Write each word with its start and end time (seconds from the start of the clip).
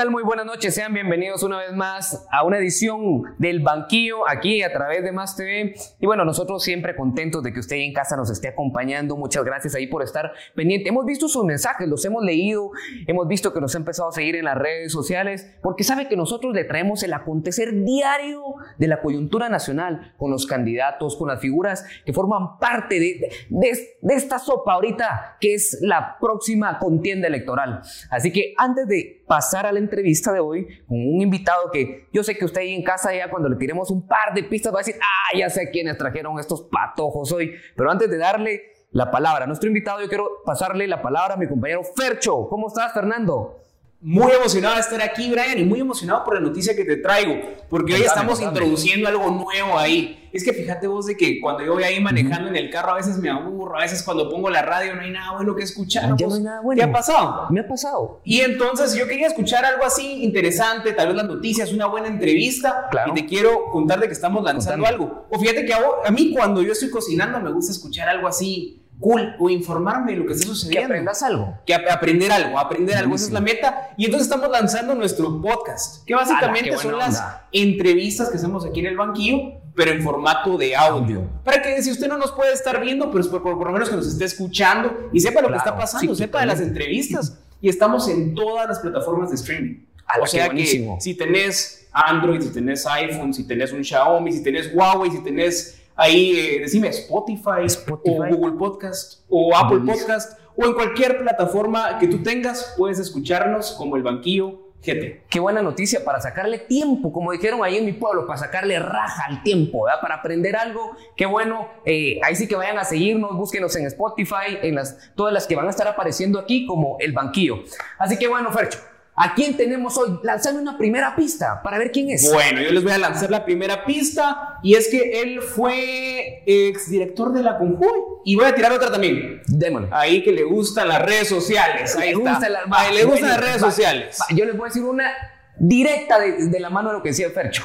tal? 0.00 0.10
Muy 0.10 0.22
buenas 0.22 0.46
noches. 0.46 0.74
Sean 0.74 0.94
bienvenidos 0.94 1.42
una 1.42 1.58
vez 1.58 1.74
más 1.74 2.26
a 2.32 2.42
una 2.42 2.56
edición 2.56 3.22
del 3.36 3.60
Banquillo 3.60 4.26
aquí 4.26 4.62
a 4.62 4.72
través 4.72 5.04
de 5.04 5.12
Más 5.12 5.36
TV. 5.36 5.74
Y 6.00 6.06
bueno, 6.06 6.24
nosotros 6.24 6.62
siempre 6.62 6.96
contentos 6.96 7.42
de 7.42 7.52
que 7.52 7.60
usted 7.60 7.76
en 7.76 7.92
casa 7.92 8.16
nos 8.16 8.30
esté 8.30 8.48
acompañando. 8.48 9.14
Muchas 9.18 9.44
gracias 9.44 9.74
ahí 9.74 9.88
por 9.88 10.02
estar 10.02 10.32
pendiente. 10.54 10.88
Hemos 10.88 11.04
visto 11.04 11.28
sus 11.28 11.44
mensajes, 11.44 11.86
los 11.86 12.02
hemos 12.06 12.24
leído, 12.24 12.70
hemos 13.06 13.28
visto 13.28 13.52
que 13.52 13.60
nos 13.60 13.74
ha 13.74 13.78
empezado 13.78 14.08
a 14.08 14.12
seguir 14.12 14.36
en 14.36 14.46
las 14.46 14.56
redes 14.56 14.90
sociales, 14.90 15.54
porque 15.60 15.84
sabe 15.84 16.08
que 16.08 16.16
nosotros 16.16 16.54
le 16.54 16.64
traemos 16.64 17.02
el 17.02 17.12
acontecer 17.12 17.84
diario 17.84 18.42
de 18.78 18.88
la 18.88 19.02
coyuntura 19.02 19.50
nacional 19.50 20.14
con 20.16 20.30
los 20.30 20.46
candidatos, 20.46 21.14
con 21.14 21.28
las 21.28 21.40
figuras 21.40 21.84
que 22.06 22.14
forman 22.14 22.58
parte 22.58 22.98
de, 22.98 23.30
de, 23.50 23.96
de 24.00 24.14
esta 24.14 24.38
sopa 24.38 24.72
ahorita, 24.72 25.36
que 25.40 25.52
es 25.52 25.76
la 25.82 26.16
próxima 26.18 26.78
contienda 26.78 27.28
electoral. 27.28 27.82
Así 28.08 28.32
que 28.32 28.54
antes 28.56 28.88
de 28.88 29.20
pasar 29.30 29.64
a 29.64 29.72
la 29.72 29.78
entrevista 29.90 30.32
de 30.32 30.40
hoy 30.40 30.66
con 30.86 30.96
un 30.96 31.20
invitado 31.20 31.70
que 31.70 32.06
yo 32.12 32.22
sé 32.22 32.36
que 32.36 32.44
usted 32.44 32.62
ahí 32.62 32.74
en 32.74 32.84
casa 32.84 33.14
ya 33.14 33.28
cuando 33.28 33.48
le 33.48 33.56
tiremos 33.56 33.90
un 33.90 34.06
par 34.06 34.32
de 34.34 34.44
pistas 34.44 34.72
va 34.72 34.78
a 34.78 34.82
decir, 34.82 34.96
ah, 35.00 35.36
ya 35.36 35.50
sé 35.50 35.70
quiénes 35.70 35.98
trajeron 35.98 36.38
estos 36.38 36.62
patojos 36.62 37.30
hoy. 37.32 37.54
Pero 37.76 37.90
antes 37.90 38.08
de 38.08 38.16
darle 38.16 38.62
la 38.92 39.10
palabra 39.10 39.44
a 39.44 39.46
nuestro 39.46 39.68
invitado, 39.68 40.00
yo 40.00 40.08
quiero 40.08 40.28
pasarle 40.44 40.86
la 40.86 41.02
palabra 41.02 41.34
a 41.34 41.36
mi 41.36 41.48
compañero 41.48 41.82
Fercho. 41.84 42.48
¿Cómo 42.48 42.68
estás, 42.68 42.92
Fernando? 42.92 43.56
Muy 44.02 44.32
emocionado 44.32 44.76
de 44.76 44.80
estar 44.80 45.02
aquí, 45.02 45.30
Brian, 45.30 45.58
y 45.58 45.64
muy 45.64 45.78
emocionado 45.80 46.24
por 46.24 46.32
la 46.34 46.40
noticia 46.40 46.74
que 46.74 46.86
te 46.86 46.96
traigo, 46.96 47.34
porque 47.68 47.92
hoy 47.94 48.00
estamos 48.00 48.38
contame. 48.38 48.56
introduciendo 48.56 49.06
algo 49.08 49.30
nuevo 49.30 49.78
ahí. 49.78 50.28
Es 50.32 50.42
que 50.42 50.54
fíjate 50.54 50.86
vos 50.86 51.04
de 51.06 51.16
que 51.18 51.38
cuando 51.38 51.62
yo 51.64 51.74
voy 51.74 51.82
ahí 51.82 52.00
manejando 52.00 52.48
en 52.48 52.56
el 52.56 52.70
carro 52.70 52.92
a 52.92 52.94
veces 52.94 53.18
me 53.18 53.28
aburro, 53.28 53.76
a 53.76 53.82
veces 53.82 54.02
cuando 54.02 54.30
pongo 54.30 54.48
la 54.48 54.62
radio 54.62 54.94
no 54.94 55.02
hay 55.02 55.10
nada 55.10 55.32
bueno 55.32 55.54
que 55.54 55.64
escuchar. 55.64 56.16
Ya 56.16 56.26
no 56.26 56.34
hay 56.34 56.40
nada 56.40 56.60
bueno. 56.62 56.78
¿Qué 56.78 56.84
ha 56.88 56.92
pasado? 56.92 57.46
Me 57.50 57.60
ha 57.60 57.68
pasado. 57.68 58.20
Y 58.24 58.40
entonces 58.40 58.94
yo 58.94 59.06
quería 59.06 59.26
escuchar 59.26 59.64
algo 59.66 59.84
así 59.84 60.22
interesante, 60.24 60.92
tal 60.92 61.08
vez 61.08 61.16
las 61.16 61.26
noticias, 61.26 61.70
una 61.72 61.86
buena 61.86 62.06
entrevista, 62.06 62.86
claro. 62.90 63.12
y 63.12 63.20
te 63.20 63.26
quiero 63.26 63.66
contar 63.70 64.00
de 64.00 64.06
que 64.06 64.14
estamos 64.14 64.42
lanzando 64.44 64.82
Contame. 64.84 65.04
algo. 65.04 65.26
O 65.30 65.38
fíjate 65.38 65.66
que 65.66 65.74
a, 65.74 65.80
a 66.06 66.10
mí 66.10 66.32
cuando 66.32 66.62
yo 66.62 66.72
estoy 66.72 66.88
cocinando 66.90 67.38
me 67.40 67.50
gusta 67.52 67.72
escuchar 67.72 68.08
algo 68.08 68.28
así 68.28 68.79
cool 69.00 69.34
o 69.38 69.50
informarme 69.50 70.12
de 70.12 70.18
lo 70.18 70.26
que 70.26 70.34
está 70.34 70.46
sucediendo. 70.46 70.80
Que 70.80 70.84
aprendas 70.84 71.22
algo. 71.22 71.58
Que 71.66 71.74
ap 71.74 71.88
aprender 71.90 72.30
algo, 72.30 72.58
aprender 72.58 72.96
algo, 72.96 73.14
esa 73.16 73.26
es 73.26 73.32
la 73.32 73.40
meta. 73.40 73.90
Y 73.96 74.04
entonces 74.04 74.28
estamos 74.28 74.50
lanzando 74.50 74.94
nuestro 74.94 75.40
podcast, 75.40 76.04
que 76.04 76.14
básicamente 76.14 76.70
Ala, 76.70 76.78
son 76.78 76.94
onda. 76.94 77.06
las 77.06 77.22
entrevistas 77.50 78.28
que 78.28 78.36
hacemos 78.36 78.64
aquí 78.64 78.80
en 78.80 78.86
el 78.86 78.96
banquillo, 78.96 79.60
pero 79.74 79.90
en 79.92 80.02
formato 80.02 80.58
de 80.58 80.76
audio. 80.76 81.22
Para 81.42 81.62
que 81.62 81.82
si 81.82 81.90
usted 81.90 82.06
no 82.06 82.18
nos 82.18 82.32
puede 82.32 82.52
estar 82.52 82.80
viendo, 82.80 83.10
pero 83.10 83.28
por, 83.30 83.42
por, 83.42 83.58
por 83.58 83.66
lo 83.66 83.72
menos 83.72 83.88
que 83.88 83.96
nos 83.96 84.06
esté 84.06 84.26
escuchando 84.26 85.08
y 85.12 85.20
sepa 85.20 85.40
lo 85.40 85.48
claro, 85.48 85.64
que 85.64 85.68
está 85.68 85.78
pasando, 85.78 86.14
sí, 86.14 86.22
sepa 86.22 86.40
de 86.40 86.46
las 86.46 86.60
entrevistas. 86.60 87.38
Y 87.62 87.68
estamos 87.68 88.08
en 88.08 88.34
todas 88.34 88.68
las 88.68 88.78
plataformas 88.80 89.30
de 89.30 89.36
streaming. 89.36 89.86
Ala, 90.06 90.24
o 90.24 90.26
sea 90.26 90.48
que 90.48 90.96
si 90.98 91.14
tenés 91.14 91.88
Android, 91.92 92.40
si 92.40 92.50
tenés 92.50 92.86
iPhone, 92.86 93.32
si 93.32 93.46
tenés 93.46 93.72
un 93.72 93.84
Xiaomi, 93.84 94.32
si 94.32 94.42
tenés 94.42 94.74
Huawei, 94.74 95.10
si 95.10 95.22
tenés 95.22 95.79
ahí, 96.00 96.32
eh, 96.32 96.60
decime, 96.60 96.88
Spotify, 96.88 97.66
Spotify, 97.66 98.32
o 98.32 98.36
Google 98.36 98.58
Podcast, 98.58 99.22
o 99.28 99.54
Apple 99.54 99.80
Podcast, 99.86 100.38
o 100.56 100.64
en 100.64 100.72
cualquier 100.72 101.18
plataforma 101.18 101.98
que 101.98 102.08
tú 102.08 102.22
tengas, 102.22 102.74
puedes 102.76 102.98
escucharnos 102.98 103.72
como 103.72 103.96
El 103.96 104.02
Banquillo 104.02 104.70
GT. 104.82 105.24
Qué 105.28 105.40
buena 105.40 105.60
noticia 105.60 106.02
para 106.02 106.18
sacarle 106.22 106.58
tiempo, 106.58 107.12
como 107.12 107.32
dijeron 107.32 107.62
ahí 107.62 107.76
en 107.76 107.84
mi 107.84 107.92
pueblo, 107.92 108.26
para 108.26 108.38
sacarle 108.38 108.78
raja 108.78 109.24
al 109.28 109.42
tiempo, 109.42 109.84
¿verdad? 109.84 110.00
para 110.00 110.14
aprender 110.14 110.56
algo. 110.56 110.96
Qué 111.14 111.26
bueno, 111.26 111.68
eh, 111.84 112.18
ahí 112.22 112.34
sí 112.34 112.48
que 112.48 112.56
vayan 112.56 112.78
a 112.78 112.84
seguirnos, 112.84 113.36
búsquenos 113.36 113.76
en 113.76 113.84
Spotify, 113.84 114.56
en 114.62 114.76
las, 114.76 115.12
todas 115.14 115.34
las 115.34 115.46
que 115.46 115.54
van 115.54 115.66
a 115.66 115.70
estar 115.70 115.86
apareciendo 115.86 116.38
aquí 116.38 116.64
como 116.64 116.96
El 116.98 117.12
Banquillo. 117.12 117.56
Así 117.98 118.18
que 118.18 118.26
bueno, 118.26 118.50
Fercho, 118.52 118.78
¿A 119.22 119.34
quién 119.34 119.54
tenemos 119.54 119.98
hoy? 119.98 120.18
Lanzame 120.22 120.60
una 120.60 120.78
primera 120.78 121.14
pista 121.14 121.60
para 121.62 121.76
ver 121.76 121.92
quién 121.92 122.08
es. 122.08 122.32
Bueno, 122.32 122.62
yo 122.62 122.70
les 122.70 122.82
voy 122.82 122.92
a 122.92 122.96
lanzar 122.96 123.30
la 123.30 123.44
primera 123.44 123.84
pista 123.84 124.58
y 124.62 124.74
es 124.74 124.88
que 124.88 125.20
él 125.20 125.42
fue 125.42 126.42
exdirector 126.46 127.30
de 127.34 127.42
la 127.42 127.58
Conjuy 127.58 128.00
y 128.24 128.36
voy 128.36 128.46
a 128.46 128.54
tirar 128.54 128.72
otra 128.72 128.90
también. 128.90 129.42
Démosle. 129.46 129.88
Ahí 129.92 130.22
que 130.22 130.32
le 130.32 130.44
gustan 130.44 130.88
las 130.88 131.02
redes 131.02 131.28
sociales. 131.28 131.94
Ahí 131.96 132.14
le 132.14 132.18
está. 132.18 132.30
Gusta 132.30 132.48
la, 132.48 132.64
va, 132.64 132.80
Ahí 132.80 132.94
le 132.94 133.04
gustan 133.04 133.28
las 133.28 133.40
redes 133.40 133.62
va, 133.62 133.70
sociales. 133.70 134.18
Va, 134.22 134.34
yo 134.34 134.46
les 134.46 134.56
voy 134.56 134.64
a 134.64 134.68
decir 134.68 134.84
una 134.84 135.12
directa 135.58 136.18
de, 136.18 136.46
de, 136.48 136.60
la 136.60 136.70
mano 136.70 136.88
de 136.88 136.94
lo 136.96 137.02
que 137.02 137.10
decía 137.10 137.28
Fercho. 137.28 137.64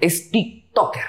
Es 0.00 0.28
TikToker. 0.32 1.04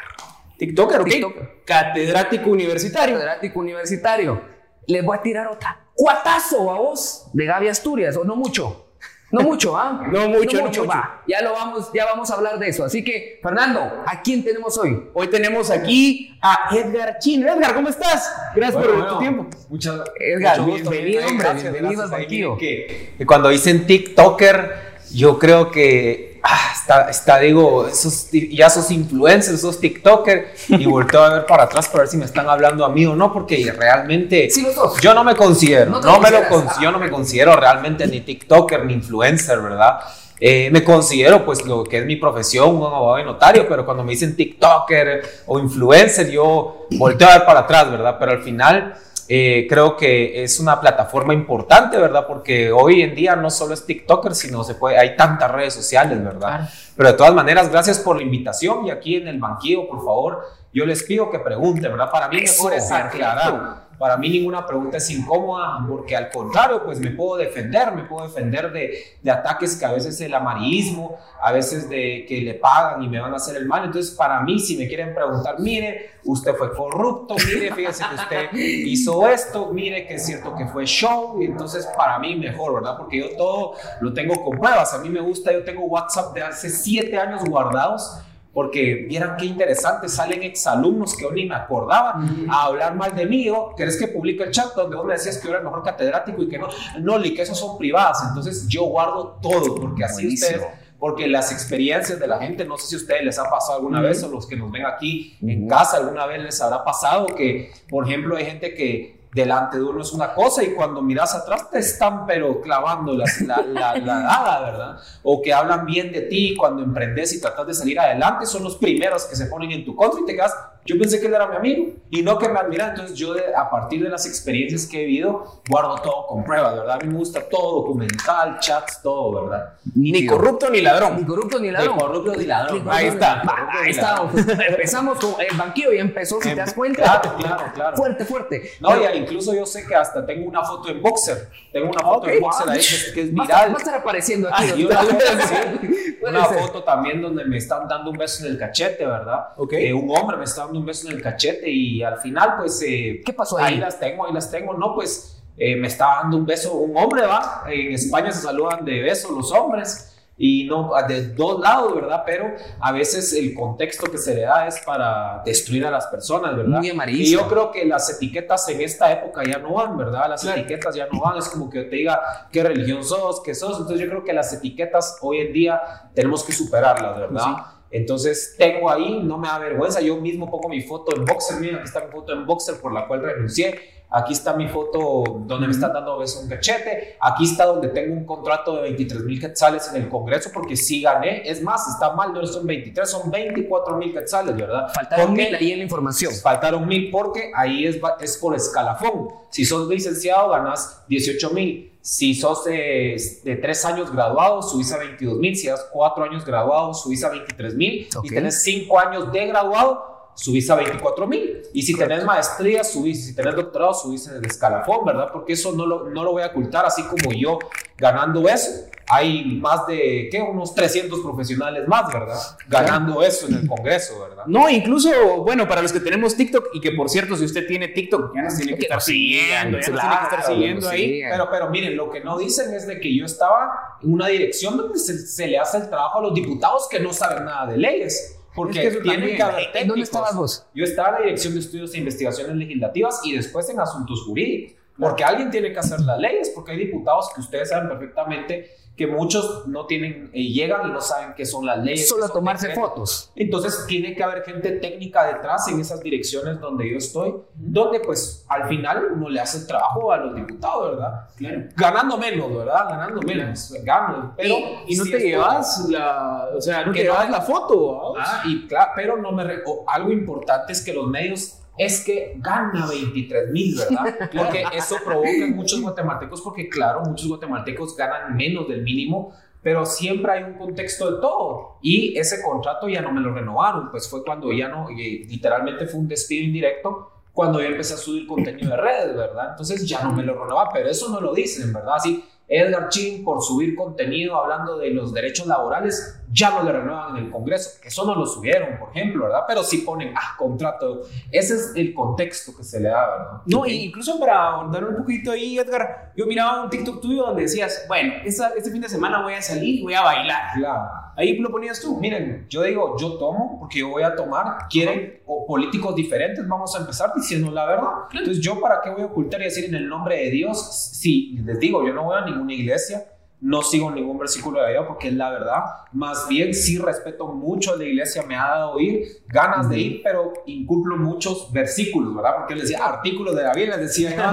TikToker, 0.60 1.02
ok. 1.02 1.10
TikToker. 1.10 1.50
Catedrático 1.66 2.52
universitario. 2.52 3.16
Catedrático 3.16 3.60
universitario. 3.60 4.44
Les 4.86 5.04
voy 5.04 5.18
a 5.18 5.24
tirar 5.24 5.48
otra. 5.48 5.88
Cuatazo 5.96 6.70
a 6.70 6.78
vos 6.78 7.32
de 7.34 7.46
Gaby 7.46 7.68
Asturias, 7.68 8.16
o 8.16 8.24
no 8.24 8.36
mucho. 8.36 8.89
No 9.32 9.42
mucho, 9.42 9.78
¿ah? 9.78 10.02
¿eh? 10.04 10.10
No 10.12 10.30
mucho, 10.30 10.58
no 10.58 10.66
mucho. 10.66 10.86
Va. 10.86 11.22
Ya 11.28 11.42
lo 11.42 11.54
vamos, 11.54 11.92
ya 11.94 12.06
vamos 12.06 12.32
a 12.32 12.36
hablar 12.36 12.58
de 12.58 12.70
eso. 12.70 12.84
Así 12.84 13.04
que, 13.04 13.40
Fernando, 13.44 14.04
¿a 14.06 14.22
quién 14.22 14.44
tenemos 14.44 14.78
hoy? 14.78 15.04
Hoy 15.14 15.28
tenemos 15.28 15.70
aquí 15.70 16.36
a 16.42 16.76
Edgar 16.76 17.20
Chino. 17.20 17.48
Edgar, 17.48 17.76
¿cómo 17.76 17.90
estás? 17.90 18.34
Gracias 18.56 18.74
bueno, 18.74 18.90
por 18.90 19.02
bueno, 19.02 19.14
tu 19.14 19.20
tiempo. 19.20 19.48
Muchas 19.70 20.02
Edgar, 20.20 20.62
mucho 20.62 20.90
bienvenido, 20.90 21.28
hombre, 21.28 21.44
gracias, 21.44 21.64
bienvenido 21.72 22.02
gracias, 22.02 22.14
al 22.14 22.20
banquillo. 22.22 22.58
Que, 22.58 23.14
que 23.18 23.26
cuando 23.26 23.50
dicen 23.50 23.86
TikToker, 23.86 24.76
yo 25.14 25.38
creo 25.38 25.70
que 25.70 26.29
ah, 26.44 26.72
está, 26.74 27.10
está, 27.10 27.40
digo, 27.40 27.88
esos, 27.88 28.30
ya 28.32 28.68
esos 28.68 28.90
influencers, 28.92 29.60
esos 29.60 29.80
TikTokers, 29.80 30.70
y 30.70 30.86
volteo 30.86 31.24
a 31.24 31.34
ver 31.36 31.46
para 31.46 31.64
atrás 31.64 31.88
para 31.88 32.00
ver 32.00 32.08
si 32.08 32.18
me 32.18 32.26
están 32.26 32.50
hablando 32.50 32.86
a 32.86 32.90
mí 32.90 33.06
o 33.06 33.16
no, 33.16 33.32
porque 33.32 33.74
realmente 33.78 34.50
sí, 34.50 34.66
yo 35.02 35.14
no 35.14 35.24
me 35.24 35.36
considero, 35.36 35.92
no, 35.92 36.02
no 36.02 36.20
me 36.20 36.32
lo 36.32 36.48
con, 36.48 36.68
yo 36.82 36.92
no 36.92 37.00
me 37.00 37.10
considero 37.10 37.56
realmente 37.56 38.08
ni 38.08 38.22
TikToker 38.22 38.86
ni 38.86 38.94
influencer, 38.94 39.60
¿verdad? 39.62 40.00
Eh, 40.42 40.70
me 40.72 40.84
considero 40.86 41.46
pues 41.46 41.66
lo 41.66 41.84
que 41.84 41.98
es 41.98 42.06
mi 42.06 42.16
profesión, 42.16 42.76
un 42.76 42.86
abogado 42.86 43.18
de 43.18 43.26
notario, 43.26 43.68
pero 43.68 43.86
cuando 43.86 44.04
me 44.04 44.12
dicen 44.12 44.36
TikToker 44.38 45.44
o 45.48 45.60
influencer, 45.60 46.32
yo 46.32 46.88
volteo 46.92 47.28
a 47.28 47.40
ver 47.40 47.46
para 47.46 47.60
atrás, 47.62 47.92
¿verdad? 47.92 48.16
Pero 48.18 48.32
al 48.32 48.42
final 48.42 48.96
eh, 49.32 49.68
creo 49.70 49.96
que 49.96 50.44
es 50.44 50.60
una 50.60 50.82
plataforma 50.82 51.36
importante, 51.36 51.98
¿verdad? 51.98 52.26
Porque 52.26 52.72
hoy 52.72 53.04
en 53.04 53.14
día 53.14 53.36
no 53.36 53.52
solo 53.52 53.76
es 53.76 53.86
TikToker, 53.86 54.34
sino 54.34 54.64
se 54.64 54.74
puede, 54.74 54.98
hay 54.98 55.16
tantas 55.16 55.52
redes 55.52 55.76
sociales, 55.76 56.24
¿verdad? 56.24 56.40
Claro. 56.40 56.68
Pero 56.98 57.12
de 57.12 57.16
todas 57.16 57.34
maneras, 57.36 57.70
gracias 57.70 58.00
por 58.00 58.16
la 58.16 58.24
invitación 58.24 58.88
y 58.88 58.92
aquí 58.92 59.18
en 59.18 59.28
el 59.28 59.40
banquillo, 59.40 59.88
por 59.88 60.00
favor, 60.00 60.46
yo 60.74 60.84
les 60.84 61.04
pido 61.04 61.30
que 61.30 61.38
pregunten, 61.38 61.92
¿verdad? 61.92 62.10
Para 62.10 62.28
mí 62.28 62.42
mejor 62.42 62.74
es 62.74 62.92
aclarar. 62.92 63.89
Para 64.00 64.16
mí 64.16 64.30
ninguna 64.30 64.66
pregunta 64.66 64.96
es 64.96 65.10
incómoda 65.10 65.86
porque 65.86 66.16
al 66.16 66.30
contrario, 66.32 66.86
pues 66.86 67.02
me 67.02 67.12
puedo 67.12 67.36
defender, 67.36 67.92
me 67.92 68.04
puedo 68.04 68.26
defender 68.26 68.72
de, 68.72 69.18
de 69.22 69.30
ataques 69.30 69.76
que 69.76 69.86
a 69.86 69.92
veces 69.92 70.22
el 70.22 70.34
amarillismo, 70.34 71.18
a 71.42 71.52
veces 71.52 71.90
de 71.90 72.26
que 72.26 72.40
le 72.40 72.54
pagan 72.54 73.04
y 73.04 73.10
me 73.10 73.20
van 73.20 73.34
a 73.34 73.36
hacer 73.36 73.58
el 73.58 73.66
mal. 73.66 73.84
Entonces, 73.84 74.16
para 74.16 74.40
mí, 74.40 74.58
si 74.58 74.78
me 74.78 74.88
quieren 74.88 75.14
preguntar, 75.14 75.60
mire, 75.60 76.12
usted 76.24 76.56
fue 76.56 76.74
corrupto, 76.74 77.36
mire, 77.46 77.74
fíjese 77.76 78.06
que 78.08 78.16
usted 78.16 78.54
hizo 78.54 79.28
esto, 79.28 79.74
mire 79.74 80.08
que 80.08 80.14
es 80.14 80.26
cierto 80.26 80.56
que 80.56 80.66
fue 80.68 80.86
show, 80.86 81.42
y 81.42 81.46
entonces 81.46 81.86
para 81.98 82.18
mí 82.20 82.38
mejor, 82.38 82.76
¿verdad? 82.76 82.98
Porque 82.98 83.18
yo 83.18 83.36
todo 83.36 83.74
lo 84.00 84.14
tengo 84.14 84.42
con 84.42 84.58
pruebas. 84.58 84.94
A 84.94 85.00
mí 85.00 85.10
me 85.10 85.20
gusta, 85.20 85.52
yo 85.52 85.66
tengo 85.66 85.84
WhatsApp 85.84 86.34
de 86.34 86.44
hace 86.44 86.70
siete 86.70 87.18
años 87.18 87.44
guardados 87.44 88.22
porque 88.54 89.06
vieran 89.08 89.38
qué 89.38 89.46
interesante, 89.46 90.10
salen 90.10 90.44
exalumnos 90.44 91.16
que 91.16 91.24
yo 91.24 91.32
ni 91.32 91.46
me 91.46 91.56
acordaba 91.56 92.16
mm. 92.16 92.50
a 92.50 92.64
hablar 92.64 92.96
mal 92.96 93.16
de 93.16 93.26
mí. 93.26 93.50
¿o? 93.50 93.76
¿Querés 93.76 93.98
que 93.98 94.08
publique 94.08 94.44
el 94.44 94.52
chat 94.52 94.74
donde 94.76 94.96
vos 94.96 95.06
me 95.06 95.14
decías 95.14 95.38
que 95.38 95.44
yo 95.46 95.50
era 95.50 95.60
el 95.60 95.66
mejor 95.66 95.84
catedrático 95.84 96.42
y 96.42 96.50
que 96.50 96.58
no? 96.58 96.68
No, 97.00 97.20
ni 97.20 97.34
que 97.34 97.44
esos 97.44 97.58
son 97.58 97.78
privadas. 97.78 98.24
Entonces 98.28 98.68
yo 98.68 98.86
guardo 98.86 99.40
todo, 99.42 99.76
porque 99.76 100.04
así 100.04 100.24
Buenísimo. 100.24 100.58
ustedes 100.58 100.80
porque 101.00 101.28
las 101.28 101.54
experiencias 101.54 102.20
de 102.20 102.28
la 102.28 102.40
gente, 102.40 102.66
no 102.66 102.78
sé 102.78 102.88
si 102.88 102.96
a 102.96 102.98
ustedes 102.98 103.24
les 103.24 103.40
ha 103.40 103.50
pasado 103.50 103.78
alguna 103.78 104.02
mm. 104.02 104.04
vez 104.04 104.24
o 104.24 104.28
los 104.28 104.46
que 104.46 104.58
nos 104.58 104.70
ven 104.70 104.86
aquí 104.86 105.38
en 105.42 105.68
casa 105.68 105.98
alguna 105.98 106.26
vez 106.26 106.44
les 106.44 106.62
habrá 106.62 106.84
pasado 106.84 107.28
que, 107.28 107.72
por 107.90 108.06
ejemplo, 108.06 108.36
hay 108.36 108.46
gente 108.46 108.74
que 108.74 109.19
delante 109.32 109.78
de 109.78 109.84
uno 109.84 110.02
es 110.02 110.12
una 110.12 110.34
cosa 110.34 110.64
y 110.64 110.74
cuando 110.74 111.02
miras 111.02 111.36
atrás 111.36 111.70
te 111.70 111.80
están 111.80 112.26
pero 112.26 112.62
clavando 112.62 113.14
la, 113.14 113.26
la, 113.46 113.96
la, 113.98 114.20
dada, 114.22 114.62
¿verdad? 114.62 115.00
O 115.24 115.42
que 115.42 115.54
hablan 115.54 115.86
bien 115.86 116.12
de 116.12 116.22
ti 116.22 116.56
cuando 116.58 116.82
emprendes 116.82 117.34
y 117.34 117.42
tratas 117.42 117.68
de 117.68 117.74
salir 117.74 118.00
adelante, 118.00 118.46
son 118.46 118.64
los 118.64 118.78
primeros 118.78 119.26
que 119.26 119.36
se 119.36 119.46
ponen 119.46 119.72
en 119.72 119.86
tu 119.86 119.96
contra 119.96 120.22
y 120.22 120.26
te 120.26 120.36
quedas, 120.36 120.56
yo 120.90 120.98
pensé 120.98 121.20
que 121.20 121.28
él 121.28 121.34
era 121.36 121.48
mi 121.48 121.56
amigo 121.56 121.94
y 122.10 122.24
no 122.24 122.40
que 122.40 122.50
me 122.50 122.58
admira, 122.58 122.88
entonces 122.88 123.16
yo 123.16 123.36
de, 123.36 123.44
a 123.56 123.70
partir 123.70 124.02
de 124.02 124.10
las 124.10 124.26
experiencias 124.26 124.88
que 124.88 125.04
he 125.04 125.06
vivido, 125.06 125.62
guardo 125.70 125.96
todo 126.02 126.26
con 126.26 126.44
pruebas, 126.44 126.78
¿verdad? 126.78 126.96
A 126.96 126.98
mí 126.98 127.12
me 127.12 127.20
gusta 127.20 127.48
todo, 127.48 127.82
documental, 127.82 128.58
chats, 128.60 129.00
todo, 129.04 129.46
¿verdad? 129.46 129.74
Ni, 129.94 130.12
ni 130.12 130.26
corrupto 130.26 130.68
ni 130.72 130.82
ladrón. 130.82 131.18
Ni 131.18 131.26
corrupto 131.26 131.60
ni 131.60 131.70
ladrón. 131.70 131.96
Ni 131.96 132.02
corrupto 132.02 132.36
ni 132.36 132.46
ladrón. 132.46 132.88
Ahí 132.90 133.06
está. 133.06 133.44
Ahí 133.72 133.92
está. 133.92 134.28
Empezamos 134.68 135.20
con 135.20 135.36
el 135.40 135.56
banquillo 135.56 135.94
y 135.94 136.00
empezó, 136.00 136.42
si 136.42 136.50
te 136.50 136.56
das 136.56 136.74
cuenta. 136.74 137.04
Claro, 137.04 137.38
claro, 137.38 137.72
claro. 137.76 137.98
Fuerte, 137.98 138.26
fuerte. 138.26 138.72
No, 138.80 138.90
Pero, 138.90 139.14
y 139.14 139.18
incluso 139.20 139.54
yo 139.54 139.68
sé 139.68 139.86
que 139.86 139.94
hasta 139.94 140.26
tengo 140.26 140.50
una 140.50 140.64
foto 140.64 140.90
en 140.90 141.04
boxer. 141.04 141.50
Tengo 141.72 141.90
una 141.92 142.02
foto 142.02 142.22
okay. 142.22 142.38
en 142.38 142.42
boxer 142.42 142.70
ahí 142.70 142.80
que, 142.80 143.14
que 143.14 143.22
es 143.22 143.32
viral. 143.32 143.70
Va 143.70 143.76
a 143.76 143.78
estar 143.78 143.94
apareciendo 143.94 144.50
aquí. 144.52 144.72
Ay, 144.74 144.86
una, 144.86 145.02
una 146.30 146.46
foto 146.46 146.84
también 146.84 147.22
donde 147.22 147.46
me 147.46 147.58
están 147.58 147.88
dando 147.88 148.10
un 148.10 148.18
beso 148.18 148.44
en 148.44 148.54
el 148.54 148.58
cachete, 148.58 149.06
¿verdad? 149.06 149.50
Okay. 149.56 149.86
Eh, 149.86 149.94
un 149.94 150.10
hombre 150.18 150.36
me 150.36 150.46
está 150.46 150.64
dando 150.64 150.79
un 150.80 150.86
beso 150.86 151.08
en 151.08 151.16
el 151.16 151.22
cachete 151.22 151.70
y 151.70 152.02
al 152.04 152.18
final, 152.20 152.56
pues. 152.58 152.82
Eh, 152.86 153.22
¿Qué 153.26 153.34
pasó 153.34 153.58
ahí? 153.58 153.76
Ahí 153.76 153.80
las 153.80 154.00
tengo, 154.00 154.26
ahí 154.26 154.34
las 154.34 154.50
tengo. 154.50 154.74
No, 154.74 154.96
pues 154.96 155.42
eh, 155.58 155.76
me 155.76 155.88
está 155.88 156.22
dando 156.22 156.38
un 156.38 156.46
beso 156.46 156.74
un 156.74 156.96
hombre, 156.98 157.26
¿va? 157.26 157.64
En 157.68 157.94
España 157.94 158.32
se 158.32 158.42
saludan 158.42 158.86
de 158.86 159.02
beso 159.02 159.32
los 159.32 159.52
hombres. 159.52 160.06
y 160.42 160.64
no 160.64 160.92
de 161.06 161.34
dos 161.34 161.60
lados, 161.60 161.94
¿verdad? 161.94 162.24
Pero 162.26 162.54
a 162.80 162.94
veces 162.94 163.34
el 163.34 163.54
contexto 163.54 164.10
que 164.10 164.18
se 164.18 164.34
le 164.34 164.44
da 164.44 164.68
es 164.68 164.80
para 164.86 165.42
destruir 165.44 165.86
a 165.86 165.92
las 165.92 166.08
personas, 166.08 166.56
¿verdad? 166.56 166.80
Muy 166.80 166.90
amarillo. 166.90 167.22
Y 167.22 167.30
yo 167.30 167.46
creo 167.50 167.72
que 167.72 167.84
las 167.84 168.10
etiquetas 168.10 168.70
en 168.70 168.80
esta 168.80 169.12
época 169.12 169.44
ya 169.44 169.58
no 169.58 169.74
van, 169.74 169.98
¿verdad? 169.98 170.30
Las 170.30 170.46
etiquetas 170.46 170.96
ya 170.96 171.08
no 171.12 171.20
van, 171.20 171.38
es 171.38 171.50
como 171.50 171.70
que 171.70 171.82
te 171.84 171.98
diga 171.98 172.48
qué 172.54 172.64
religión 172.64 173.04
sos, 173.04 173.42
qué 173.44 173.54
sos, 173.54 173.80
entonces 173.80 174.00
yo 174.00 174.10
creo 174.10 174.24
que 174.24 174.32
las 174.32 174.54
etiquetas 174.54 175.18
hoy 175.22 175.40
en 175.40 175.52
día 175.52 175.82
tenemos 176.16 176.42
que 176.46 176.54
superarlas, 176.54 177.18
¿verdad? 177.20 177.79
Entonces 177.92 178.56
tengo 178.58 178.90
ahí, 178.90 179.22
no 179.24 179.38
me 179.38 179.48
da 179.48 179.60
vergüenza, 179.60 180.02
yo 180.02 180.18
mismo 180.18 180.50
pongo 180.50 180.70
mi 180.70 180.82
foto 180.82 181.16
en 181.16 181.26
boxer, 181.26 181.60
miren, 181.60 181.78
aquí 181.78 181.86
está 181.86 182.06
mi 182.06 182.12
foto 182.12 182.34
en 182.34 182.46
boxer 182.46 182.76
por 182.80 182.94
la 182.94 183.08
cual 183.08 183.24
renuncié 183.24 184.00
Aquí 184.12 184.34
está 184.34 184.54
mi 184.54 184.68
foto 184.68 185.44
donde 185.46 185.68
me 185.68 185.74
están 185.74 185.94
dando 185.94 186.18
beso 186.18 186.40
un 186.40 186.50
cachete. 186.50 187.18
Aquí 187.20 187.46
está 187.46 187.66
donde 187.66 187.90
tengo 187.90 188.16
un 188.16 188.26
contrato 188.26 188.76
de 188.76 188.82
23 188.82 189.24
mil 189.24 189.40
quetzales 189.40 189.88
en 189.94 190.02
el 190.02 190.10
Congreso 190.10 190.50
porque 190.52 190.76
sí 190.76 191.02
gané. 191.02 191.48
Es 191.48 191.62
más, 191.62 191.88
está 191.88 192.14
mal, 192.14 192.34
no 192.34 192.44
son 192.48 192.66
23, 192.66 193.08
son 193.08 193.30
24 193.30 193.98
mil 193.98 194.12
quetzales, 194.12 194.56
¿verdad? 194.56 194.92
Faltaron 194.92 195.34
mil 195.34 195.54
ahí 195.54 195.74
en 195.74 195.78
la 195.78 195.84
información. 195.84 196.34
Faltaron 196.34 196.88
mil 196.88 197.12
porque 197.12 197.52
ahí 197.54 197.86
es, 197.86 198.00
es 198.22 198.38
por 198.38 198.56
escalafón. 198.56 199.28
Si 199.50 199.64
sos 199.64 199.88
licenciado, 199.88 200.50
ganas 200.50 201.04
18 201.08 201.52
mil. 201.52 201.89
Si 202.02 202.34
sos 202.34 202.64
de, 202.64 203.22
de, 203.44 203.56
tres 203.58 203.84
años 203.84 204.12
graduado, 204.12 204.62
subís 204.62 204.92
a 204.94 204.98
22 204.98 205.38
mil. 205.38 205.56
Si 205.56 205.68
das 205.68 205.86
cuatro 205.92 206.24
años 206.24 206.46
graduado, 206.46 206.94
subís 206.94 207.24
a 207.24 207.30
23 207.30 207.76
mil. 207.76 208.08
Y 208.24 208.30
tenés 208.30 208.64
cinco 208.64 209.00
años 209.00 209.32
de 209.32 209.48
graduado, 209.48 210.09
subís 210.40 210.70
a 210.70 210.76
24 210.76 211.28
mil. 211.28 211.62
Y 211.74 211.82
si 211.82 211.98
tenés 211.98 212.24
maestría, 212.24 212.84
subís. 212.84 213.28
Si 213.28 213.36
tenés 213.36 213.56
doctorado, 213.56 213.94
subís 213.94 214.28
en 214.28 214.38
el 214.38 214.46
escalafón, 214.46 215.06
¿verdad? 215.06 215.30
Porque 215.32 215.54
eso 215.54 215.74
no 215.74 215.86
lo, 215.86 216.10
no 216.10 216.24
lo 216.24 216.32
voy 216.32 216.44
a 216.44 216.48
ocultar, 216.48 216.86
así 216.86 217.04
como 217.04 217.32
yo 217.34 217.60
ganando 217.98 218.48
eso. 218.48 218.86
Hay 219.12 219.44
más 219.56 219.88
de, 219.88 220.30
¿qué? 220.32 220.40
Unos 220.40 220.76
300 220.76 221.20
profesionales 221.22 221.88
más, 221.88 222.14
¿verdad? 222.14 222.38
Ganando 222.68 223.24
eso 223.24 223.48
en 223.48 223.56
el 223.56 223.68
Congreso, 223.68 224.20
¿verdad? 224.22 224.44
No, 224.46 224.70
incluso, 224.70 225.10
bueno, 225.44 225.68
para 225.68 225.82
los 225.82 225.92
que 225.92 226.00
tenemos 226.00 226.36
TikTok, 226.36 226.68
y 226.74 226.80
que 226.80 226.92
por 226.92 227.10
cierto, 227.10 227.36
si 227.36 227.44
usted 227.44 227.66
tiene 227.68 227.88
TikTok, 227.88 228.36
ya 228.36 228.44
nos 228.44 228.56
tiene 228.56 228.76
que 228.76 228.84
estar 228.84 229.02
siguiendo, 229.02 229.80
ya 229.80 229.90
nos 229.90 230.00
tiene 230.00 230.16
que 230.16 230.24
estar 230.24 230.46
siguiendo 230.46 230.90
ahí. 230.90 231.22
Pero, 231.30 231.50
pero 231.50 231.70
miren, 231.70 231.98
lo 231.98 232.12
que 232.12 232.22
no 232.22 232.38
dicen 232.38 232.72
es 232.74 232.86
de 232.86 233.00
que 233.00 233.14
yo 233.16 233.26
estaba 233.26 233.98
en 234.02 234.14
una 234.14 234.28
dirección 234.28 234.78
donde 234.78 235.00
se, 235.00 235.18
se 235.18 235.48
le 235.48 235.58
hace 235.58 235.78
el 235.78 235.90
trabajo 235.90 236.20
a 236.20 236.22
los 236.22 236.34
diputados 236.36 236.88
que 236.88 237.00
no 237.00 237.12
saben 237.12 237.46
nada 237.46 237.66
de 237.72 237.78
leyes. 237.78 238.39
Porque 238.60 238.88
es 238.88 238.98
que 238.98 239.02
tiene 239.02 239.38
que. 239.38 239.86
¿Dónde 239.86 240.04
estabas 240.04 240.36
vos? 240.36 240.68
Yo 240.76 240.84
estaba 240.84 241.10
en 241.10 241.14
la 241.14 241.20
Dirección 241.22 241.54
de 241.54 241.62
Estudios 241.62 241.94
e 241.94 241.98
Investigaciones 242.00 242.56
Legislativas 242.58 243.22
y 243.24 243.34
después 243.34 243.70
en 243.70 243.80
Asuntos 243.80 244.24
Jurídicos. 244.26 244.76
Porque 244.98 245.24
alguien 245.24 245.50
tiene 245.50 245.72
que 245.72 245.80
hacer 245.80 246.02
las 246.02 246.20
leyes, 246.20 246.52
porque 246.54 246.74
hay 246.74 246.78
diputados 246.78 247.32
que 247.34 247.40
ustedes 247.40 247.70
saben 247.70 247.88
perfectamente 247.88 248.70
que 249.00 249.08
muchos 249.08 249.66
no 249.66 249.86
tienen, 249.86 250.30
eh, 250.34 250.44
llegan 250.44 250.90
y 250.90 250.92
no 250.92 251.00
saben 251.00 251.34
qué 251.34 251.46
son 251.46 251.66
las 251.66 251.82
leyes. 251.82 252.10
Solo 252.10 252.26
a 252.26 252.28
tomarse 252.28 252.76
fotos. 252.76 253.32
Entonces 253.34 253.86
tiene 253.88 254.14
que 254.14 254.22
haber 254.22 254.44
gente 254.44 254.74
técnica 254.74 255.26
detrás 255.26 255.70
en 255.70 255.80
esas 255.80 256.02
direcciones 256.02 256.60
donde 256.60 256.92
yo 256.92 256.98
estoy, 256.98 257.34
donde 257.56 258.02
pues 258.02 258.46
al 258.50 258.68
final 258.68 259.14
uno 259.14 259.30
le 259.30 259.40
hace 259.40 259.60
el 259.60 259.68
trabajo 259.68 260.12
a 260.12 260.18
los 260.18 260.36
diputados, 260.36 260.98
¿verdad? 260.98 261.30
Claro. 261.38 261.62
Ganando 261.78 262.18
menos, 262.18 262.54
¿verdad? 262.54 262.90
Ganando 262.90 263.22
menos, 263.22 263.74
gano. 263.84 264.34
Pero, 264.36 264.56
y, 264.86 264.98
no 264.98 265.06
te 265.06 265.18
llevas 265.18 265.88
la, 265.88 266.50
o 266.54 266.60
sea, 266.60 266.86
no 266.86 266.92
te 266.92 267.04
llevas 267.04 267.30
la 267.30 267.40
foto. 267.40 268.16
Ah, 268.20 268.44
y 268.48 268.68
claro, 268.68 268.92
pero 268.98 269.16
no 269.16 269.32
me, 269.32 269.46
algo 269.88 270.12
importante 270.12 270.74
es 270.74 270.82
que 270.82 270.92
los 270.92 271.08
medios 271.08 271.59
es 271.80 272.04
que 272.04 272.34
gana 272.36 272.88
23 272.88 273.52
mil, 273.52 273.78
¿verdad? 273.78 274.30
Porque 274.36 274.66
eso 274.74 274.98
provoca 275.04 275.48
muchos 275.56 275.82
guatemaltecos, 275.82 276.42
porque 276.42 276.68
claro, 276.68 277.02
muchos 277.06 277.30
guatemaltecos 277.30 277.96
ganan 277.96 278.36
menos 278.36 278.68
del 278.68 278.84
mínimo, 278.84 279.34
pero 279.64 279.86
siempre 279.86 280.34
hay 280.34 280.44
un 280.44 280.56
contexto 280.56 281.10
de 281.10 281.22
todo. 281.22 281.78
Y 281.82 282.18
ese 282.18 282.44
contrato 282.44 282.90
ya 282.90 283.02
no 283.02 283.14
me 283.14 283.22
lo 283.22 283.34
renovaron, 283.34 283.92
pues 283.92 284.10
fue 284.10 284.26
cuando 284.26 284.52
ya 284.52 284.68
no, 284.68 284.90
eh, 284.90 285.26
literalmente 285.26 285.88
fue 285.88 286.02
un 286.02 286.10
despido 286.10 286.44
indirecto 286.44 287.12
cuando 287.32 287.62
yo 287.62 287.68
empecé 287.68 287.94
a 287.94 287.98
subir 287.98 288.28
contenido 288.28 288.72
de 288.72 288.78
redes, 288.78 289.16
¿verdad? 289.16 289.52
Entonces 289.52 289.88
ya 289.88 290.04
no 290.04 290.12
me 290.12 290.24
lo 290.24 290.34
renovaron, 290.34 290.74
pero 290.74 290.90
eso 290.90 291.08
no 291.08 291.22
lo 291.22 291.34
dicen, 291.34 291.72
¿verdad? 291.72 291.96
Así, 291.96 292.26
Edgar 292.46 292.90
Chin, 292.90 293.24
por 293.24 293.42
subir 293.42 293.74
contenido 293.76 294.36
hablando 294.36 294.78
de 294.78 294.90
los 294.90 295.14
derechos 295.14 295.48
laborales, 295.48 296.19
ya 296.32 296.52
no 296.52 296.64
le 296.64 296.72
renuevan 296.72 297.18
en 297.18 297.26
el 297.26 297.32
Congreso. 297.32 297.80
Eso 297.84 298.06
no 298.06 298.16
lo 298.16 298.26
subieron, 298.26 298.78
por 298.80 298.90
ejemplo, 298.90 299.26
¿verdad? 299.26 299.44
Pero 299.48 299.64
sí 299.64 299.80
ponen, 299.80 300.14
ah, 300.16 300.36
contrato. 300.38 301.02
Ese 301.32 301.56
es 301.56 301.74
el 301.76 301.94
contexto 301.94 302.56
que 302.56 302.64
se 302.64 302.80
le 302.80 302.90
da, 302.90 303.10
¿verdad? 303.10 303.42
No, 303.46 303.66
incluso 303.66 304.20
para 304.20 304.50
ahondar 304.50 304.84
un 304.84 304.98
poquito 304.98 305.32
ahí, 305.32 305.58
Edgar, 305.58 306.14
yo 306.16 306.26
miraba 306.26 306.64
un 306.64 306.70
TikTok 306.70 307.02
tuyo 307.02 307.24
donde 307.24 307.44
decías, 307.44 307.86
bueno, 307.88 308.14
este 308.24 308.72
fin 308.72 308.82
de 308.82 308.90
semana 308.90 309.22
voy 309.22 309.34
a 309.34 309.42
salir 309.42 309.80
y 309.80 309.84
voy 309.84 309.94
a 309.94 310.02
bailar. 310.02 310.54
Claro. 310.56 310.90
Ahí 311.16 311.38
lo 311.38 311.50
ponías 311.50 311.82
tú. 311.82 312.00
Miren, 312.00 312.46
yo 312.48 312.62
digo, 312.64 312.96
yo 312.98 313.18
tomo 313.18 313.60
porque 313.60 313.80
yo 313.80 313.90
voy 313.90 314.04
a 314.04 314.16
tomar. 314.16 314.68
Quieren 314.70 315.22
o 315.26 315.46
políticos 315.46 315.96
diferentes, 315.96 316.48
vamos 316.48 316.74
a 316.76 316.80
empezar 316.80 317.12
diciendo 317.16 317.52
la 317.52 317.66
verdad. 317.66 317.90
Entonces, 318.12 318.40
¿yo 318.40 318.60
para 318.62 318.82
qué 318.82 318.90
voy 318.90 319.02
a 319.02 319.08
ocultar 319.08 319.42
y 319.42 319.46
decir 319.46 319.66
en 319.66 319.76
el 319.76 319.90
nombre 319.90 320.16
de 320.16 320.30
Dios? 320.30 320.94
Sí, 320.94 321.38
les 321.44 321.60
digo, 321.60 321.86
yo 321.86 321.94
no 321.94 322.04
voy 322.04 322.18
a 322.18 322.26
ninguna 322.26 322.54
iglesia 322.54 323.04
no 323.42 323.62
sigo 323.62 323.90
ningún 323.90 324.18
versículo 324.18 324.62
de 324.62 324.72
Dios 324.72 324.86
porque 324.88 325.08
es 325.08 325.14
la 325.14 325.30
verdad. 325.30 325.64
Más 325.94 326.28
bien 326.28 326.54
sí 326.54 326.78
respeto 326.78 327.28
mucho 327.28 327.74
a 327.74 327.78
la 327.78 327.86
iglesia, 327.86 328.24
me 328.24 328.36
ha 328.36 328.48
dado 328.48 328.80
ir, 328.80 329.24
ganas 329.28 329.70
de 329.70 329.80
ir, 329.80 330.02
pero 330.04 330.34
incumplo 330.46 330.98
muchos 330.98 331.52
versículos, 331.54 332.16
¿verdad? 332.16 332.36
Porque 332.38 332.54
él 332.54 332.62
decía 332.62 332.86
artículos 332.86 333.36
de 333.36 333.44
la 333.44 333.54
Biblia, 333.54 333.78
decía 333.78 334.32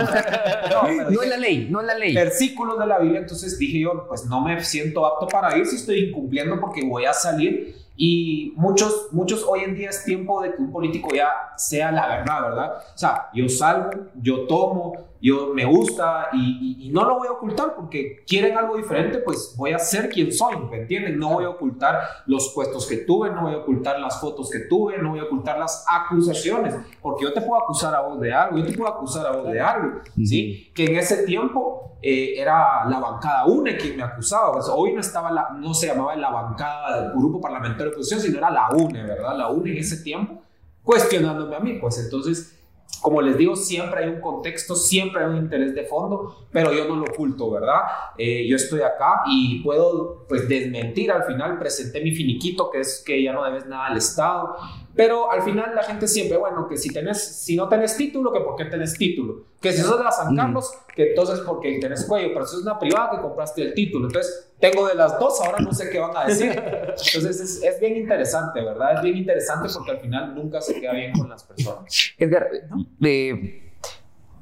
No, 0.70 1.10
no 1.10 1.22
es 1.22 1.28
la 1.28 1.36
ley, 1.36 1.68
no 1.70 1.80
es 1.80 1.86
la 1.86 1.94
ley. 1.96 2.14
Versículos 2.14 2.78
de 2.78 2.86
la 2.86 2.98
Biblia, 2.98 3.20
entonces 3.20 3.58
dije 3.58 3.80
yo, 3.80 4.06
pues 4.08 4.24
no 4.26 4.40
me 4.40 4.62
siento 4.62 5.06
apto 5.06 5.28
para 5.28 5.56
ir 5.56 5.66
si 5.66 5.76
estoy 5.76 6.08
incumpliendo 6.08 6.58
porque 6.60 6.84
voy 6.84 7.04
a 7.04 7.12
salir 7.12 7.86
y 7.96 8.52
muchos, 8.56 9.08
muchos 9.12 9.42
hoy 9.48 9.60
en 9.60 9.74
día 9.74 9.88
es 9.88 10.04
tiempo 10.04 10.42
de 10.42 10.54
que 10.54 10.60
un 10.60 10.70
político 10.70 11.08
ya 11.14 11.30
sea 11.56 11.90
la 11.90 12.06
verdad, 12.06 12.42
¿verdad? 12.42 12.72
O 12.94 12.98
sea, 12.98 13.30
yo 13.32 13.48
salgo, 13.48 13.90
yo 14.20 14.46
tomo, 14.46 14.92
yo 15.20 15.52
me 15.54 15.64
gusta 15.64 16.28
y, 16.32 16.90
no 16.92 17.04
lo 17.04 17.18
voy 17.18 17.28
a 17.28 17.32
ocultar 17.32 17.74
porque 17.74 18.24
quieren 18.26 18.56
algo 18.56 18.76
diferente, 18.76 19.18
pues 19.18 19.54
voy 19.56 19.72
a 19.72 19.78
ser 19.78 20.08
quien 20.08 20.32
soy, 20.32 20.56
¿me 20.70 20.78
entienden? 20.78 21.18
No 21.18 21.34
voy 21.34 21.44
a 21.44 21.50
ocultar 21.50 22.00
los 22.26 22.52
puestos 22.54 22.86
que 22.86 22.98
tuve, 22.98 23.30
no 23.30 23.42
voy 23.42 23.54
a 23.54 23.58
ocultar 23.58 23.98
las 23.98 24.20
fotos 24.20 24.48
que 24.50 24.60
tuve, 24.60 24.98
no 24.98 25.10
voy 25.10 25.18
a 25.18 25.24
ocultar 25.24 25.58
las 25.58 25.84
acusaciones, 25.88 26.74
porque 27.02 27.24
yo 27.24 27.32
te 27.32 27.40
puedo 27.40 27.60
acusar 27.60 27.94
a 27.94 28.00
vos 28.00 28.20
de 28.20 28.32
algo, 28.32 28.56
yo 28.58 28.66
te 28.66 28.72
puedo 28.72 28.88
acusar 28.88 29.26
a 29.26 29.32
vos 29.32 29.50
de 29.50 29.60
algo, 29.60 30.00
¿sí? 30.24 30.70
Que 30.74 30.84
en 30.84 30.96
ese 30.96 31.24
tiempo 31.24 31.98
eh, 32.00 32.40
era 32.40 32.84
la 32.88 32.98
bancada 32.98 33.46
UNE 33.46 33.76
quien 33.76 33.96
me 33.96 34.04
acusaba, 34.04 34.52
pues 34.52 34.66
hoy 34.72 34.92
no, 34.92 35.00
estaba 35.00 35.30
la, 35.30 35.48
no 35.58 35.74
se 35.74 35.88
llamaba 35.88 36.14
la 36.16 36.30
bancada 36.30 37.02
del 37.02 37.12
grupo 37.12 37.40
parlamentario 37.40 37.86
de 37.86 37.96
oposición, 37.96 38.20
sino 38.20 38.38
era 38.38 38.50
la 38.50 38.68
UNE, 38.70 39.02
¿verdad? 39.02 39.36
La 39.36 39.48
UNE 39.48 39.72
en 39.72 39.78
ese 39.78 40.02
tiempo 40.02 40.42
cuestionándome 40.86 41.56
a 41.56 41.60
mí, 41.60 41.78
pues 41.80 41.98
entonces 41.98 42.55
como 43.02 43.22
les 43.22 43.36
digo, 43.36 43.54
siempre 43.54 44.02
hay 44.04 44.10
un 44.10 44.20
contexto, 44.20 44.74
siempre 44.74 45.22
hay 45.22 45.30
un 45.30 45.36
interés 45.36 45.74
de 45.74 45.84
fondo, 45.84 46.46
pero 46.50 46.72
yo 46.72 46.88
no 46.88 46.96
lo 46.96 47.04
oculto, 47.04 47.50
¿verdad? 47.50 47.82
Eh, 48.18 48.46
yo 48.48 48.56
estoy 48.56 48.80
acá 48.80 49.22
y 49.26 49.60
puedo 49.62 50.24
pues 50.28 50.48
desmentir 50.48 51.12
al 51.12 51.24
final, 51.24 51.58
presenté 51.58 52.00
mi 52.00 52.12
finiquito, 52.12 52.70
que 52.70 52.80
es 52.80 53.02
que 53.06 53.22
ya 53.22 53.32
no 53.32 53.44
debes 53.44 53.66
nada 53.66 53.86
al 53.86 53.96
Estado, 53.96 54.56
pero 54.96 55.30
al 55.30 55.42
final 55.42 55.74
la 55.74 55.82
gente 55.82 56.08
siempre, 56.08 56.38
bueno, 56.38 56.66
que 56.66 56.78
si, 56.78 56.90
tenés, 56.90 57.22
si 57.22 57.54
no 57.54 57.68
tenés 57.68 57.96
título, 57.96 58.32
que 58.32 58.40
por 58.40 58.56
qué 58.56 58.64
tenés 58.64 58.94
título, 58.94 59.44
que 59.60 59.70
si 59.70 59.82
sos 59.82 59.98
de 59.98 60.04
la 60.04 60.10
San 60.10 60.34
Carlos, 60.34 60.72
que 60.94 61.10
entonces 61.10 61.40
porque 61.40 61.78
tenés 61.78 62.06
cuello, 62.06 62.30
pero 62.32 62.46
si 62.46 62.56
es 62.56 62.62
una 62.62 62.78
privada 62.78 63.10
que 63.10 63.20
compraste 63.20 63.62
el 63.62 63.74
título, 63.74 64.06
entonces 64.06 64.52
tengo 64.58 64.88
de 64.88 64.94
las 64.94 65.18
dos, 65.20 65.38
ahora 65.42 65.58
no 65.58 65.72
sé 65.72 65.90
qué 65.90 65.98
van 65.98 66.16
a 66.16 66.24
decir. 66.24 66.50
Entonces 66.50 67.40
es, 67.40 67.62
es, 67.62 67.78
bien 67.78 67.96
interesante, 67.96 68.62
¿verdad? 68.62 68.94
Es 68.94 69.02
bien 69.02 69.18
interesante 69.18 69.68
porque 69.74 69.90
al 69.90 70.00
final 70.00 70.34
nunca 70.34 70.62
se 70.62 70.80
queda 70.80 70.94
bien 70.94 71.12
con 71.12 71.28
las 71.28 71.44
personas. 71.44 71.84
Edgar, 72.16 72.48
eh, 73.02 73.72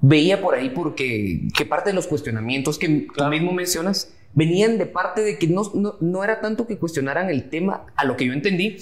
veía 0.00 0.40
por 0.40 0.54
ahí 0.54 0.70
porque 0.70 1.48
que 1.56 1.66
parte 1.66 1.90
de 1.90 1.94
los 1.94 2.06
cuestionamientos 2.06 2.78
que 2.78 3.08
tú 3.12 3.24
mismo 3.24 3.50
mencionas 3.52 4.14
venían 4.34 4.78
de 4.78 4.86
parte 4.86 5.22
de 5.22 5.38
que 5.38 5.46
no, 5.46 5.62
no, 5.74 5.96
no, 6.00 6.24
era 6.24 6.40
tanto 6.40 6.66
que 6.66 6.78
cuestionaran 6.78 7.30
el 7.30 7.48
tema, 7.48 7.86
a 7.96 8.04
lo 8.04 8.16
que 8.16 8.26
yo 8.26 8.32
entendí, 8.32 8.76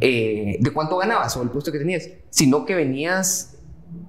eh, 0.00 0.56
de 0.58 0.70
cuánto 0.72 0.96
ganabas 0.96 1.36
o 1.36 1.42
el 1.42 1.50
puesto 1.50 1.70
que 1.70 1.78
tenías, 1.78 2.08
sino 2.30 2.64
que 2.64 2.74
venías 2.74 3.58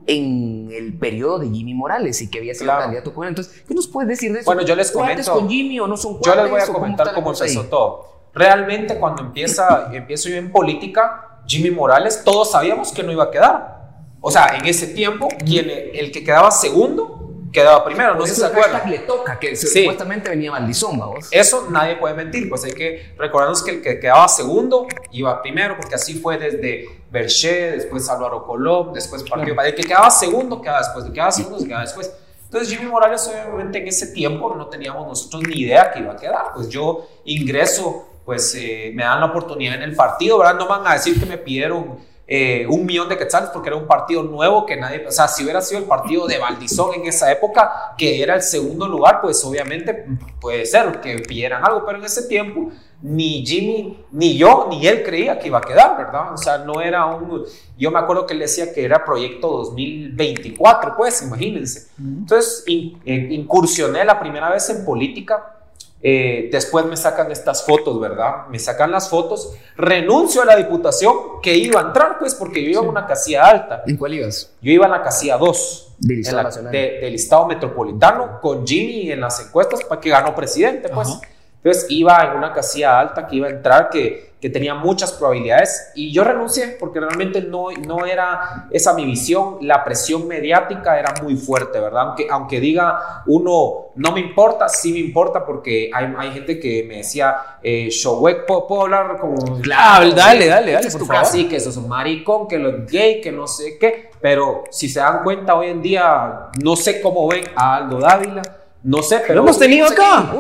en 0.08 0.70
el 0.72 0.98
periodo 0.98 1.40
de 1.40 1.50
Jimmy 1.50 1.74
Morales 1.74 2.22
y 2.22 2.30
que 2.30 2.40
había 2.40 2.54
sido 2.54 2.66
claro. 2.66 2.82
candidato 2.82 3.14
con 3.14 3.26
él. 3.26 3.30
Entonces, 3.30 3.64
¿qué 3.68 3.74
nos 3.74 3.88
puedes 3.88 4.10
decir 4.10 4.32
de 4.32 4.40
eso? 4.40 4.46
Bueno, 4.46 4.62
yo 4.64 4.76
les 4.76 4.92
comento. 4.92 5.32
con 5.34 5.50
Jimmy 5.50 5.80
o 5.80 5.88
no 5.88 5.98
son 5.98 6.20
Yo 6.22 6.36
les 6.36 6.50
voy 6.50 6.62
a 6.62 6.68
comentar 6.68 7.14
cómo, 7.14 7.32
empezó 7.32 7.64
todo. 7.66 8.30
Realmente, 8.34 8.98
cuando 8.98 9.22
empieza, 9.24 9.90
empiezo 9.94 10.30
yo 10.30 10.36
en 10.36 10.52
política, 10.52 11.42
Jimmy 11.46 11.72
Morales, 11.72 12.24
todos 12.24 12.52
sabíamos 12.52 12.92
que 12.92 13.04
no 13.04 13.12
iba 13.12 13.26
a 13.26 13.32
quedar. 13.32 13.82
O 14.22 14.32
sea, 14.32 14.56
en 14.58 14.66
ese 14.66 14.88
tiempo, 14.88 15.28
quien, 15.46 15.70
el 15.70 16.12
que 16.12 16.24
quedaba 16.24 16.52
segundo 16.52 17.11
quedaba 17.52 17.84
primero, 17.84 18.16
no 18.16 18.26
se 18.26 18.46
acuerdan. 18.46 18.90
le 18.90 19.00
toca, 19.00 19.40
que 19.40 19.56
supuestamente 19.56 20.30
venía 20.30 20.52
Maldizón, 20.52 20.98
vamos. 20.98 21.28
Eso 21.32 21.68
nadie 21.70 21.96
puede 21.96 22.16
mentir, 22.16 22.50
pues 22.50 22.64
hay 22.64 22.74
que 22.74 23.14
recordarnos 23.18 23.64
que 23.64 23.72
el 23.72 23.82
que 23.82 24.00
quedaba 24.00 24.28
segundo 24.28 24.88
iba 25.12 25.42
primero, 25.42 25.76
porque 25.78 25.96
así 25.96 26.20
fue 26.20 26.38
desde 26.38 26.88
Berché, 27.12 27.72
después 27.72 28.08
Álvaro 28.10 28.46
Colón, 28.46 28.94
después 28.94 29.24
Partido 29.24 29.62
El 29.62 29.76
que 29.76 29.84
quedaba 29.84 30.10
segundo 30.10 30.62
quedaba 30.62 30.80
después, 30.80 31.06
el 31.06 31.12
que 31.12 31.16
quedaba 31.16 31.32
segundo 31.32 31.60
se 31.60 31.66
quedaba 31.66 31.82
después. 31.82 32.12
Entonces 32.46 32.78
Jimmy 32.78 32.90
Morales 32.90 33.26
obviamente 33.28 33.80
en 33.80 33.88
ese 33.88 34.08
tiempo 34.08 34.54
no 34.56 34.68
teníamos 34.68 35.08
nosotros 35.08 35.44
ni 35.48 35.62
idea 35.62 35.90
que 35.90 36.00
iba 36.00 36.12
a 36.12 36.18
quedar. 36.18 36.48
Pues 36.54 36.68
yo 36.68 37.08
ingreso, 37.24 38.10
pues 38.26 38.54
eh, 38.56 38.92
me 38.94 39.04
dan 39.04 39.22
la 39.22 39.28
oportunidad 39.28 39.76
en 39.76 39.84
el 39.84 39.96
partido, 39.96 40.38
¿verdad? 40.38 40.56
No 40.56 40.68
van 40.68 40.86
a 40.86 40.94
decir 40.94 41.18
que 41.18 41.26
me 41.26 41.38
pidieron 41.38 41.98
eh, 42.34 42.66
un 42.66 42.86
millón 42.86 43.10
de 43.10 43.18
quetzales 43.18 43.50
porque 43.50 43.68
era 43.68 43.76
un 43.76 43.86
partido 43.86 44.24
nuevo 44.24 44.66
que 44.66 44.78
nadie, 44.78 45.06
o 45.06 45.12
sea, 45.12 45.28
si 45.28 45.44
hubiera 45.44 45.60
sido 45.60 45.82
el 45.82 45.86
partido 45.86 46.28
de 46.28 46.38
Valdizón 46.38 46.94
en 46.96 47.06
esa 47.06 47.30
época, 47.30 47.94
que 47.98 48.24
era 48.24 48.36
el 48.36 48.42
segundo 48.42 48.88
lugar, 48.88 49.20
pues 49.20 49.44
obviamente 49.44 50.06
puede 50.40 50.66
ser 50.66 51.02
que 51.02 51.20
pidieran 51.20 51.66
algo, 51.66 51.86
pero 51.86 51.98
en 51.98 52.06
ese 52.06 52.30
tiempo 52.30 52.72
ni 53.02 53.46
Jimmy, 53.46 54.06
ni 54.12 54.38
yo, 54.38 54.68
ni 54.70 54.88
él 54.88 55.04
creía 55.04 55.40
que 55.40 55.48
iba 55.48 55.58
a 55.58 55.62
quedar, 55.62 55.98
¿verdad? 55.98 56.34
O 56.34 56.38
sea, 56.38 56.60
no 56.60 56.80
era 56.80 57.06
un... 57.06 57.44
Yo 57.78 57.92
me 57.92 58.00
acuerdo 58.00 58.26
que 58.26 58.34
él 58.34 58.40
decía 58.40 58.72
que 58.74 58.86
era 58.86 59.04
proyecto 59.04 59.50
2024, 59.50 60.96
pues, 60.96 61.22
imagínense. 61.24 61.90
Entonces, 62.00 62.64
eh, 62.66 63.28
incursioné 63.32 64.06
la 64.06 64.18
primera 64.18 64.50
vez 64.50 64.70
en 64.70 64.86
política 64.86 65.61
eh, 66.04 66.50
después 66.52 66.86
me 66.86 66.98
sacan 66.98 67.32
estas 67.32 67.64
fotos, 67.64 68.00
¿verdad? 68.00 68.48
Me 68.50 68.58
sacan 68.58 68.92
las 68.92 69.10
fotos, 69.10 69.54
renuncio 69.78 70.42
a 70.42 70.46
la 70.46 70.56
diputación 70.56 71.42
que 71.42 71.56
iba 71.56 71.80
a 71.80 71.84
entrar, 71.84 72.18
pues, 72.18 72.34
porque 72.34 72.64
yo 72.64 72.70
iba 72.72 72.82
en 72.82 72.90
una 72.90 73.06
casilla 73.06 73.46
alta. 73.46 73.84
¿En 73.86 73.98
cuál 73.98 74.16
ibas? 74.16 74.52
Yo 74.62 74.72
iba 74.72 74.86
en 74.86 74.92
la 74.92 75.04
casilla 75.04 75.38
2 75.38 75.96
del 76.00 77.16
Estado 77.16 77.46
Metropolitano 77.46 78.40
con 78.42 78.66
Jimmy 78.66 79.12
en 79.12 79.22
las 79.22 79.40
encuestas 79.46 79.84
para 79.84 80.02
que 80.02 80.10
ganó 80.10 80.34
presidente, 80.36 80.90
pues. 80.90 81.20
Entonces 81.64 81.86
iba 81.90 82.24
en 82.26 82.38
una 82.38 82.52
casilla 82.52 83.00
alta 83.00 83.28
que 83.28 83.36
iba 83.36 83.48
a 83.48 83.52
entrar, 83.52 83.90
que, 83.90 84.32
que 84.42 84.50
tenía 84.50 84.74
muchas 84.74 85.14
probabilidades 85.14 85.92
y 85.94 86.12
yo 86.12 86.24
renuncié 86.24 86.76
porque 86.80 87.00
realmente 87.00 87.44
no, 87.44 87.68
no 87.86 88.04
era 88.08 88.68
esa 88.72 88.96
mi 88.96 89.06
visión. 89.06 89.60
La 89.62 89.84
presión 89.84 90.28
mediática 90.28 90.98
era 90.98 91.14
muy 91.22 91.36
fuerte, 91.36 91.80
¿verdad? 91.80 92.08
Aunque, 92.08 92.28
aunque 92.32 92.60
diga 92.60 93.22
uno, 93.28 93.92
no 93.94 94.12
me 94.12 94.22
importa, 94.22 94.68
sí 94.68 94.92
me 94.92 94.98
importa 94.98 95.46
porque 95.46 95.92
hay, 95.94 96.12
hay 96.18 96.32
gente 96.32 96.60
que 96.60 96.84
me 96.88 96.98
decía, 96.98 97.36
eh, 97.62 97.90
Showek, 97.92 98.48
¿puedo, 98.48 98.82
hablar 98.82 99.18
como... 99.20 99.62
Claro, 99.62 100.10
dale, 100.10 100.48
dale, 100.48 100.72
dale, 100.72 100.90
por 100.90 101.06
favor. 101.06 101.16
Así 101.18 101.48
que 101.48 101.58
eso 101.58 101.70
es 101.70 101.78
un 101.78 101.88
maricón, 101.88 102.48
que 102.48 102.58
lo 102.58 102.70
es 102.70 102.92
gay, 102.92 103.22
que 103.22 103.32
no 103.32 103.46
sé 103.46 103.78
qué. 103.80 104.10
Pero 104.20 104.64
si 104.72 104.90
se 104.90 105.00
dan 105.00 105.22
cuenta 105.22 105.54
hoy 105.54 105.68
en 105.68 105.84
día, 105.84 106.50
no 106.64 106.76
sé 106.76 107.00
cómo 107.02 107.28
ven 107.28 107.44
a 107.56 107.76
Aldo 107.76 108.00
Dávila 108.00 108.61
no 108.84 109.04
sé, 109.04 109.20
pero. 109.20 109.36
Lo 109.36 109.42
hemos 109.42 109.60
tenido 109.60 109.88
acá. 109.88 110.34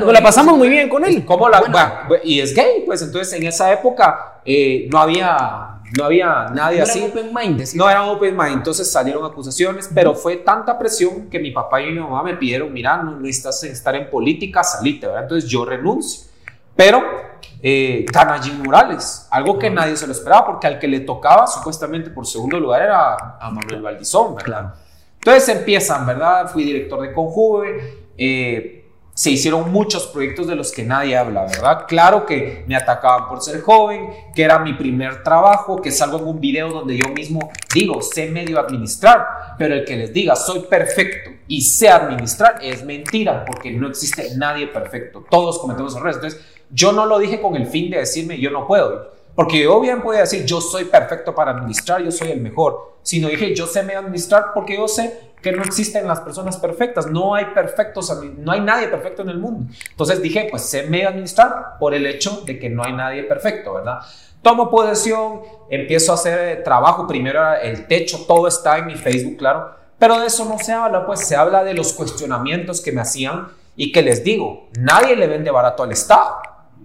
Nos 0.00 0.12
la 0.12 0.22
pasamos 0.22 0.56
muy 0.56 0.68
bien 0.68 0.88
con 0.88 1.04
él. 1.04 1.24
¿Cómo 1.24 1.48
la, 1.48 2.08
y 2.22 2.40
es 2.40 2.54
gay, 2.54 2.84
pues 2.86 3.02
entonces 3.02 3.32
en 3.34 3.46
esa 3.46 3.72
época 3.72 4.40
eh, 4.44 4.88
no 4.90 4.98
había. 4.98 5.68
No 5.94 6.06
había 6.06 6.46
nadie 6.54 6.78
no 6.78 6.84
así. 6.84 7.02
open 7.02 7.34
mind, 7.34 7.74
no 7.74 7.90
era 7.90 8.04
open 8.06 8.34
mind. 8.34 8.54
Entonces 8.54 8.90
salieron 8.90 9.26
acusaciones, 9.26 9.90
pero 9.94 10.14
fue 10.14 10.36
tanta 10.36 10.78
presión 10.78 11.28
que 11.28 11.38
mi 11.38 11.50
papá 11.50 11.82
y 11.82 11.92
mi 11.92 12.00
mamá 12.00 12.22
me 12.22 12.34
pidieron: 12.34 12.72
mira, 12.72 12.96
no 12.96 13.20
necesitas 13.20 13.62
estar 13.64 13.94
en 13.94 14.08
política, 14.08 14.64
salite, 14.64 15.06
¿verdad? 15.06 15.24
Entonces 15.24 15.50
yo 15.50 15.66
renuncio. 15.66 16.30
Pero 16.74 17.02
eh, 17.62 18.06
Morales, 18.64 19.28
algo 19.30 19.58
que 19.58 19.68
nadie 19.68 19.96
se 19.96 20.06
lo 20.06 20.12
esperaba, 20.12 20.46
porque 20.46 20.66
al 20.66 20.78
que 20.78 20.88
le 20.88 21.00
tocaba 21.00 21.46
supuestamente 21.46 22.10
por 22.10 22.26
segundo 22.26 22.58
lugar 22.58 22.82
era 22.82 23.36
a 23.38 23.50
Manuel 23.50 23.82
Valdizón, 23.82 24.34
¿verdad? 24.34 24.44
Claro. 24.44 24.72
Entonces 25.24 25.56
empiezan, 25.56 26.04
¿verdad? 26.04 26.50
Fui 26.50 26.64
director 26.64 27.00
de 27.00 27.12
Conjuve. 27.12 28.08
Eh, 28.18 28.82
se 29.14 29.30
hicieron 29.30 29.70
muchos 29.70 30.06
proyectos 30.06 30.48
de 30.48 30.56
los 30.56 30.72
que 30.72 30.82
nadie 30.82 31.16
habla, 31.16 31.42
¿verdad? 31.44 31.84
Claro 31.86 32.26
que 32.26 32.64
me 32.66 32.74
atacaban 32.74 33.28
por 33.28 33.40
ser 33.40 33.60
joven, 33.60 34.08
que 34.34 34.42
era 34.42 34.58
mi 34.58 34.72
primer 34.72 35.22
trabajo, 35.22 35.80
que 35.80 35.92
salgo 35.92 36.18
en 36.18 36.26
un 36.26 36.40
video 36.40 36.70
donde 36.70 36.96
yo 36.96 37.08
mismo 37.10 37.50
digo, 37.72 38.02
sé 38.02 38.30
medio 38.30 38.58
administrar, 38.58 39.54
pero 39.58 39.74
el 39.74 39.84
que 39.84 39.96
les 39.96 40.12
diga 40.12 40.34
soy 40.34 40.60
perfecto 40.60 41.30
y 41.46 41.60
sé 41.60 41.88
administrar 41.90 42.58
es 42.62 42.82
mentira, 42.84 43.44
porque 43.44 43.70
no 43.70 43.86
existe 43.88 44.34
nadie 44.36 44.66
perfecto, 44.66 45.24
todos 45.30 45.58
cometemos 45.58 45.94
errores. 45.94 46.16
Entonces, 46.16 46.40
yo 46.70 46.90
no 46.90 47.06
lo 47.06 47.18
dije 47.18 47.40
con 47.40 47.54
el 47.54 47.66
fin 47.66 47.90
de 47.90 47.98
decirme 47.98 48.40
yo 48.40 48.50
no 48.50 48.66
puedo, 48.66 49.12
porque 49.34 49.62
yo 49.62 49.80
bien 49.80 50.02
podía 50.02 50.20
decir 50.20 50.44
yo 50.44 50.60
soy 50.60 50.84
perfecto 50.84 51.34
para 51.34 51.52
administrar, 51.52 52.02
yo 52.02 52.10
soy 52.10 52.30
el 52.30 52.40
mejor, 52.40 52.96
sino 53.02 53.28
dije, 53.28 53.54
yo 53.54 53.66
sé 53.66 53.82
me 53.82 53.94
administrar 53.94 54.46
porque 54.54 54.76
yo 54.76 54.86
sé 54.88 55.32
que 55.42 55.52
no 55.52 55.62
existen 55.62 56.06
las 56.06 56.20
personas 56.20 56.56
perfectas, 56.56 57.06
no 57.06 57.34
hay 57.34 57.46
perfectos, 57.46 58.16
no 58.38 58.52
hay 58.52 58.60
nadie 58.60 58.88
perfecto 58.88 59.22
en 59.22 59.30
el 59.30 59.38
mundo. 59.38 59.72
Entonces 59.90 60.22
dije, 60.22 60.46
pues 60.50 60.62
sé 60.62 60.84
me 60.84 61.04
administrar 61.04 61.78
por 61.80 61.94
el 61.94 62.06
hecho 62.06 62.42
de 62.46 62.58
que 62.58 62.70
no 62.70 62.84
hay 62.84 62.92
nadie 62.92 63.24
perfecto, 63.24 63.74
¿verdad? 63.74 63.98
Tomo 64.40 64.70
posesión, 64.70 65.40
empiezo 65.68 66.12
a 66.12 66.14
hacer 66.14 66.62
trabajo, 66.62 67.06
primero 67.06 67.54
el 67.54 67.86
techo, 67.86 68.24
todo 68.26 68.46
está 68.46 68.78
en 68.78 68.86
mi 68.86 68.94
Facebook, 68.94 69.36
claro, 69.36 69.70
pero 69.98 70.18
de 70.20 70.26
eso 70.26 70.44
no 70.44 70.58
se 70.58 70.72
habla, 70.72 71.06
pues 71.06 71.26
se 71.26 71.36
habla 71.36 71.64
de 71.64 71.74
los 71.74 71.92
cuestionamientos 71.92 72.80
que 72.80 72.92
me 72.92 73.00
hacían 73.00 73.48
y 73.76 73.92
que 73.92 74.02
les 74.02 74.22
digo, 74.22 74.68
nadie 74.78 75.16
le 75.16 75.26
vende 75.26 75.50
barato 75.50 75.82
al 75.82 75.92
Estado. 75.92 76.36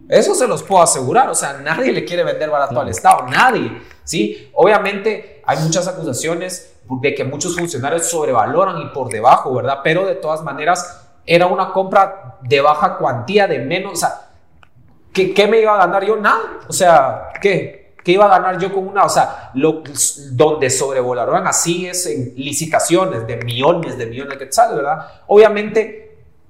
Eso 0.09 0.33
se 0.35 0.47
los 0.47 0.63
puedo 0.63 0.81
asegurar, 0.81 1.29
o 1.29 1.35
sea, 1.35 1.59
nadie 1.61 1.91
le 1.91 2.05
quiere 2.05 2.23
vender 2.23 2.49
barato 2.49 2.79
al 2.79 2.87
Estado, 2.87 3.27
nadie, 3.27 3.81
¿sí? 4.03 4.49
Obviamente 4.53 5.41
hay 5.45 5.57
muchas 5.59 5.87
acusaciones 5.87 6.75
de 6.89 7.13
que 7.13 7.25
muchos 7.25 7.57
funcionarios 7.57 8.09
sobrevaloran 8.09 8.81
y 8.81 8.85
por 8.87 9.09
debajo, 9.09 9.53
¿verdad? 9.53 9.79
Pero 9.83 10.05
de 10.05 10.15
todas 10.15 10.41
maneras 10.43 11.05
era 11.25 11.47
una 11.47 11.73
compra 11.73 12.37
de 12.41 12.61
baja 12.61 12.97
cuantía, 12.97 13.47
de 13.47 13.59
menos, 13.59 13.93
o 13.93 13.95
sea, 13.97 14.29
¿qué, 15.13 15.33
qué 15.33 15.45
me 15.47 15.59
iba 15.59 15.73
a 15.73 15.85
ganar 15.85 16.05
yo? 16.05 16.15
Nada, 16.15 16.59
o 16.67 16.73
sea, 16.73 17.29
¿qué? 17.41 17.87
¿Qué 18.01 18.13
iba 18.13 18.23
a 18.23 18.39
ganar 18.39 18.57
yo 18.57 18.73
con 18.73 18.87
una? 18.87 19.03
O 19.03 19.09
sea, 19.09 19.51
lo, 19.55 19.83
donde 20.31 20.69
sobrevaloran 20.69 21.45
así 21.45 21.87
es 21.87 22.05
en 22.05 22.33
licitaciones 22.37 23.27
de 23.27 23.35
millones, 23.43 23.97
de 23.97 24.05
millones 24.05 24.39
de 24.39 24.45
quetzales, 24.45 24.77
¿verdad? 24.77 25.05
Obviamente 25.27 26.06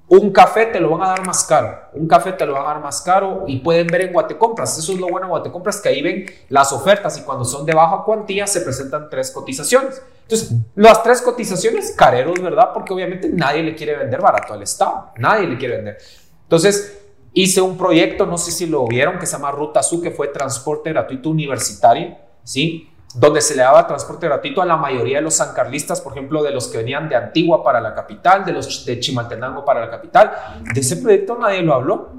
un 0.08 0.30
café 0.32 0.66
te 0.66 0.80
lo 0.80 0.90
van 0.90 1.02
a 1.02 1.10
dar 1.10 1.26
más 1.26 1.44
caro, 1.44 1.82
un 1.92 2.08
café 2.08 2.32
te 2.32 2.46
lo 2.46 2.54
van 2.54 2.62
a 2.62 2.68
dar 2.68 2.80
más 2.80 3.02
caro 3.02 3.44
y 3.46 3.58
pueden 3.58 3.86
ver 3.88 4.02
en 4.02 4.12
Guatecompras, 4.12 4.78
eso 4.78 4.92
es 4.92 4.98
lo 4.98 5.08
bueno 5.08 5.26
en 5.26 5.30
Guatecompras, 5.30 5.80
que 5.80 5.90
ahí 5.90 6.00
ven 6.00 6.26
las 6.48 6.72
ofertas 6.72 7.18
y 7.18 7.22
cuando 7.22 7.44
son 7.44 7.66
de 7.66 7.74
baja 7.74 8.02
cuantía 8.04 8.46
se 8.46 8.62
presentan 8.62 9.10
tres 9.10 9.30
cotizaciones. 9.30 10.02
Entonces, 10.22 10.52
las 10.74 11.02
tres 11.02 11.20
cotizaciones, 11.20 11.92
careros, 11.92 12.40
¿verdad? 12.40 12.70
Porque 12.72 12.92
obviamente 12.92 13.28
nadie 13.28 13.62
le 13.62 13.74
quiere 13.74 13.96
vender 13.96 14.20
barato 14.20 14.54
al 14.54 14.62
Estado, 14.62 15.12
nadie 15.16 15.46
le 15.46 15.58
quiere 15.58 15.76
vender. 15.76 15.98
Entonces, 16.42 17.00
hice 17.34 17.60
un 17.60 17.76
proyecto, 17.76 18.24
no 18.24 18.38
sé 18.38 18.50
si 18.50 18.66
lo 18.66 18.86
vieron, 18.86 19.18
que 19.18 19.26
se 19.26 19.32
llama 19.32 19.50
Ruta 19.50 19.80
Azul, 19.80 20.02
que 20.02 20.10
fue 20.10 20.28
transporte 20.28 20.90
gratuito 20.90 21.28
universitario, 21.28 22.16
¿sí? 22.44 22.90
Donde 23.14 23.40
se 23.40 23.54
le 23.54 23.62
daba 23.62 23.86
transporte 23.86 24.26
gratuito 24.26 24.60
a 24.60 24.66
la 24.66 24.76
mayoría 24.76 25.18
de 25.18 25.22
los 25.22 25.34
sancarlistas, 25.34 26.00
por 26.00 26.12
ejemplo, 26.12 26.42
de 26.42 26.50
los 26.50 26.68
que 26.68 26.78
venían 26.78 27.08
de 27.08 27.16
Antigua 27.16 27.64
para 27.64 27.80
la 27.80 27.94
capital, 27.94 28.44
de 28.44 28.52
los 28.52 28.84
de 28.84 29.00
Chimaltenango 29.00 29.64
para 29.64 29.80
la 29.80 29.90
capital. 29.90 30.32
De 30.74 30.80
ese 30.80 30.96
proyecto 30.96 31.36
nadie 31.38 31.62
lo 31.62 31.74
habló. 31.74 32.10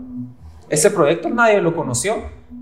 Ese 0.68 0.92
proyecto 0.92 1.30
nadie 1.30 1.62
lo 1.62 1.76
conoció. 1.76 2.16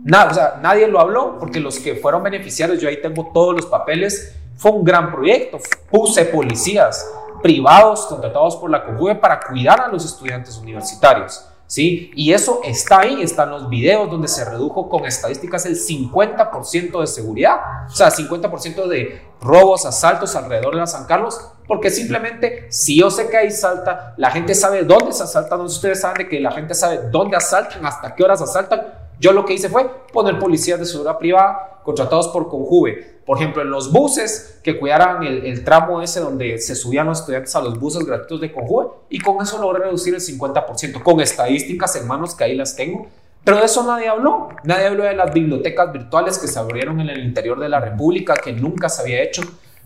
Nada, 0.04 0.32
o 0.32 0.34
sea, 0.34 0.60
nadie 0.62 0.88
lo 0.88 1.00
habló 1.00 1.38
porque 1.40 1.60
los 1.60 1.80
que 1.80 1.96
fueron 1.96 2.24
beneficiarios, 2.24 2.80
yo 2.80 2.90
ahí 2.90 3.02
tengo 3.02 3.32
todos 3.34 3.56
los 3.56 3.66
papeles, 3.66 4.36
fue 4.56 4.72
un 4.72 4.84
gran 4.84 5.12
proyecto. 5.12 5.60
Puse 5.90 6.26
policías 6.26 7.10
privados 7.42 8.06
contratados 8.08 8.56
por 8.58 8.70
la 8.70 8.84
COJUVE 8.84 9.16
para 9.16 9.40
cuidar 9.40 9.82
a 9.82 9.88
los 9.88 10.04
estudiantes 10.06 10.58
universitarios. 10.58 11.48
¿Sí? 11.68 12.12
Y 12.16 12.34
eso 12.34 12.62
está 12.64 13.02
ahí, 13.02 13.22
están 13.22 13.52
los 13.52 13.70
videos 13.70 14.10
donde 14.10 14.28
se 14.28 14.46
redujo 14.46 14.90
con 14.90 15.06
estadísticas 15.06 15.66
el 15.66 15.76
50% 15.76 17.00
de 17.00 17.08
seguridad, 17.08 17.58
o 17.88 17.96
sea, 17.96 18.10
50% 18.10 18.88
de 18.88 19.22
robos, 19.42 19.86
asaltos 19.86 20.36
alrededor 20.36 20.74
de 20.74 20.80
la 20.80 20.88
San 20.88 21.06
Carlos, 21.06 21.40
porque 21.68 21.92
simplemente 21.92 22.68
si 22.70 22.98
yo 22.98 23.12
sé 23.12 23.30
que 23.30 23.38
ahí 23.38 23.52
salta, 23.52 24.14
la 24.18 24.32
gente 24.32 24.56
sabe 24.56 24.84
dónde 24.84 25.12
se 25.12 25.24
asaltan, 25.24 25.62
ustedes 25.62 26.02
saben 26.02 26.20
de 26.20 26.30
que 26.30 26.40
la 26.40 26.52
gente 26.52 26.74
sabe 26.74 27.10
dónde 27.12 27.38
asaltan, 27.38 27.86
hasta 27.86 28.16
qué 28.16 28.24
horas 28.24 28.42
asaltan, 28.42 29.07
yo 29.20 29.32
lo 29.32 29.46
que 29.46 29.54
hice 29.54 29.70
fue 29.70 29.90
poner 30.14 30.40
policías 30.40 30.80
de 30.80 30.86
seguridad 30.86 31.18
privada 31.18 31.82
contratados 31.84 32.28
por 32.28 32.50
Conjuve. 32.50 33.18
Por 33.26 33.38
ejemplo, 33.38 33.62
en 33.62 33.70
los 33.70 33.92
buses 33.92 34.60
que 34.64 34.78
cuidaran 34.78 35.24
el, 35.24 35.64
tramo 35.64 36.02
ese 36.02 36.20
donde 36.20 36.60
se 36.60 36.76
subían 36.76 37.08
los 37.08 37.20
estudiantes 37.20 37.56
a 37.56 37.62
los 37.62 37.80
buses 37.80 38.06
gratuitos 38.06 38.42
de 38.42 38.52
Conjuve 38.52 38.88
y 39.10 39.20
con 39.20 39.42
eso 39.42 39.58
logré 39.58 39.86
reducir 39.86 40.14
el 40.14 40.22
50%, 40.22 41.02
con 41.02 41.22
estadísticas 41.22 41.96
en 41.96 42.08
manos 42.08 42.36
que 42.36 42.44
ahí 42.44 42.56
las 42.56 42.76
tengo. 42.76 43.08
Pero 43.44 43.60
de 43.60 43.66
eso 43.66 43.84
nadie 43.84 44.10
habló. 44.10 44.50
Nadie 44.66 44.88
habló 44.88 45.04
de 45.04 45.14
las 45.14 45.34
bibliotecas 45.34 45.94
virtuales 45.94 46.38
que 46.38 46.48
se 46.48 46.60
abrieron 46.60 47.00
en 47.00 47.10
el 47.10 47.24
interior 47.24 47.58
de 47.58 47.70
la 47.70 47.80
República, 47.80 48.34
que 48.34 48.52
nunca 48.52 48.90
se 48.90 49.02
había 49.02 49.24
hecho, 49.24 49.42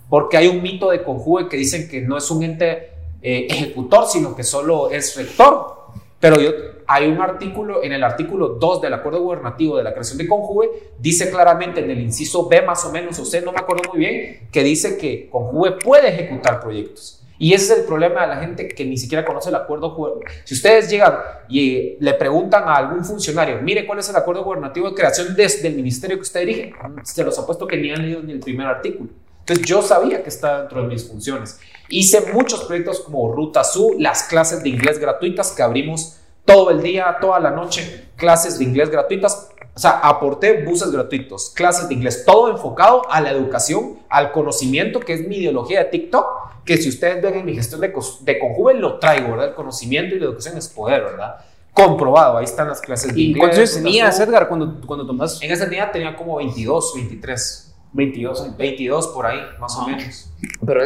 porque 0.10 0.38
hay 0.38 0.48
un 0.48 0.64
mito 0.64 0.90
de 0.90 1.04
Conjuve 1.04 1.48
que 1.48 1.58
dicen 1.58 1.88
que 1.88 2.02
no 2.02 2.18
es 2.18 2.32
un 2.32 2.42
ente 2.42 2.94
eh, 3.22 3.46
ejecutor, 3.48 4.08
sino 4.08 4.36
que 4.36 4.44
solo 4.44 4.90
es 4.90 5.16
rector. 5.16 5.82
Pero 6.20 6.40
yo, 6.40 6.52
hay 6.94 7.08
un 7.08 7.22
artículo, 7.22 7.82
en 7.84 7.94
el 7.94 8.04
artículo 8.04 8.50
2 8.50 8.82
del 8.82 8.94
acuerdo 8.94 9.22
gubernativo 9.22 9.78
de 9.78 9.84
la 9.84 9.94
creación 9.94 10.18
de 10.18 10.28
Conjuve, 10.28 10.70
dice 11.00 11.32
claramente 11.32 11.80
en 11.82 11.90
el 11.90 12.02
inciso 12.02 12.50
B 12.50 12.62
más 12.64 12.84
o 12.84 12.92
menos, 12.92 13.18
o 13.18 13.24
C, 13.24 13.42
no 13.42 13.54
me 13.54 13.60
acuerdo 13.60 13.90
muy 13.90 14.00
bien, 14.00 14.50
que 14.52 14.62
dice 14.62 14.98
que 14.98 15.30
Conjuve 15.30 15.72
puede 15.72 16.10
ejecutar 16.10 16.60
proyectos. 16.60 17.24
Y 17.40 17.54
ese 17.54 17.74
es 17.74 17.80
el 17.80 17.86
problema 17.86 18.24
de 18.24 18.28
la 18.28 18.38
gente 18.42 18.68
que 18.68 18.84
ni 18.84 18.98
siquiera 18.98 19.24
conoce 19.24 19.50
el 19.50 19.56
acuerdo. 19.56 20.20
Si 20.44 20.54
ustedes 20.54 20.90
llegan 20.90 21.16
y 21.48 21.96
le 22.00 22.14
preguntan 22.16 22.66
a 22.68 22.76
algún 22.76 23.06
funcionario, 23.06 23.62
mire 23.62 23.88
cuál 23.88 24.00
es 24.00 24.10
el 24.10 24.16
acuerdo 24.18 24.44
gubernativo 24.44 24.90
de 24.90 24.96
creación 24.96 25.34
desde 25.34 25.70
el 25.70 25.76
ministerio 25.76 26.18
que 26.18 26.24
usted 26.24 26.42
dirige, 26.42 26.74
se 27.04 27.24
los 27.24 27.40
apuesto 27.40 27.66
que 27.66 27.78
ni 27.78 27.90
han 27.90 28.02
leído 28.02 28.22
ni 28.22 28.34
el 28.34 28.42
primer 28.42 28.68
artículo. 28.68 29.10
Entonces 29.40 29.66
yo 29.66 29.82
sabía 29.82 30.22
que 30.22 30.30
está 30.30 30.60
dentro 30.60 30.84
de 30.84 30.90
mis 30.90 31.08
funciones. 31.08 31.58
Hice 31.90 32.32
muchos 32.34 32.66
proyectos 32.66 33.00
como 33.00 33.34
Ruta 33.34 33.64
Su, 33.64 33.96
las 33.98 34.24
clases 34.24 34.62
de 34.62 34.70
inglés 34.70 35.00
gratuitas 35.00 35.52
que 35.52 35.64
abrimos 35.64 36.21
todo 36.54 36.72
el 36.72 36.82
día, 36.82 37.18
toda 37.20 37.40
la 37.40 37.52
noche, 37.52 38.10
clases 38.16 38.60
de 38.60 38.66
inglés 38.66 38.90
gratuitas. 38.90 39.50
O 39.74 39.80
sea, 39.80 40.00
aporté 40.00 40.64
buses 40.64 40.92
gratuitos, 40.92 41.50
clases 41.56 41.88
de 41.88 41.94
inglés, 41.94 42.26
todo 42.26 42.52
enfocado 42.52 43.10
a 43.10 43.22
la 43.22 43.32
educación, 43.32 44.00
al 44.10 44.34
conocimiento, 44.34 45.00
que 45.00 45.14
es 45.14 45.26
mi 45.28 45.38
ideología 45.38 45.80
de 45.80 45.86
TikTok, 45.86 46.64
que 46.66 46.76
si 46.76 46.90
ustedes 46.90 47.22
ven 47.22 47.36
en 47.36 47.46
mi 47.46 47.56
gestión 47.56 47.80
de, 47.80 47.88
de 47.88 48.40
Conjuve, 48.40 48.74
lo 48.74 49.00
traigo, 49.00 49.32
¿verdad? 49.32 49.50
El 49.50 49.54
conocimiento 49.56 50.14
y 50.14 50.20
la 50.20 50.26
educación 50.26 50.58
es 50.58 50.68
poder, 50.68 51.04
¿verdad? 51.04 51.38
Comprobado, 51.74 52.38
ahí 52.38 52.44
están 52.44 52.68
las 52.68 52.82
clases 52.82 53.14
de 53.14 53.22
inglés. 53.22 53.38
¿Y 53.38 53.40
cuántos 53.40 53.74
tenías, 53.76 54.20
Edgar, 54.20 54.50
cuando, 54.50 54.82
cuando 54.86 55.08
tomas? 55.08 55.42
En 55.42 55.52
ese 55.52 55.68
día 55.68 55.90
tenía 55.90 56.18
como 56.18 56.36
22, 56.36 56.94
23. 56.96 57.68
22, 57.94 58.58
22 58.58 59.08
por 59.08 59.26
ahí, 59.26 59.40
más 59.60 59.76
o 59.78 59.88
menos. 59.88 60.32
Pero, 60.66 60.82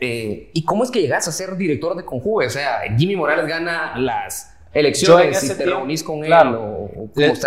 eh, 0.00 0.50
¿y 0.52 0.64
cómo 0.64 0.84
es 0.84 0.90
que 0.90 1.00
llegas 1.00 1.26
a 1.26 1.32
ser 1.32 1.56
director 1.56 1.96
de 1.96 2.04
Conjuve? 2.04 2.46
O 2.46 2.50
sea, 2.50 2.82
Jimmy 2.96 3.16
Morales 3.16 3.46
gana 3.46 3.96
las 3.98 4.56
elecciones 4.72 5.42
y 5.42 5.54
te 5.56 5.64
reunís 5.64 6.02
con 6.02 6.24
él. 6.24 6.32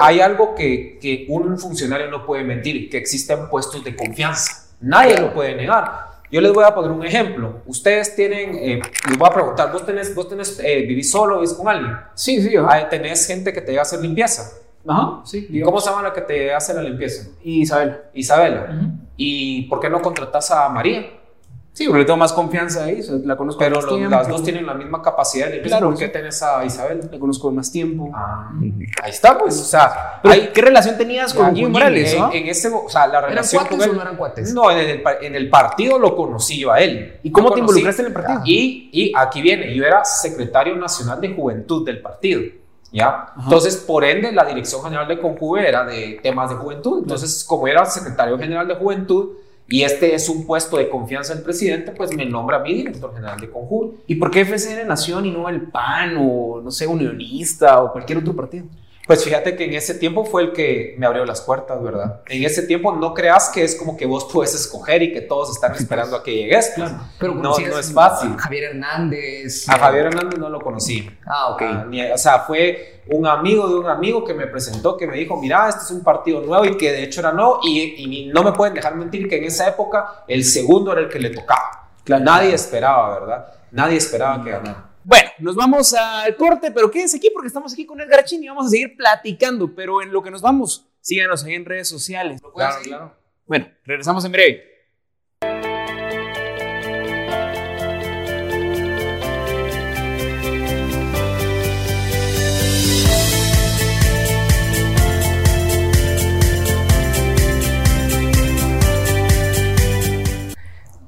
hay 0.01 0.19
algo 0.19 0.55
que, 0.55 0.97
que, 1.01 1.25
un 1.29 1.57
funcionario 1.57 2.09
no 2.09 2.25
puede 2.25 2.43
mentir, 2.43 2.89
que 2.89 2.97
existen 2.97 3.49
puestos 3.49 3.83
de 3.83 3.95
confianza. 3.95 4.67
Nadie 4.81 5.17
lo 5.17 5.33
puede 5.33 5.55
negar. 5.55 6.13
Yo 6.29 6.41
les 6.41 6.51
voy 6.51 6.63
a 6.63 6.73
poner 6.73 6.91
un 6.91 7.05
ejemplo. 7.05 7.61
Ustedes 7.67 8.15
tienen, 8.15 8.55
eh, 8.55 8.81
les 9.07 9.17
voy 9.17 9.29
a 9.29 9.33
preguntar, 9.33 9.71
¿vos 9.71 9.85
tenés, 9.85 10.15
vos 10.15 10.27
tenés 10.27 10.59
eh, 10.63 10.81
vivís 10.81 11.11
solo, 11.11 11.35
vivís 11.35 11.53
con 11.53 11.67
alguien? 11.67 11.95
Sí, 12.15 12.41
sí. 12.41 12.55
¿Tenés 12.89 13.27
gente 13.27 13.53
que 13.53 13.61
te 13.61 13.79
hacer 13.79 14.01
limpieza? 14.01 14.51
Ajá, 14.87 15.21
sí. 15.25 15.61
¿Cómo 15.63 15.79
se 15.79 15.89
llama 15.89 16.01
la 16.01 16.11
que 16.11 16.21
te 16.21 16.53
hace 16.53 16.73
la 16.73 16.81
limpieza? 16.81 17.29
Isabela. 17.43 18.01
Isabela. 18.13 18.91
¿Y 19.15 19.63
por 19.63 19.79
qué 19.79 19.89
no 19.89 20.01
contratas 20.01 20.49
a 20.49 20.67
María? 20.69 21.05
Sí, 21.73 21.87
porque 21.87 22.05
tengo 22.05 22.17
más 22.17 22.31
confianza 22.33 22.83
ahí, 22.83 23.01
la 23.25 23.35
conozco 23.35 23.57
Pero 23.57 23.81
las 24.07 24.27
dos 24.27 24.43
tienen 24.43 24.63
la 24.63 24.75
misma 24.75 25.01
capacidad 25.01 25.49
de 25.49 25.59
Claro, 25.61 25.89
¿Por 25.89 25.97
qué 25.97 26.07
tenés 26.07 26.43
a 26.43 26.63
Isabel? 26.63 27.09
La 27.11 27.17
conozco 27.17 27.51
más 27.51 27.71
tiempo. 27.71 28.11
Ah, 28.13 28.51
ahí 29.01 29.09
está, 29.09 29.39
pues, 29.39 29.59
o 29.59 29.63
sea... 29.63 30.21
¿Qué 30.53 30.61
relación 30.61 30.97
tenías 30.97 31.33
con 31.33 31.55
Jimmy 31.55 31.71
Morales? 31.71 32.13
En, 32.13 32.31
en, 32.31 32.47
ese, 32.47 32.69
o 32.69 32.87
sea, 32.87 33.07
la 33.07 33.21
relación 33.21 33.65
¿Eran 33.65 33.77
cuates 33.77 33.91
o 33.91 33.93
no 33.93 34.01
eran 34.01 34.15
cuates? 34.17 34.53
No, 34.53 34.69
en 34.69 34.77
el, 34.77 35.03
en 35.21 35.35
el, 35.35 35.49
partido 35.49 35.97
lo 35.97 36.15
conocí 36.15 36.59
yo 36.59 36.71
a 36.71 36.79
él. 36.79 37.19
¿Y 37.23 37.31
cómo 37.31 37.51
te 37.51 37.61
involucraste 37.61 38.03
en 38.03 38.07
el 38.09 38.13
partido? 38.13 38.41
Y, 38.45 38.89
y 38.91 39.11
aquí 39.15 39.41
viene, 39.41 39.73
yo 39.73 39.83
era 39.83 40.05
secretario 40.05 40.75
nacional 40.75 41.19
de 41.19 41.33
juventud 41.33 41.83
del 41.83 42.03
partido. 42.03 42.43
¿ya? 42.91 43.33
Entonces, 43.43 43.77
por 43.77 44.03
ende, 44.03 44.31
la 44.31 44.45
Dirección 44.45 44.83
General 44.83 45.07
de 45.07 45.19
Conjuve 45.19 45.67
era 45.67 45.83
de 45.83 46.19
temas 46.21 46.51
de 46.51 46.55
juventud. 46.55 46.99
Entonces, 47.01 47.43
como 47.43 47.67
era 47.67 47.83
secretario 47.85 48.37
general 48.37 48.67
de 48.67 48.75
juventud 48.75 49.29
y 49.67 49.83
este 49.83 50.13
es 50.13 50.29
un 50.29 50.45
puesto 50.45 50.77
de 50.77 50.89
confianza 50.89 51.33
del 51.33 51.43
presidente, 51.43 51.91
pues 51.91 52.13
me 52.15 52.25
nombra 52.25 52.57
a 52.57 52.59
mí 52.59 52.73
director 52.73 53.13
general 53.13 53.39
de 53.39 53.49
Conjuve. 53.49 53.95
¿Y 54.07 54.15
por 54.15 54.29
qué 54.29 54.41
FCN 54.45 54.87
Nación 54.87 55.25
y 55.25 55.31
no 55.31 55.49
el 55.49 55.61
PAN 55.61 56.17
o, 56.19 56.61
no 56.61 56.69
sé, 56.69 56.85
Unionista 56.85 57.81
o 57.81 57.91
cualquier 57.91 58.19
otro 58.19 58.35
partido? 58.35 58.65
Pues 59.05 59.23
fíjate 59.23 59.57
que 59.57 59.65
en 59.65 59.73
ese 59.73 59.95
tiempo 59.95 60.23
fue 60.23 60.43
el 60.43 60.53
que 60.53 60.95
me 60.97 61.05
abrió 61.05 61.25
las 61.25 61.41
puertas, 61.41 61.81
¿verdad? 61.83 62.21
En 62.27 62.43
ese 62.43 62.63
tiempo 62.63 62.93
no 62.93 63.13
creas 63.13 63.49
que 63.49 63.63
es 63.63 63.75
como 63.75 63.97
que 63.97 64.05
vos 64.05 64.29
puedes 64.31 64.55
escoger 64.55 65.03
y 65.03 65.11
que 65.11 65.19
todos 65.19 65.49
están 65.49 65.73
esperando 65.75 66.15
a 66.15 66.23
que 66.23 66.33
llegues. 66.33 66.71
Claro. 66.73 66.99
Pero 67.19 67.35
no, 67.35 67.57
no 67.57 67.79
es 67.79 67.91
fácil. 67.91 68.35
Javier 68.37 68.63
Hernández. 68.71 69.67
A 69.67 69.77
Javier 69.77 70.05
Hernández 70.05 70.39
no 70.39 70.49
lo 70.49 70.61
conocí. 70.61 71.09
Ah, 71.25 71.49
ok. 71.49 71.61
Ah, 71.61 71.87
o 72.13 72.17
sea, 72.17 72.39
fue 72.39 73.01
un 73.07 73.27
amigo 73.27 73.67
de 73.67 73.75
un 73.75 73.87
amigo 73.87 74.23
que 74.23 74.33
me 74.33 74.47
presentó, 74.47 74.95
que 74.95 75.05
me 75.05 75.17
dijo, 75.17 75.35
mira, 75.35 75.67
este 75.67 75.83
es 75.83 75.91
un 75.91 76.01
partido 76.01 76.39
nuevo 76.39 76.63
y 76.63 76.77
que 76.77 76.93
de 76.93 77.03
hecho 77.03 77.19
era 77.19 77.33
nuevo 77.33 77.59
y, 77.61 77.81
y 77.97 78.27
no 78.27 78.41
me 78.41 78.53
pueden 78.53 78.73
dejar 78.73 78.95
mentir 78.95 79.27
que 79.27 79.37
en 79.37 79.43
esa 79.43 79.67
época 79.67 80.23
el 80.29 80.45
segundo 80.45 80.93
era 80.93 81.01
el 81.01 81.09
que 81.09 81.19
le 81.19 81.29
tocaba. 81.29 81.89
Claro. 82.05 82.23
Nadie 82.23 82.53
esperaba, 82.53 83.19
¿verdad? 83.19 83.47
Nadie 83.71 83.97
esperaba 83.97 84.41
que 84.43 84.51
ganara. 84.51 84.92
Bueno, 85.05 85.29
nos 85.39 85.55
vamos 85.55 85.93
al 85.93 86.35
corte, 86.37 86.71
pero 86.71 86.89
quédense 86.89 87.17
aquí 87.17 87.29
porque 87.29 87.47
estamos 87.47 87.73
aquí 87.73 87.85
con 87.85 87.99
Edgar 87.99 88.23
Chin 88.23 88.41
y 88.41 88.47
vamos 88.47 88.67
a 88.67 88.69
seguir 88.69 88.95
platicando. 88.95 89.73
Pero 89.75 90.01
en 90.01 90.13
lo 90.13 90.23
que 90.23 90.31
nos 90.31 90.41
vamos, 90.41 90.87
síganos 91.01 91.43
ahí 91.43 91.55
en 91.55 91.65
redes 91.65 91.89
sociales. 91.89 92.41
Claro, 92.55 92.81
claro. 92.83 93.15
Bueno, 93.45 93.67
regresamos 93.83 94.23
en 94.23 94.31
breve. 94.31 94.73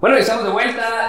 Bueno, 0.02 0.18
estamos 0.18 0.46
de. 0.46 0.55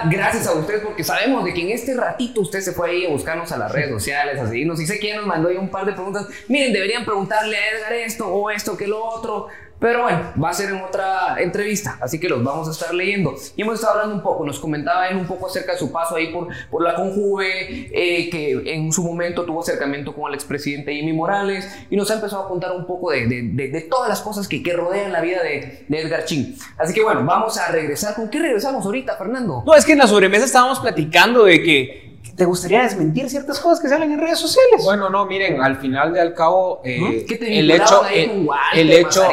Gracias 0.09 0.47
a 0.47 0.53
ustedes 0.53 0.81
porque 0.81 1.03
sabemos 1.03 1.43
de 1.43 1.53
que 1.53 1.61
en 1.61 1.69
este 1.69 1.95
ratito 1.95 2.41
usted 2.41 2.61
se 2.61 2.71
fue 2.71 2.89
ahí 2.89 3.05
a 3.05 3.09
buscarnos 3.09 3.51
a 3.51 3.57
las 3.57 3.71
redes 3.71 3.89
sociales, 3.91 4.39
a 4.39 4.47
seguirnos. 4.47 4.79
Y 4.79 4.87
sé 4.87 4.99
que 4.99 5.07
ya 5.07 5.17
nos 5.17 5.25
mandó 5.25 5.49
ahí 5.49 5.57
un 5.57 5.69
par 5.69 5.85
de 5.85 5.93
preguntas. 5.93 6.27
Miren, 6.47 6.73
deberían 6.73 7.05
preguntarle 7.05 7.57
a 7.57 7.69
Edgar 7.71 7.93
esto 7.93 8.27
o 8.27 8.49
esto 8.49 8.77
que 8.77 8.87
lo 8.87 9.03
otro. 9.03 9.47
Pero 9.79 10.03
bueno, 10.03 10.33
va 10.43 10.49
a 10.49 10.53
ser 10.53 10.69
en 10.69 10.81
otra 10.81 11.35
entrevista, 11.39 11.99
así 12.01 12.19
que 12.19 12.27
los 12.27 12.43
vamos 12.43 12.67
a 12.67 12.71
estar 12.71 12.93
leyendo. 12.93 13.35
Y 13.55 13.61
hemos 13.61 13.75
estado 13.75 13.93
hablando 13.93 14.15
un 14.15 14.23
poco, 14.23 14.43
nos 14.43 14.59
comentaba 14.59 15.07
él 15.07 15.17
un 15.17 15.27
poco 15.27 15.45
acerca 15.45 15.73
de 15.73 15.77
su 15.77 15.91
paso 15.91 16.15
ahí 16.15 16.33
por, 16.33 16.47
por 16.71 16.83
la 16.83 16.95
Conjuve, 16.95 17.89
eh, 17.91 18.29
que 18.29 18.73
en 18.73 18.91
su 18.91 19.03
momento 19.03 19.45
tuvo 19.45 19.61
acercamiento 19.61 20.15
con 20.15 20.29
el 20.29 20.33
expresidente 20.33 20.93
Jimmy 20.93 21.13
Morales, 21.13 21.69
y 21.91 21.95
nos 21.95 22.09
ha 22.09 22.15
empezado 22.15 22.43
a 22.43 22.47
contar 22.47 22.71
un 22.71 22.87
poco 22.87 23.11
de, 23.11 23.27
de, 23.27 23.81
todas 23.81 24.09
las 24.09 24.21
cosas 24.21 24.47
que, 24.47 24.63
que, 24.63 24.73
rodean 24.73 25.11
la 25.11 25.21
vida 25.21 25.43
de, 25.43 25.85
Edgar 25.89 26.25
Chin. 26.25 26.55
Así 26.77 26.93
que 26.93 27.03
bueno, 27.03 27.23
vamos 27.23 27.57
a 27.57 27.71
regresar. 27.71 28.15
¿Con 28.15 28.29
qué 28.29 28.39
regresamos 28.39 28.83
ahorita, 28.85 29.15
Fernando? 29.15 29.63
No, 29.65 29.75
es 29.75 29.85
que 29.85 29.93
en 29.93 29.99
la 29.99 30.07
sobremesa 30.07 30.45
estábamos 30.45 30.79
platicando 30.79 31.43
de 31.43 31.61
que 31.61 32.16
¿Te 32.37 32.45
gustaría 32.45 32.83
desmentir 32.83 33.27
ciertas 33.31 33.59
cosas 33.59 33.79
que 33.79 33.89
salen 33.89 34.11
en 34.11 34.19
redes 34.19 34.37
sociales? 34.37 34.83
Bueno, 34.83 35.09
no, 35.09 35.25
miren, 35.25 35.59
al 35.59 35.77
final 35.77 36.13
de 36.13 36.21
al 36.21 36.35
cabo, 36.35 36.81
eh, 36.83 37.25
el 37.41 37.71
hecho, 37.71 38.05
eh, 38.07 38.47
el, 38.75 38.91
hecho, 38.91 39.23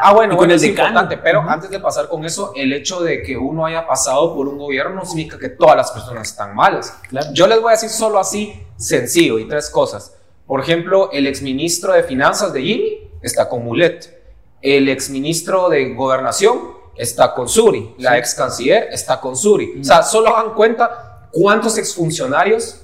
ah, 0.00 0.14
bueno, 0.14 0.34
con 0.34 0.50
es 0.50 0.64
importante, 0.64 1.18
pero 1.18 1.42
antes 1.42 1.68
de 1.68 1.80
pasar 1.80 2.08
con 2.08 2.24
eso, 2.24 2.54
el 2.56 2.72
hecho 2.72 3.02
de 3.02 3.22
que 3.22 3.36
uno 3.36 3.66
haya 3.66 3.86
pasado 3.86 4.34
por 4.34 4.48
un 4.48 4.56
gobierno 4.56 4.94
no 4.94 5.04
significa 5.04 5.38
que 5.38 5.50
todas 5.50 5.76
las 5.76 5.90
personas 5.90 6.30
están 6.30 6.54
malas. 6.54 6.98
Yo 7.34 7.46
les 7.46 7.60
voy 7.60 7.68
a 7.68 7.72
decir 7.72 7.90
solo 7.90 8.18
así, 8.18 8.58
sencillo, 8.76 9.38
y 9.38 9.46
tres 9.46 9.68
cosas. 9.68 10.16
Por 10.46 10.62
ejemplo, 10.62 11.10
el 11.12 11.26
exministro 11.26 11.92
de 11.92 12.04
Finanzas 12.04 12.54
de 12.54 12.62
Jimmy 12.62 13.10
está 13.20 13.50
con 13.50 13.66
Mulet. 13.66 14.18
El 14.62 14.88
exministro 14.88 15.68
de 15.68 15.92
Gobernación 15.92 16.58
está 16.96 17.34
con 17.34 17.50
Suri. 17.50 17.96
La 17.98 18.16
ex 18.16 18.34
canciller 18.34 18.88
está 18.90 19.20
con 19.20 19.36
Suri. 19.36 19.78
O 19.78 19.84
sea, 19.84 20.02
solo 20.02 20.32
dan 20.32 20.54
cuenta 20.54 21.13
cuántos 21.34 21.76
exfuncionarios 21.78 22.76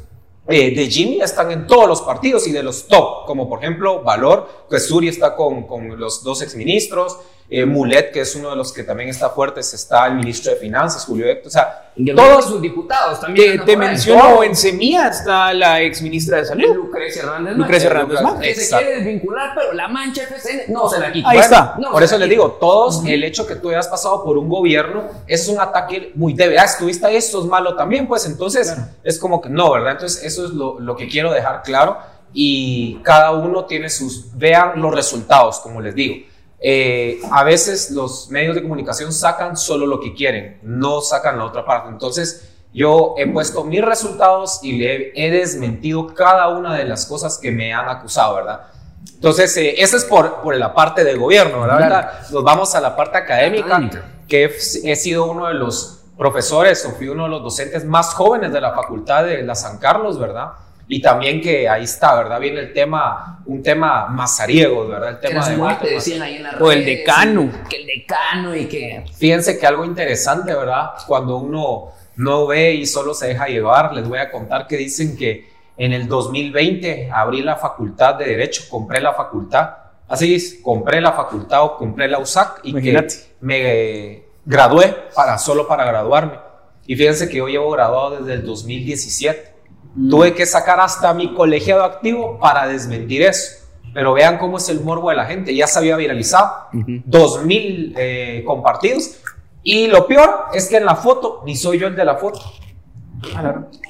eh, 0.48 0.74
de 0.74 0.90
Jimmy 0.90 1.20
están 1.20 1.52
en 1.52 1.68
todos 1.68 1.86
los 1.86 2.02
partidos 2.02 2.48
y 2.48 2.52
de 2.52 2.64
los 2.64 2.88
top, 2.88 3.24
como 3.24 3.48
por 3.48 3.60
ejemplo 3.60 4.02
Valor, 4.02 4.48
que 4.68 4.80
Suri 4.80 5.06
está 5.06 5.36
con, 5.36 5.68
con 5.68 5.98
los 5.98 6.24
dos 6.24 6.42
exministros, 6.42 7.18
eh, 7.52 7.66
Mulet, 7.66 8.12
que 8.12 8.20
es 8.20 8.36
uno 8.36 8.50
de 8.50 8.56
los 8.56 8.72
que 8.72 8.84
también 8.84 9.08
está 9.08 9.28
fuertes, 9.30 9.74
está 9.74 10.06
el 10.06 10.14
ministro 10.14 10.52
de 10.52 10.58
Finanzas, 10.58 11.04
Julio 11.04 11.26
Héctor, 11.26 11.48
o 11.48 11.50
sea, 11.50 11.92
todos 12.14 12.44
sus 12.46 12.62
diputados 12.62 13.20
también. 13.20 13.64
Te, 13.64 13.76
menciono, 13.76 14.44
en 14.44 14.54
Semilla 14.54 15.08
está 15.08 15.52
la 15.52 15.82
ex 15.82 16.00
ministra 16.00 16.38
de 16.38 16.44
Salud. 16.44 16.76
Lucrecia 16.76 17.22
Hernández. 17.22 17.56
Lucrecia 17.56 17.90
Hernández 17.90 18.20
Que 18.40 18.54
se 18.54 18.76
quiere 18.76 18.96
desvincular, 18.96 19.52
pero 19.56 19.72
la 19.72 19.88
mancha 19.88 20.22
FCN 20.22 20.72
no 20.72 20.88
se 20.88 21.00
la 21.00 21.10
quita. 21.10 21.28
Ahí 21.28 21.38
está. 21.38 21.76
por 21.90 22.02
eso 22.02 22.16
le 22.18 22.28
digo, 22.28 22.52
todos, 22.60 23.04
el 23.04 23.24
hecho 23.24 23.44
que 23.46 23.56
tú 23.56 23.70
hayas 23.70 23.88
pasado 23.88 24.22
por 24.22 24.38
un 24.38 24.48
gobierno, 24.48 25.08
eso 25.26 25.50
es 25.50 25.56
un 25.56 25.60
ataque 25.60 26.12
muy 26.14 26.32
débil. 26.34 26.56
Ah, 26.56 26.66
estuviste 26.66 27.04
ahí, 27.04 27.16
esto 27.16 27.40
es 27.40 27.46
malo 27.46 27.74
también, 27.74 28.06
pues 28.06 28.24
entonces 28.26 28.76
es 29.02 29.18
como 29.18 29.40
que 29.40 29.48
no, 29.48 29.72
¿verdad? 29.72 29.92
Entonces 29.92 30.22
eso 30.22 30.44
es 30.44 30.52
lo, 30.52 30.78
lo 30.78 30.94
que 30.94 31.08
quiero 31.08 31.32
dejar 31.32 31.62
claro 31.62 31.98
y 32.32 33.00
cada 33.02 33.32
uno 33.32 33.64
tiene 33.64 33.90
sus, 33.90 34.36
vean 34.36 34.80
los 34.80 34.94
resultados, 34.94 35.58
como 35.58 35.80
les 35.80 35.94
digo. 35.94 36.26
Eh, 36.62 37.20
a 37.32 37.42
veces 37.42 37.90
los 37.90 38.28
medios 38.30 38.54
de 38.54 38.62
comunicación 38.62 39.12
sacan 39.12 39.56
solo 39.56 39.86
lo 39.86 39.98
que 39.98 40.14
quieren, 40.14 40.58
no 40.62 41.00
sacan 41.00 41.38
la 41.38 41.46
otra 41.46 41.64
parte. 41.64 41.88
Entonces, 41.88 42.50
yo 42.72 43.14
he 43.16 43.26
puesto 43.26 43.64
mis 43.64 43.82
resultados 43.82 44.60
y 44.62 44.78
le 44.78 45.12
he, 45.14 45.30
desmentido 45.30 46.14
cada 46.14 46.48
una 46.48 46.76
de 46.76 46.84
las 46.84 47.06
cosas 47.06 47.38
que 47.38 47.50
me 47.50 47.72
han 47.72 47.88
acusado, 47.88 48.36
¿verdad? 48.36 48.60
Entonces, 49.14 49.56
eh, 49.56 49.74
eso 49.78 49.96
es 49.96 50.04
por, 50.04 50.42
por 50.42 50.54
la 50.56 50.74
parte 50.74 51.02
del 51.02 51.18
gobierno, 51.18 51.62
¿verdad? 51.62 52.28
Nos 52.30 52.44
vamos 52.44 52.74
a 52.74 52.80
la 52.80 52.94
parte 52.94 53.16
académica, 53.16 53.90
que 54.28 54.44
he, 54.44 54.92
he 54.92 54.96
sido 54.96 55.30
uno 55.30 55.46
de 55.46 55.54
los 55.54 56.02
profesores 56.16 56.84
o 56.84 56.90
fui 56.90 57.08
uno 57.08 57.24
de 57.24 57.30
los 57.30 57.42
docentes 57.42 57.84
más 57.86 58.12
jóvenes 58.12 58.52
de 58.52 58.60
la 58.60 58.74
facultad 58.74 59.24
de 59.24 59.42
la 59.42 59.54
San 59.54 59.78
Carlos, 59.78 60.18
¿verdad? 60.18 60.50
Y 60.92 61.00
también 61.00 61.40
que 61.40 61.68
ahí 61.68 61.85
está, 61.85 62.16
¿verdad? 62.16 62.40
Viene 62.40 62.59
el 62.59 62.72
tema, 62.72 63.44
un 63.46 63.62
tema 63.62 64.09
mazariego, 64.09 64.88
¿verdad? 64.88 65.11
El 65.11 65.20
tema 65.20 65.48
de 65.48 65.88
decían 65.88 66.20
ahí 66.20 66.35
en 66.35 66.42
la 66.42 66.57
O 66.61 66.72
el 66.72 66.85
decano. 66.85 67.48
Que 67.68 67.76
el 67.76 67.87
decano 67.87 68.57
y 68.57 68.66
que... 68.66 69.05
Fíjense 69.16 69.57
que 69.57 69.68
algo 69.68 69.85
interesante, 69.85 70.53
¿verdad? 70.53 70.90
Cuando 71.07 71.37
uno 71.37 71.92
no 72.16 72.48
ve 72.48 72.74
y 72.74 72.87
solo 72.87 73.14
se 73.14 73.29
deja 73.29 73.46
llevar, 73.46 73.94
les 73.94 74.09
voy 74.09 74.18
a 74.18 74.33
contar 74.33 74.66
que 74.66 74.76
dicen 74.76 75.16
que 75.16 75.48
en 75.76 75.92
el 75.92 76.09
2020 76.09 77.09
abrí 77.12 77.42
la 77.42 77.55
facultad 77.55 78.16
de 78.16 78.24
Derecho, 78.24 78.64
compré 78.68 79.00
la 79.00 79.14
facultad. 79.14 79.70
Así 80.09 80.35
es, 80.35 80.59
compré 80.61 81.00
la 81.00 81.12
facultad 81.12 81.62
o 81.62 81.76
compré 81.76 82.09
la 82.09 82.18
USAC 82.18 82.62
y 82.64 82.74
que 82.74 83.07
me 83.40 84.24
gradué 84.44 84.92
para, 85.14 85.38
solo 85.38 85.68
para 85.68 85.85
graduarme 85.85 86.33
Y 86.85 86.96
fíjense 86.96 87.29
que 87.29 87.37
yo 87.37 87.46
llevo 87.46 87.70
graduado 87.70 88.18
desde 88.18 88.33
el 88.33 88.44
2017. 88.44 89.49
Mm. 89.94 90.11
Tuve 90.11 90.35
que 90.35 90.46
sacar 90.46 90.81
hasta 90.81 91.12
mi 91.14 91.35
colegiado 91.35 91.85
activo 91.85 92.38
para 92.38 92.66
desmentir 92.66 93.22
eso. 93.22 93.61
Pero 93.92 94.12
vean 94.12 94.38
cómo 94.38 94.59
es 94.59 94.68
el 94.68 94.81
morbo 94.81 95.11
de 95.11 95.16
la 95.16 95.26
gente. 95.26 95.55
Ya 95.55 95.66
se 95.66 95.79
había 95.79 95.96
viralizado. 95.96 96.68
2000 96.72 97.94
eh, 97.96 98.44
compartidos. 98.46 99.20
Y 99.62 99.88
lo 99.88 100.07
peor 100.07 100.46
es 100.55 100.68
que 100.68 100.76
en 100.76 100.85
la 100.85 100.96
foto, 100.96 101.42
ni 101.44 101.57
soy 101.57 101.79
yo 101.79 101.88
el 101.88 101.96
de 101.96 102.05
la 102.05 102.16
foto. 102.16 102.40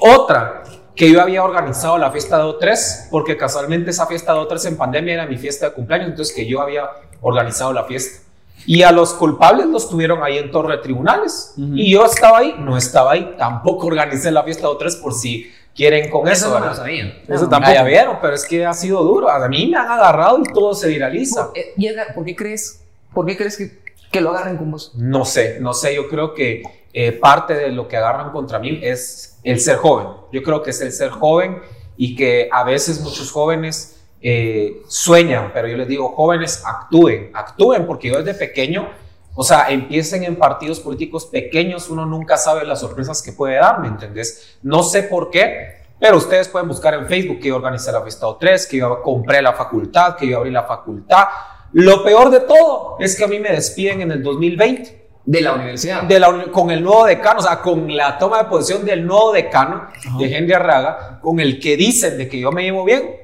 Otra, 0.00 0.62
que 0.96 1.10
yo 1.10 1.20
había 1.20 1.44
organizado 1.44 1.96
la 1.98 2.10
fiesta 2.10 2.38
de 2.38 2.44
O3, 2.44 3.08
porque 3.10 3.36
casualmente 3.36 3.90
esa 3.90 4.06
fiesta 4.06 4.34
de 4.34 4.40
O3 4.40 4.68
en 4.68 4.76
pandemia 4.76 5.14
era 5.14 5.26
mi 5.26 5.36
fiesta 5.36 5.66
de 5.66 5.72
cumpleaños, 5.72 6.08
entonces 6.08 6.34
que 6.34 6.46
yo 6.46 6.60
había 6.60 6.90
organizado 7.20 7.72
la 7.72 7.84
fiesta. 7.84 8.22
Y 8.66 8.82
a 8.82 8.92
los 8.92 9.14
culpables 9.14 9.66
los 9.66 9.88
tuvieron 9.88 10.22
ahí 10.22 10.38
en 10.38 10.50
torre 10.50 10.76
de 10.76 10.82
tribunales. 10.82 11.54
Y 11.56 11.92
yo 11.92 12.04
estaba 12.04 12.38
ahí, 12.38 12.54
no 12.58 12.76
estaba 12.76 13.12
ahí, 13.12 13.34
tampoco 13.38 13.86
organicé 13.86 14.30
la 14.30 14.42
fiesta 14.42 14.66
de 14.66 14.74
O3 14.74 15.00
por 15.00 15.14
si 15.14 15.50
quieren 15.80 16.10
con 16.10 16.28
eso. 16.28 16.48
Eso 16.48 16.60
no 16.60 16.66
lo 16.66 16.74
sabían. 16.74 17.14
Eso 17.26 17.48
tampoco. 17.48 17.72
Ya 17.72 17.82
vieron, 17.82 18.18
pero 18.20 18.34
es 18.34 18.44
que 18.44 18.66
ha 18.66 18.74
sido 18.74 19.02
duro. 19.02 19.30
A 19.30 19.48
mí 19.48 19.66
me 19.66 19.78
han 19.78 19.88
agarrado 19.88 20.38
y 20.38 20.52
todo 20.52 20.74
se 20.74 20.88
viraliza. 20.88 21.48
¿Por, 21.48 21.58
eh, 21.58 21.96
¿por 22.14 22.24
qué 22.26 22.36
crees? 22.36 22.84
¿Por 23.14 23.24
qué 23.24 23.34
crees 23.34 23.56
que, 23.56 23.78
que, 24.12 24.20
lo 24.20 24.30
agarren 24.30 24.58
con 24.58 24.70
vos? 24.70 24.92
No 24.94 25.24
sé, 25.24 25.58
no 25.58 25.72
sé. 25.72 25.94
Yo 25.94 26.06
creo 26.10 26.34
que 26.34 26.62
eh, 26.92 27.12
parte 27.12 27.54
de 27.54 27.70
lo 27.70 27.88
que 27.88 27.96
agarran 27.96 28.30
contra 28.30 28.58
mí 28.58 28.78
es 28.82 29.38
el 29.42 29.58
ser 29.58 29.76
joven. 29.76 30.08
Yo 30.32 30.42
creo 30.42 30.62
que 30.62 30.68
es 30.68 30.82
el 30.82 30.92
ser 30.92 31.08
joven 31.08 31.62
y 31.96 32.14
que 32.14 32.50
a 32.52 32.62
veces 32.62 33.00
muchos 33.00 33.32
jóvenes 33.32 34.02
eh, 34.20 34.82
sueñan, 34.86 35.50
pero 35.54 35.66
yo 35.66 35.78
les 35.78 35.88
digo, 35.88 36.10
jóvenes, 36.10 36.62
actúen, 36.66 37.30
actúen, 37.32 37.86
porque 37.86 38.08
yo 38.08 38.22
desde 38.22 38.38
pequeño, 38.38 38.90
o 39.34 39.44
sea, 39.44 39.70
empiecen 39.70 40.24
en 40.24 40.36
partidos 40.36 40.80
políticos 40.80 41.26
pequeños, 41.26 41.88
uno 41.88 42.04
nunca 42.06 42.36
sabe 42.36 42.64
las 42.64 42.80
sorpresas 42.80 43.22
que 43.22 43.32
puede 43.32 43.56
dar, 43.56 43.80
¿me 43.80 43.88
entendés? 43.88 44.58
No 44.62 44.82
sé 44.82 45.04
por 45.04 45.30
qué, 45.30 45.80
pero 45.98 46.16
ustedes 46.16 46.48
pueden 46.48 46.68
buscar 46.68 46.94
en 46.94 47.06
Facebook 47.06 47.40
que 47.40 47.48
yo 47.48 47.56
organicé 47.56 47.92
la 47.92 48.02
Fiesta 48.02 48.26
3, 48.38 48.66
que 48.66 48.78
yo 48.78 49.02
compré 49.02 49.42
la 49.42 49.52
facultad, 49.52 50.16
que 50.16 50.26
yo 50.26 50.38
abrí 50.38 50.50
la 50.50 50.64
facultad. 50.64 51.24
Lo 51.72 52.02
peor 52.02 52.30
de 52.30 52.40
todo 52.40 52.96
es 52.98 53.16
que 53.16 53.24
a 53.24 53.28
mí 53.28 53.38
me 53.38 53.50
despiden 53.50 54.00
en 54.00 54.12
el 54.12 54.22
2020 54.22 55.08
de 55.24 55.40
la 55.42 55.52
universidad. 55.52 56.02
De 56.04 56.18
la, 56.18 56.46
con 56.50 56.70
el 56.70 56.82
nuevo 56.82 57.04
decano, 57.04 57.40
o 57.40 57.42
sea, 57.42 57.60
con 57.60 57.94
la 57.94 58.18
toma 58.18 58.38
de 58.38 58.44
posición 58.44 58.84
del 58.84 59.06
nuevo 59.06 59.32
decano 59.32 59.88
de 60.18 60.36
Henry 60.36 60.54
Arraga, 60.54 61.20
con 61.20 61.38
el 61.38 61.60
que 61.60 61.76
dicen 61.76 62.16
de 62.18 62.28
que 62.28 62.40
yo 62.40 62.50
me 62.50 62.62
llevo 62.62 62.84
bien, 62.84 63.16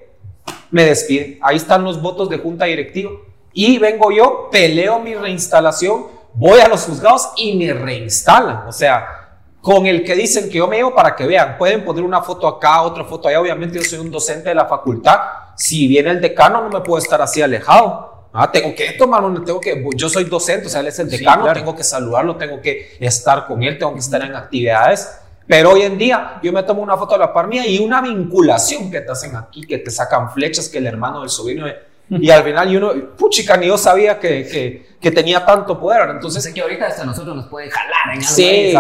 me 0.71 0.85
despiden. 0.85 1.39
Ahí 1.41 1.57
están 1.57 1.83
los 1.83 2.01
votos 2.01 2.29
de 2.29 2.39
junta 2.39 2.67
directiva. 2.67 3.11
Y 3.59 3.79
vengo 3.79 4.13
yo, 4.13 4.51
peleo 4.53 4.99
mi 4.99 5.15
reinstalación, 5.15 6.09
voy 6.35 6.61
a 6.61 6.69
los 6.69 6.85
juzgados 6.85 7.31
y 7.39 7.57
me 7.57 7.73
reinstalan. 7.73 8.69
O 8.69 8.73
sea, 8.73 9.39
con 9.63 9.87
el 9.87 10.05
que 10.05 10.15
dicen 10.15 10.51
que 10.51 10.59
yo 10.59 10.69
me 10.69 10.77
llevo 10.77 10.95
para 10.95 11.17
que 11.17 11.27
vean, 11.27 11.57
pueden 11.57 11.83
poner 11.83 12.05
una 12.05 12.21
foto 12.21 12.47
acá, 12.47 12.83
otra 12.83 13.03
foto 13.05 13.29
allá. 13.29 13.41
Obviamente 13.41 13.79
yo 13.79 13.85
soy 13.85 13.99
un 14.01 14.11
docente 14.11 14.51
de 14.51 14.55
la 14.55 14.67
facultad. 14.67 15.19
Si 15.57 15.89
viene 15.89 16.11
el 16.11 16.21
decano, 16.21 16.65
no 16.65 16.69
me 16.69 16.83
puedo 16.83 17.03
estar 17.03 17.23
así 17.23 17.41
alejado. 17.41 18.29
Ah, 18.35 18.53
tengo 18.53 18.75
que 18.75 18.93
tomar 18.93 19.23
tengo 19.43 19.59
que, 19.59 19.87
yo 19.97 20.11
soy 20.11 20.25
docente, 20.25 20.67
o 20.67 20.69
sea, 20.69 20.83
él 20.83 20.89
es 20.89 20.99
el 20.99 21.09
decano, 21.09 21.51
tengo 21.55 21.75
que 21.75 21.83
saludarlo, 21.83 22.37
tengo 22.37 22.61
que 22.61 22.99
estar 23.01 23.47
con 23.47 23.63
él, 23.63 23.79
tengo 23.79 23.95
que 23.95 24.01
estar 24.01 24.21
en 24.21 24.37
actividades. 24.37 25.19
Pero 25.47 25.71
hoy 25.71 25.81
en 25.81 25.97
día 25.97 26.41
yo 26.43 26.53
me 26.53 26.63
tomo 26.63 26.83
una 26.83 26.99
foto 26.99 27.15
de 27.15 27.21
la 27.21 27.33
par 27.33 27.49
mía 27.49 27.67
y 27.67 27.79
una 27.79 28.03
vinculación 28.03 28.91
que 28.91 29.01
te 29.01 29.11
hacen 29.11 29.35
aquí, 29.35 29.63
que 29.63 29.79
te 29.79 29.91
sacan 29.91 30.31
flechas, 30.31 30.69
que 30.69 30.77
el 30.77 30.87
hermano 30.87 31.21
del 31.21 31.31
sobrino 31.31 31.67
y 32.09 32.31
al 32.31 32.45
final, 32.45 32.73
y 32.73 32.77
uno, 32.77 32.93
puchica, 33.17 33.57
ni 33.57 33.67
yo 33.67 33.77
sabía 33.77 34.21
que, 34.21 34.47
que, 34.47 34.87
que 35.01 35.11
tenía 35.11 35.45
tanto 35.45 35.79
poder. 35.79 36.09
Entonces, 36.11 36.43
sé 36.43 36.55
que 36.55 36.61
ahorita 36.61 36.87
hasta 36.87 37.05
nosotros 37.05 37.35
nos 37.35 37.47
puede 37.47 37.69
jalar 37.69 38.15
en 38.15 38.23
algo. 38.23 38.29
Sí, 38.29 38.75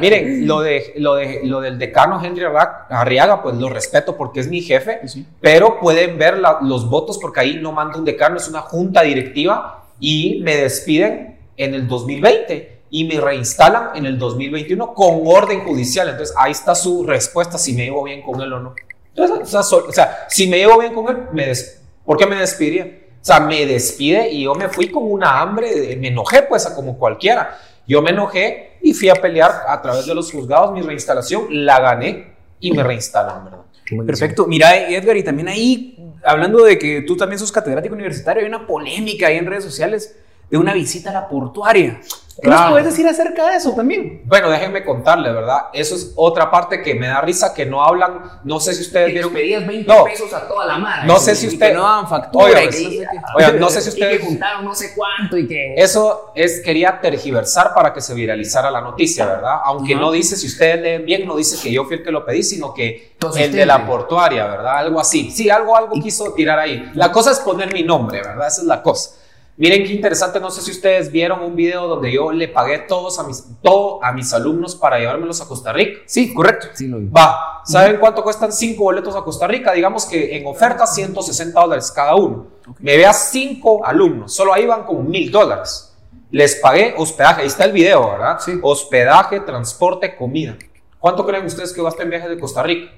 miren, 0.00 0.46
lo, 0.46 0.60
de, 0.60 0.94
lo, 0.96 1.14
de, 1.14 1.40
lo 1.44 1.60
del 1.60 1.78
decano 1.78 2.20
Henry 2.22 2.44
Arriaga, 2.90 3.40
pues 3.40 3.56
lo 3.56 3.68
respeto 3.68 4.16
porque 4.16 4.40
es 4.40 4.48
mi 4.48 4.60
jefe, 4.60 5.00
pero 5.40 5.78
pueden 5.78 6.18
ver 6.18 6.38
los 6.62 6.88
votos 6.90 7.18
porque 7.18 7.40
ahí 7.40 7.58
no 7.60 7.72
manda 7.72 7.98
un 7.98 8.04
decano, 8.04 8.36
es 8.36 8.48
una 8.48 8.62
junta 8.62 9.02
directiva 9.02 9.84
y 10.00 10.40
me 10.42 10.56
despiden 10.56 11.38
en 11.56 11.74
el 11.74 11.86
2020 11.86 12.78
y 12.90 13.04
me 13.04 13.20
reinstalan 13.20 13.90
en 13.94 14.06
el 14.06 14.18
2021 14.18 14.92
con 14.92 15.20
orden 15.24 15.60
judicial. 15.60 16.08
Entonces, 16.08 16.34
ahí 16.36 16.50
está 16.50 16.74
su 16.74 17.04
respuesta 17.06 17.58
si 17.58 17.74
me 17.74 17.84
llevo 17.84 18.02
bien 18.02 18.22
con 18.22 18.40
él 18.40 18.52
o 18.52 18.58
no. 18.60 18.74
Entonces, 19.14 19.54
o 19.54 19.92
sea, 19.92 20.26
si 20.28 20.48
me 20.48 20.58
llevo 20.58 20.78
bien 20.78 20.94
con 20.94 21.08
él, 21.08 21.22
me 21.32 21.46
despiden 21.46 21.77
¿Por 22.08 22.16
qué 22.16 22.24
me 22.24 22.36
despidiría? 22.36 23.00
O 23.20 23.24
sea, 23.24 23.38
me 23.38 23.66
despide 23.66 24.30
y 24.30 24.44
yo 24.44 24.54
me 24.54 24.70
fui 24.70 24.90
con 24.90 25.02
una 25.12 25.42
hambre, 25.42 25.94
me 26.00 26.08
enojé 26.08 26.44
pues 26.44 26.66
como 26.68 26.96
cualquiera. 26.96 27.58
Yo 27.86 28.00
me 28.00 28.12
enojé 28.12 28.78
y 28.80 28.94
fui 28.94 29.10
a 29.10 29.14
pelear 29.14 29.64
a 29.68 29.82
través 29.82 30.06
de 30.06 30.14
los 30.14 30.32
juzgados 30.32 30.72
mi 30.72 30.80
reinstalación, 30.80 31.48
la 31.50 31.78
gané 31.80 32.32
y 32.60 32.72
me 32.72 32.82
reinstalan, 32.82 33.44
¿verdad? 33.44 33.58
Perfecto. 34.06 34.46
Mira, 34.46 34.88
Edgar, 34.88 35.18
y 35.18 35.22
también 35.22 35.48
ahí, 35.48 36.14
hablando 36.24 36.64
de 36.64 36.78
que 36.78 37.02
tú 37.02 37.14
también 37.14 37.38
sos 37.38 37.52
catedrático 37.52 37.94
universitario, 37.94 38.40
hay 38.40 38.48
una 38.48 38.66
polémica 38.66 39.26
ahí 39.26 39.36
en 39.36 39.44
redes 39.44 39.64
sociales 39.64 40.16
de 40.48 40.56
una 40.56 40.72
visita 40.72 41.10
a 41.10 41.12
la 41.12 41.28
portuaria. 41.28 42.00
¿Qué 42.40 42.48
nos 42.48 42.70
puedes 42.70 42.86
decir 42.86 43.06
acerca 43.06 43.50
de 43.50 43.56
eso 43.56 43.72
también? 43.72 44.22
Bueno, 44.24 44.48
déjenme 44.48 44.84
contarle, 44.84 45.32
¿verdad? 45.32 45.66
Eso 45.72 45.96
es 45.96 46.12
otra 46.14 46.50
parte 46.50 46.82
que 46.82 46.94
me 46.94 47.08
da 47.08 47.20
risa, 47.20 47.52
que 47.52 47.66
no 47.66 47.82
hablan, 47.82 48.40
no 48.44 48.60
sé 48.60 48.74
si 48.74 48.82
ustedes 48.82 49.12
vieron... 49.12 49.32
pedías 49.32 49.66
20 49.66 49.92
no, 49.92 50.04
pesos 50.04 50.32
a 50.32 50.46
toda 50.46 50.66
la 50.66 50.78
madre. 50.78 51.06
No 51.06 51.18
sé 51.18 51.34
si 51.34 51.48
ustedes... 51.48 51.74
no 51.74 51.82
dan 51.82 52.08
factura. 52.08 52.60
Oigan, 53.34 53.58
no 53.58 53.68
sé 53.70 53.80
si 53.82 53.88
ustedes... 53.88 54.14
Y 54.14 54.18
que 54.18 54.24
juntaron 54.24 54.64
no 54.64 54.74
sé 54.74 54.92
cuánto 54.94 55.36
y 55.36 55.48
que... 55.48 55.74
Eso 55.76 56.30
es, 56.34 56.60
quería 56.60 57.00
tergiversar 57.00 57.74
para 57.74 57.92
que 57.92 58.00
se 58.00 58.14
viralizara 58.14 58.70
la 58.70 58.80
noticia, 58.80 59.26
¿verdad? 59.26 59.56
Aunque 59.64 59.96
no 59.96 60.12
dice, 60.12 60.36
si 60.36 60.46
ustedes 60.46 60.80
leen 60.80 61.04
bien, 61.04 61.26
no 61.26 61.36
dice 61.36 61.60
que 61.60 61.72
yo 61.72 61.84
fui 61.86 61.96
el 61.96 62.04
que 62.04 62.12
lo 62.12 62.24
pedí, 62.24 62.44
sino 62.44 62.72
que 62.72 63.16
el 63.36 63.52
de 63.52 63.66
la 63.66 63.84
portuaria, 63.84 64.46
¿verdad? 64.46 64.78
Algo 64.78 65.00
así. 65.00 65.32
Sí, 65.32 65.50
algo, 65.50 65.76
algo 65.76 65.94
quiso 66.00 66.32
tirar 66.34 66.60
ahí. 66.60 66.90
La 66.94 67.10
cosa 67.10 67.32
es 67.32 67.40
poner 67.40 67.72
mi 67.72 67.82
nombre, 67.82 68.22
¿verdad? 68.22 68.46
Esa 68.46 68.60
es 68.60 68.66
la 68.68 68.80
cosa. 68.80 69.10
Miren 69.58 69.82
qué 69.82 69.92
interesante, 69.92 70.38
no 70.38 70.52
sé 70.52 70.62
si 70.62 70.70
ustedes 70.70 71.10
vieron 71.10 71.42
un 71.42 71.56
video 71.56 71.88
donde 71.88 72.12
yo 72.12 72.30
le 72.30 72.46
pagué 72.46 72.78
todos 72.78 73.18
a 73.18 73.24
mis, 73.24 73.44
todo 73.60 73.98
a 74.04 74.12
mis 74.12 74.32
alumnos 74.32 74.76
para 74.76 75.00
llevármelos 75.00 75.40
a 75.40 75.48
Costa 75.48 75.72
Rica. 75.72 75.98
Sí, 76.06 76.32
correcto. 76.32 76.68
Sí, 76.74 76.86
lo 76.86 76.98
vi. 76.98 77.08
Va, 77.08 77.60
¿saben 77.64 77.96
cuánto 77.98 78.22
cuestan 78.22 78.52
cinco 78.52 78.84
boletos 78.84 79.16
a 79.16 79.22
Costa 79.22 79.48
Rica? 79.48 79.72
Digamos 79.72 80.06
que 80.06 80.36
en 80.36 80.46
oferta 80.46 80.86
160 80.86 81.60
dólares 81.60 81.90
cada 81.90 82.14
uno. 82.14 82.46
Me 82.78 82.96
vea 82.96 83.12
cinco 83.12 83.84
alumnos, 83.84 84.32
solo 84.32 84.54
ahí 84.54 84.64
van 84.64 84.84
como 84.84 85.02
mil 85.02 85.28
dólares. 85.32 85.92
Les 86.30 86.54
pagué 86.56 86.94
hospedaje, 86.96 87.40
ahí 87.40 87.48
está 87.48 87.64
el 87.64 87.72
video, 87.72 88.12
¿verdad? 88.12 88.38
Sí. 88.38 88.60
Hospedaje, 88.62 89.40
transporte, 89.40 90.14
comida. 90.14 90.56
¿Cuánto 91.00 91.26
creen 91.26 91.44
ustedes 91.44 91.72
que 91.72 91.82
gasté 91.82 92.04
en 92.04 92.10
viaje 92.10 92.28
de 92.28 92.38
Costa 92.38 92.62
Rica? 92.62 92.92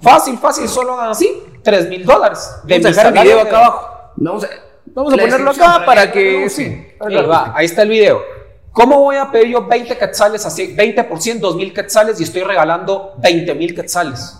Fácil, 0.00 0.38
fácil, 0.38 0.66
solo 0.68 0.98
así, 0.98 1.42
tres 1.62 1.86
mil 1.86 2.06
dólares. 2.06 2.50
De 2.64 2.78
Vamos 2.78 2.96
a 2.96 3.08
el 3.08 3.12
video 3.12 3.40
acá 3.40 3.58
abajo. 3.58 4.12
Vamos 4.16 4.44
a 4.44 4.69
Vamos 4.94 5.12
a 5.12 5.16
ponerlo 5.16 5.50
acá 5.50 5.82
para 5.84 6.10
que... 6.10 6.48
Sí, 6.50 6.86
ahí 7.54 7.66
está 7.66 7.82
el 7.82 7.88
video. 7.88 8.22
¿Cómo 8.72 9.00
voy 9.00 9.16
a 9.16 9.30
pedir 9.30 9.48
yo 9.48 9.66
20 9.66 9.98
quetzales 9.98 10.46
así, 10.46 10.74
20%, 10.76 11.38
2 11.38 11.56
mil 11.56 11.72
quetzales 11.72 12.20
y 12.20 12.24
estoy 12.24 12.42
regalando 12.42 13.14
20 13.18 13.54
mil 13.54 13.74
quetzales? 13.74 14.36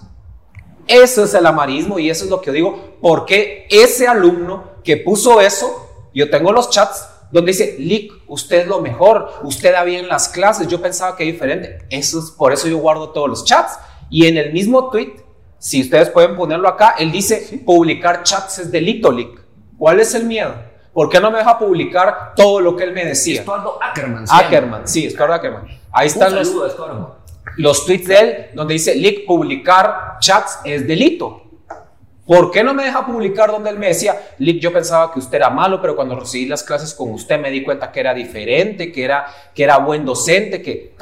Eso 0.86 1.24
es 1.24 1.34
el 1.34 1.46
amarismo 1.46 1.98
y 1.98 2.10
eso 2.10 2.24
es 2.24 2.30
lo 2.30 2.40
que 2.40 2.46
yo 2.46 2.52
digo, 2.52 2.96
porque 3.00 3.66
ese 3.70 4.08
alumno 4.08 4.80
que 4.82 4.96
puso 4.96 5.40
eso, 5.40 6.08
yo 6.14 6.30
tengo 6.30 6.52
los 6.52 6.70
chats 6.70 7.08
donde 7.30 7.52
dice, 7.52 7.76
Lick, 7.78 8.12
usted 8.26 8.62
es 8.62 8.66
lo 8.66 8.80
mejor, 8.80 9.30
usted 9.42 9.72
da 9.72 9.84
bien 9.84 10.08
las 10.08 10.28
clases, 10.28 10.66
yo 10.66 10.82
pensaba 10.82 11.16
que 11.16 11.26
es 11.26 11.32
diferente. 11.32 11.78
Eso 11.88 12.18
es, 12.18 12.30
por 12.32 12.52
eso 12.52 12.66
yo 12.66 12.78
guardo 12.78 13.10
todos 13.10 13.28
los 13.28 13.44
chats. 13.44 13.78
Y 14.10 14.26
en 14.26 14.36
el 14.36 14.52
mismo 14.52 14.90
tweet, 14.90 15.12
si 15.58 15.82
ustedes 15.82 16.10
pueden 16.10 16.34
ponerlo 16.34 16.68
acá, 16.68 16.96
él 16.98 17.12
dice, 17.12 17.62
publicar 17.64 18.24
chats 18.24 18.58
es 18.58 18.72
delito, 18.72 19.12
Lick. 19.12 19.39
¿Cuál 19.80 19.98
es 19.98 20.14
el 20.14 20.24
miedo? 20.24 20.52
¿Por 20.92 21.08
qué 21.08 21.18
no 21.20 21.30
me 21.30 21.38
deja 21.38 21.58
publicar 21.58 22.34
todo 22.36 22.60
lo 22.60 22.76
que 22.76 22.84
él 22.84 22.92
me 22.92 23.02
decía? 23.02 23.40
Estuardo 23.40 23.78
Ackerman. 23.82 24.26
Ackerman, 24.28 24.86
sí, 24.86 25.06
Estuardo 25.06 25.32
Ackerman. 25.32 25.66
Ahí 25.90 26.08
están 26.08 26.34
los, 26.34 26.54
los 27.56 27.86
tweets 27.86 28.06
de 28.06 28.18
él 28.18 28.46
donde 28.52 28.74
dice, 28.74 28.94
Lick, 28.94 29.24
publicar 29.24 30.18
chats 30.20 30.58
es 30.64 30.86
delito. 30.86 31.44
¿Por 32.26 32.50
qué 32.50 32.62
no 32.62 32.74
me 32.74 32.84
deja 32.84 33.06
publicar 33.06 33.50
donde 33.50 33.70
él 33.70 33.78
me 33.78 33.86
decía, 33.86 34.20
Lick, 34.36 34.60
yo 34.60 34.70
pensaba 34.70 35.10
que 35.14 35.18
usted 35.18 35.36
era 35.36 35.48
malo, 35.48 35.80
pero 35.80 35.96
cuando 35.96 36.14
recibí 36.14 36.44
las 36.44 36.62
clases 36.62 36.92
con 36.92 37.10
usted 37.12 37.40
me 37.40 37.50
di 37.50 37.64
cuenta 37.64 37.90
que 37.90 38.00
era 38.00 38.12
diferente, 38.12 38.92
que 38.92 39.02
era, 39.02 39.28
que 39.54 39.64
era 39.64 39.78
buen 39.78 40.04
docente, 40.04 40.60
que 40.60 40.94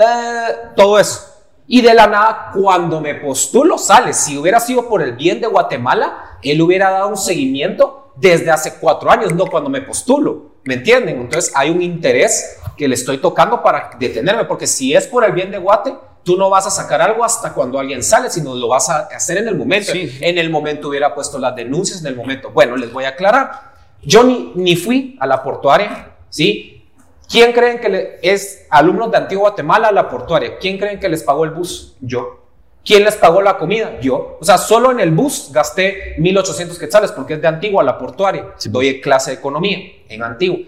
todo 0.77 1.01
eso. 1.01 1.35
Y 1.67 1.81
de 1.83 1.95
la 1.95 2.07
nada, 2.07 2.53
cuando 2.55 3.01
me 3.01 3.17
postulo, 3.17 3.77
sale. 3.77 4.13
Si 4.13 4.39
hubiera 4.39 4.61
sido 4.61 4.89
por 4.89 5.03
el 5.03 5.17
bien 5.17 5.41
de 5.41 5.49
Guatemala, 5.49 6.39
él 6.45 6.63
hubiera 6.63 6.91
dado 6.91 7.09
un 7.09 7.17
seguimiento 7.17 8.08
desde 8.21 8.51
hace 8.51 8.75
cuatro 8.81 9.11
años, 9.11 9.33
no 9.35 9.47
cuando 9.47 9.71
me 9.71 9.83
postulo. 9.83 10.59
¿Me 10.65 10.75
entienden? 10.75 11.21
Entonces 11.21 11.53
hay 11.55 11.71
un 11.71 11.81
interés 11.81 12.59
que 12.77 12.89
le 12.89 12.95
estoy 12.95 13.19
tocando 13.19 13.63
para 13.63 13.91
detenerme, 13.99 14.45
porque 14.45 14.67
si 14.67 14.95
es 14.95 15.07
por 15.07 15.25
el 15.25 15.33
bien 15.33 15.51
de 15.51 15.59
Guate, 15.59 15.95
tú 16.23 16.37
no 16.37 16.51
vas 16.51 16.67
a 16.67 16.71
sacar 16.71 17.01
algo 17.01 17.25
hasta 17.25 17.55
cuando 17.55 17.79
alguien 17.79 18.03
sale, 18.03 18.29
sino 18.29 18.55
lo 18.55 18.69
vas 18.69 18.91
a 18.91 19.09
hacer 19.15 19.39
en 19.39 19.49
el 19.49 19.57
momento. 19.57 19.93
En 19.95 20.37
el 20.39 20.51
momento 20.51 20.89
hubiera 20.89 21.15
puesto 21.15 21.39
las 21.39 21.55
denuncias, 21.57 22.01
en 22.01 22.09
el 22.09 22.17
momento. 22.17 22.51
Bueno, 22.51 22.77
les 22.77 22.93
voy 22.93 23.05
a 23.05 23.11
aclarar. 23.11 23.73
Yo 24.03 24.23
ni, 24.25 24.53
ni 24.55 24.77
fui 24.77 25.17
a 25.21 25.27
la 25.27 25.43
portuaria, 25.43 26.17
¿sí? 26.29 26.87
¿Quién 27.29 27.53
creen 27.53 27.79
que 27.79 28.19
es 28.23 28.67
alumnos 28.71 29.11
de 29.11 29.19
Antigua 29.19 29.51
Guatemala 29.51 29.89
a 29.89 29.93
la 29.93 30.09
portuaria? 30.09 30.59
¿Quién 30.59 30.79
creen 30.79 30.99
que 30.99 31.09
les 31.09 31.23
pagó 31.23 31.45
el 31.45 31.51
bus? 31.51 31.97
Yo. 32.01 32.48
¿Quién 32.89 33.05
les 33.05 33.17
pagó 33.17 33.43
la 33.43 33.59
comida? 33.59 34.01
Yo. 34.01 34.39
O 34.41 34.45
sea, 34.47 34.57
solo 34.57 34.91
en 34.91 34.99
el 34.99 35.11
bus 35.11 35.51
gasté 35.53 36.17
1.800 36.17 36.79
quetzales 36.79 37.13
porque 37.13 37.35
es 37.35 37.43
de 37.43 37.47
Antigua 37.47 37.83
a 37.83 37.85
la 37.85 37.99
portuaria. 37.99 38.55
Doy 38.65 39.03
clase 39.03 39.33
de 39.33 39.37
economía 39.37 39.79
en 40.09 40.23
Antigua. 40.23 40.61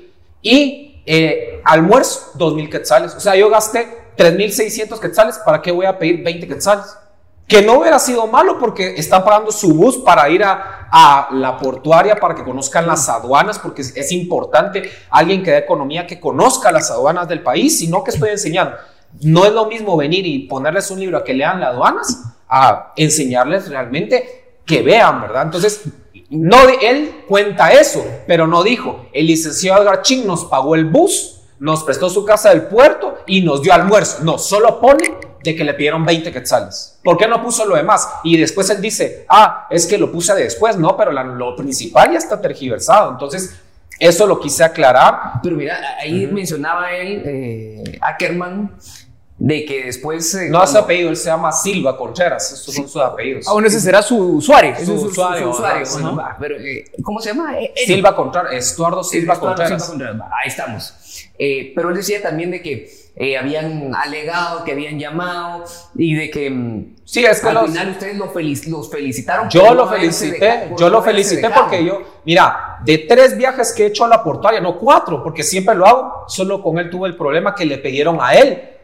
Y 0.42 1.00
eh, 1.06 1.62
almuerzo, 1.64 2.32
2.000 2.36 2.68
quetzales. 2.68 3.14
O 3.14 3.20
sea, 3.20 3.36
yo 3.36 3.48
gasté 3.48 4.12
3.600 4.18 5.00
quetzales. 5.00 5.38
¿Para 5.38 5.62
qué 5.62 5.72
voy 5.72 5.86
a 5.86 5.98
pedir 5.98 6.22
20 6.22 6.46
quetzales? 6.46 6.94
Que 7.48 7.62
no 7.62 7.78
hubiera 7.78 7.98
sido 7.98 8.26
malo 8.26 8.58
porque 8.58 8.96
están 8.96 9.24
pagando 9.24 9.50
su 9.50 9.72
bus 9.72 9.96
para 9.96 10.28
ir 10.28 10.44
a, 10.44 10.88
a 10.92 11.28
la 11.32 11.56
portuaria 11.56 12.16
para 12.16 12.34
que 12.34 12.44
conozcan 12.44 12.86
las 12.86 13.08
aduanas, 13.08 13.58
porque 13.58 13.80
es, 13.80 13.96
es 13.96 14.12
importante 14.12 14.90
alguien 15.08 15.42
que 15.42 15.52
da 15.52 15.56
economía 15.56 16.06
que 16.06 16.20
conozca 16.20 16.70
las 16.70 16.90
aduanas 16.90 17.26
del 17.28 17.42
país, 17.42 17.78
sino 17.78 18.04
que 18.04 18.10
estoy 18.10 18.28
enseñando. 18.28 18.76
No 19.20 19.44
es 19.44 19.52
lo 19.52 19.66
mismo 19.66 19.96
venir 19.96 20.26
y 20.26 20.40
ponerles 20.40 20.90
un 20.90 21.00
libro 21.00 21.18
a 21.18 21.24
que 21.24 21.34
lean 21.34 21.60
las 21.60 21.70
aduanas, 21.70 22.22
a 22.48 22.92
enseñarles 22.96 23.68
realmente 23.68 24.58
que 24.64 24.82
vean, 24.82 25.20
¿verdad? 25.20 25.42
Entonces, 25.42 25.82
no, 26.30 26.56
él 26.80 27.24
cuenta 27.26 27.72
eso, 27.72 28.04
pero 28.26 28.46
no 28.46 28.62
dijo, 28.62 29.06
el 29.12 29.26
licenciado 29.26 29.82
Edgar 29.82 30.02
Ching 30.02 30.26
nos 30.26 30.44
pagó 30.44 30.74
el 30.74 30.84
bus, 30.84 31.40
nos 31.58 31.82
prestó 31.84 32.08
su 32.08 32.24
casa 32.24 32.50
del 32.50 32.62
puerto 32.62 33.18
y 33.26 33.42
nos 33.42 33.62
dio 33.62 33.72
almuerzo. 33.72 34.18
No, 34.22 34.38
solo 34.38 34.80
pone 34.80 35.12
de 35.42 35.56
que 35.56 35.64
le 35.64 35.74
pidieron 35.74 36.04
20 36.04 36.32
quetzales. 36.32 36.98
¿Por 37.02 37.16
qué 37.18 37.26
no 37.26 37.42
puso 37.42 37.64
lo 37.64 37.76
demás? 37.76 38.08
Y 38.24 38.36
después 38.36 38.70
él 38.70 38.80
dice, 38.80 39.26
ah, 39.28 39.66
es 39.70 39.86
que 39.86 39.98
lo 39.98 40.12
puse 40.12 40.34
después, 40.34 40.76
no, 40.76 40.96
pero 40.96 41.12
lo 41.12 41.56
principal 41.56 42.12
ya 42.12 42.18
está 42.18 42.40
tergiversado. 42.40 43.10
Entonces, 43.10 43.56
eso 43.98 44.26
lo 44.26 44.40
quise 44.40 44.64
aclarar. 44.64 45.40
Pero 45.42 45.56
mira, 45.56 45.78
ahí 46.00 46.26
mencionaba 46.26 46.92
él, 46.92 47.22
eh, 47.26 47.98
Ackerman, 48.00 48.74
de 49.40 49.64
que 49.64 49.86
después. 49.86 50.34
Eh, 50.34 50.48
no 50.50 50.62
es 50.62 50.70
su 50.70 50.78
apellido, 50.78 51.08
él 51.08 51.16
se 51.16 51.24
llama 51.24 51.50
Silva 51.50 51.96
Contreras. 51.96 52.52
Estos 52.52 52.74
son 52.74 52.86
sus 52.86 53.02
apellidos. 53.02 53.46
Ah, 53.48 53.54
bueno, 53.54 53.66
ese 53.66 53.80
será 53.80 54.02
su 54.02 54.16
usuario. 54.36 54.74
Su, 54.84 54.92
usuario. 54.92 55.52
pero, 56.38 56.56
eh, 56.60 56.84
¿Cómo 57.02 57.20
se 57.20 57.30
llama? 57.30 57.58
Eh, 57.58 57.72
Silva 57.86 58.14
Contreras. 58.14 58.52
Estuardo 58.52 59.02
Silva 59.02 59.40
Contreras. 59.40 59.90
Ahí 59.90 60.48
estamos. 60.48 60.94
pero 61.74 61.88
él 61.88 61.96
decía 61.96 62.20
también 62.20 62.50
de 62.50 62.60
que 62.60 62.90
habían 63.38 63.94
alegado, 63.94 64.62
que 64.62 64.72
habían 64.72 64.98
llamado 64.98 65.64
y 65.94 66.14
de 66.14 66.30
que. 66.30 66.50
Mm, 66.50 66.96
sí, 67.04 67.24
es 67.24 67.40
que 67.40 67.48
al 67.48 67.66
final 67.66 67.90
ustedes 67.92 68.18
los 68.18 68.90
felicitaron. 68.90 69.48
Yo 69.48 69.72
lo 69.72 69.88
felicité, 69.88 70.70
yo 70.78 70.90
lo 70.90 71.02
felicité 71.02 71.48
porque 71.48 71.82
yo, 71.82 72.02
mira, 72.26 72.78
de 72.84 72.98
tres 72.98 73.38
viajes 73.38 73.72
que 73.72 73.84
he 73.84 73.86
hecho 73.86 74.04
a 74.04 74.08
la 74.08 74.22
portuaria, 74.22 74.60
no 74.60 74.78
cuatro, 74.78 75.22
porque 75.22 75.42
siempre 75.42 75.74
lo 75.74 75.86
hago, 75.86 76.24
solo 76.28 76.62
con 76.62 76.78
él 76.78 76.90
tuve 76.90 77.08
el 77.08 77.16
problema 77.16 77.54
que 77.54 77.64
le 77.64 77.78
pidieron 77.78 78.18
a 78.20 78.34
él 78.34 78.76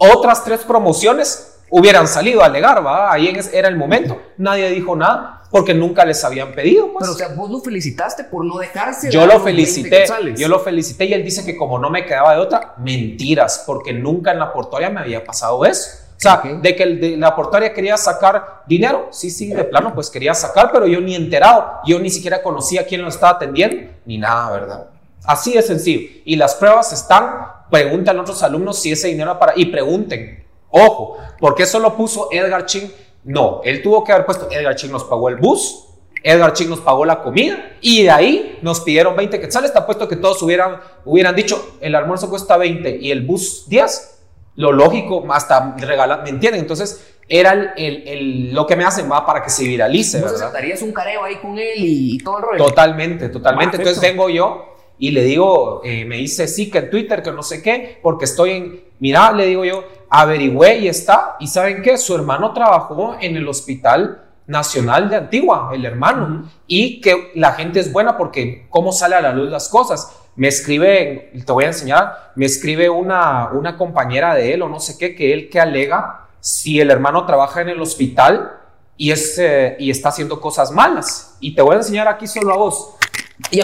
otras 0.00 0.42
tres 0.44 0.60
promociones 0.60 1.58
hubieran 1.70 2.08
salido 2.08 2.42
a 2.42 2.46
alegar, 2.46 2.84
¿va? 2.84 3.12
Ahí 3.12 3.32
era 3.52 3.68
el 3.68 3.76
momento. 3.76 4.20
Nadie 4.38 4.70
dijo 4.70 4.96
nada 4.96 5.42
porque 5.50 5.74
nunca 5.74 6.04
les 6.04 6.24
habían 6.24 6.52
pedido. 6.52 6.92
Pues. 6.92 6.98
Pero, 7.00 7.12
o 7.12 7.16
sea, 7.16 7.28
vos 7.34 7.50
lo 7.50 7.60
felicitaste 7.60 8.24
por 8.24 8.44
no 8.44 8.58
dejarse. 8.58 9.10
Yo 9.10 9.26
lo 9.26 9.40
felicité. 9.40 10.04
Yo 10.36 10.48
lo 10.48 10.60
felicité 10.60 11.06
y 11.06 11.12
él 11.12 11.24
dice 11.24 11.44
que 11.44 11.56
como 11.56 11.78
no 11.78 11.90
me 11.90 12.04
quedaba 12.04 12.34
de 12.34 12.40
otra, 12.40 12.74
mentiras, 12.78 13.64
porque 13.66 13.92
nunca 13.92 14.32
en 14.32 14.38
la 14.38 14.52
portuaria 14.52 14.90
me 14.90 15.00
había 15.00 15.24
pasado 15.24 15.64
eso. 15.64 15.98
O 16.16 16.22
sea, 16.22 16.42
de 16.44 16.76
que 16.76 16.82
el 16.82 17.00
de 17.00 17.16
la 17.16 17.34
portuaria 17.34 17.72
quería 17.72 17.96
sacar 17.96 18.62
dinero, 18.66 19.08
sí, 19.10 19.30
sí, 19.30 19.48
de 19.48 19.64
plano, 19.64 19.94
pues 19.94 20.10
quería 20.10 20.34
sacar, 20.34 20.70
pero 20.70 20.86
yo 20.86 21.00
ni 21.00 21.14
enterado, 21.14 21.80
yo 21.86 21.98
ni 21.98 22.10
siquiera 22.10 22.42
conocía 22.42 22.84
quién 22.84 23.00
lo 23.00 23.08
estaba 23.08 23.32
atendiendo, 23.32 23.90
ni 24.04 24.18
nada, 24.18 24.50
¿verdad? 24.50 24.89
Así 25.24 25.52
de 25.54 25.62
sencillo. 25.62 26.08
Y 26.24 26.36
las 26.36 26.54
pruebas 26.54 26.92
están 26.92 27.60
preguntan 27.70 28.18
a 28.18 28.22
otros 28.22 28.42
alumnos 28.42 28.80
si 28.80 28.92
ese 28.92 29.08
dinero 29.08 29.38
para... 29.38 29.52
Y 29.56 29.66
pregunten, 29.66 30.44
ojo, 30.68 31.16
¿por 31.38 31.54
qué 31.54 31.64
solo 31.64 31.96
puso 31.96 32.28
Edgar 32.30 32.66
Ching? 32.66 32.90
No, 33.24 33.60
él 33.64 33.82
tuvo 33.82 34.02
que 34.04 34.12
haber 34.12 34.26
puesto, 34.26 34.50
Edgar 34.50 34.74
Ching 34.74 34.90
nos 34.90 35.04
pagó 35.04 35.28
el 35.28 35.36
bus, 35.36 35.86
Edgar 36.22 36.52
Ching 36.52 36.68
nos 36.68 36.80
pagó 36.80 37.04
la 37.04 37.22
comida 37.22 37.76
y 37.80 38.02
de 38.02 38.10
ahí 38.10 38.58
nos 38.62 38.80
pidieron 38.80 39.16
20 39.16 39.40
quetzales. 39.40 39.70
Está 39.70 39.86
puesto 39.86 40.08
que 40.08 40.16
todos 40.16 40.42
hubieran, 40.42 40.80
hubieran 41.04 41.34
dicho, 41.34 41.76
el 41.80 41.94
almuerzo 41.94 42.28
cuesta 42.28 42.56
20 42.56 42.96
y 42.96 43.10
el 43.10 43.24
bus 43.24 43.68
10. 43.68 44.18
Lo 44.56 44.72
lógico, 44.72 45.24
hasta 45.30 45.76
regalar, 45.78 46.22
¿me 46.22 46.30
entienden? 46.30 46.60
Entonces, 46.60 47.14
era 47.28 47.52
el, 47.76 48.08
el, 48.08 48.52
lo 48.52 48.66
que 48.66 48.74
me 48.74 48.84
hacen 48.84 49.10
va 49.10 49.24
para 49.24 49.42
que 49.42 49.48
se 49.48 49.64
viralice. 49.64 50.18
Entonces, 50.18 50.40
¿verdad? 50.52 50.82
un 50.82 50.92
careo 50.92 51.24
ahí 51.24 51.36
con 51.36 51.56
él 51.58 51.74
y, 51.76 52.18
todo 52.18 52.38
el 52.38 52.42
rollo? 52.42 52.64
Totalmente, 52.64 53.28
totalmente. 53.28 53.76
Entonces, 53.76 54.02
vengo 54.02 54.28
yo 54.28 54.69
y 55.00 55.12
le 55.12 55.24
digo, 55.24 55.80
eh, 55.82 56.04
me 56.04 56.16
dice 56.16 56.46
sí 56.46 56.70
que 56.70 56.76
en 56.76 56.90
Twitter, 56.90 57.22
que 57.22 57.32
no 57.32 57.42
sé 57.42 57.62
qué, 57.62 57.98
porque 58.02 58.26
estoy 58.26 58.50
en, 58.50 58.84
mira, 58.98 59.32
le 59.32 59.46
digo 59.46 59.64
yo, 59.64 59.82
averigüé 60.10 60.80
y 60.80 60.88
está, 60.88 61.36
y 61.40 61.46
¿saben 61.46 61.80
qué? 61.80 61.96
Su 61.96 62.14
hermano 62.14 62.52
trabajó 62.52 63.16
en 63.18 63.34
el 63.34 63.48
Hospital 63.48 64.22
Nacional 64.46 65.08
de 65.08 65.16
Antigua, 65.16 65.70
el 65.72 65.86
hermano, 65.86 66.50
y 66.66 67.00
que 67.00 67.32
la 67.34 67.52
gente 67.52 67.80
es 67.80 67.90
buena 67.90 68.18
porque 68.18 68.66
cómo 68.68 68.92
sale 68.92 69.14
a 69.14 69.22
la 69.22 69.32
luz 69.32 69.48
las 69.48 69.70
cosas. 69.70 70.14
Me 70.36 70.48
escribe, 70.48 71.32
te 71.46 71.50
voy 71.50 71.64
a 71.64 71.68
enseñar, 71.68 72.32
me 72.36 72.44
escribe 72.44 72.90
una, 72.90 73.48
una 73.52 73.78
compañera 73.78 74.34
de 74.34 74.52
él 74.52 74.60
o 74.60 74.68
no 74.68 74.80
sé 74.80 74.98
qué, 74.98 75.14
que 75.14 75.32
él 75.32 75.48
que 75.48 75.60
alega 75.60 76.26
si 76.40 76.78
el 76.78 76.90
hermano 76.90 77.24
trabaja 77.24 77.62
en 77.62 77.70
el 77.70 77.80
hospital 77.80 78.52
y, 78.98 79.12
es, 79.12 79.38
eh, 79.38 79.76
y 79.78 79.90
está 79.90 80.10
haciendo 80.10 80.42
cosas 80.42 80.70
malas. 80.72 81.38
Y 81.40 81.54
te 81.54 81.62
voy 81.62 81.76
a 81.76 81.78
enseñar 81.78 82.06
aquí 82.06 82.26
solo 82.26 82.52
a 82.52 82.56
vos 82.58 82.96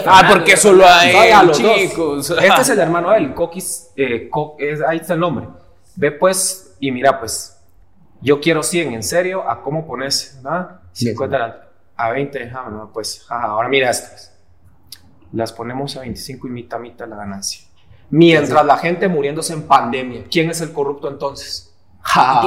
ah, 0.07 0.29
porque 0.31 0.57
solo 0.57 0.85
a 0.87 1.43
los 1.43 1.59
chicos. 1.59 2.31
Este 2.31 2.47
es 2.63 2.69
el 2.69 2.79
hermano 2.79 3.11
de 3.11 3.19
él, 3.19 3.35
Coquis, 3.35 3.91
eh, 3.97 4.31
ahí 4.87 4.99
está 4.99 5.15
el 5.15 5.21
nombre. 5.21 5.49
Ve 5.97 6.13
pues, 6.13 6.77
y 6.81 6.91
mira 6.91 7.19
pues, 7.19 7.59
yo 8.21 8.41
quiero 8.41 8.63
100, 8.63 8.95
en 8.95 9.03
serio, 9.03 9.49
¿a 9.49 9.63
cómo 9.63 9.87
pones? 9.87 10.41
¿no? 10.43 10.69
50 10.93 11.69
a 11.97 12.11
20, 12.11 12.53
ah, 12.55 12.89
pues, 12.93 13.27
ahora 13.29 13.69
mira 13.69 13.91
estas. 13.91 14.33
Las 15.33 15.53
ponemos 15.53 15.97
a 15.97 16.01
25 16.01 16.47
y 16.47 16.51
mitad, 16.51 16.79
mitad 16.79 17.09
la 17.09 17.17
ganancia. 17.17 17.67
Mientras 18.11 18.65
la 18.65 18.79
gente 18.79 19.09
muriéndose 19.09 19.53
en 19.53 19.63
pandemia, 19.63 20.25
¿quién 20.31 20.51
es 20.51 20.61
el 20.61 20.73
corrupto 20.73 21.09
entonces? 21.09 21.75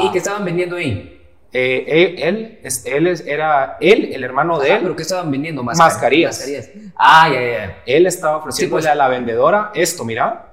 ¿Y 0.04 0.12
qué 0.12 0.20
estaban 0.20 0.46
vendiendo 0.46 0.78
ahí? 0.78 1.19
Eh, 1.52 2.16
él, 2.20 2.60
él, 2.86 3.24
era 3.26 3.78
él, 3.82 4.12
el 4.14 4.24
hermano 4.24 4.60
de 4.60 4.74
él. 4.74 4.80
¿Pero 4.84 4.96
qué 4.96 5.02
estaban 5.02 5.32
vendiendo? 5.32 5.64
Mascarillas. 5.64 6.48
Ah, 6.96 7.30
ya, 7.30 7.42
ya. 7.42 7.84
Él 7.86 8.06
estaba 8.06 8.38
ofreciendo 8.38 8.76
pues. 8.76 8.86
a 8.86 8.94
la 8.94 9.08
vendedora 9.08 9.72
esto, 9.74 10.06
mira. 10.06 10.46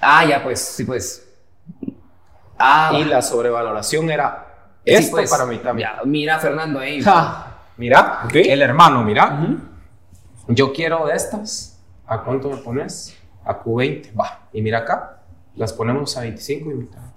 Ah, 0.00 0.24
ya, 0.24 0.42
pues, 0.42 0.60
sí, 0.60 0.84
pues. 0.84 1.26
Ah, 2.58 2.92
y 2.94 3.04
la 3.04 3.22
sobrevaloración 3.22 4.10
era 4.10 4.46
esto 4.84 5.16
pues. 5.16 5.30
para 5.30 5.46
mí 5.46 5.58
también. 5.58 5.88
mira, 6.04 6.38
Fernando, 6.38 6.78
ahí. 6.78 7.02
mira, 7.76 8.28
el 8.32 8.62
hermano, 8.62 9.02
mira. 9.02 9.46
Yo 10.46 10.72
quiero 10.72 11.06
de 11.06 11.14
estas. 11.14 11.80
¿A 12.06 12.22
cuánto 12.22 12.50
me 12.50 12.56
pones? 12.58 13.16
A 13.44 13.58
Q20. 13.58 14.18
Va. 14.18 14.48
Y 14.52 14.62
mira 14.62 14.78
acá. 14.78 15.22
Las 15.56 15.72
ponemos 15.72 16.16
a 16.16 16.20
25 16.20 16.70
y 16.70 16.74
mitad 16.74 17.09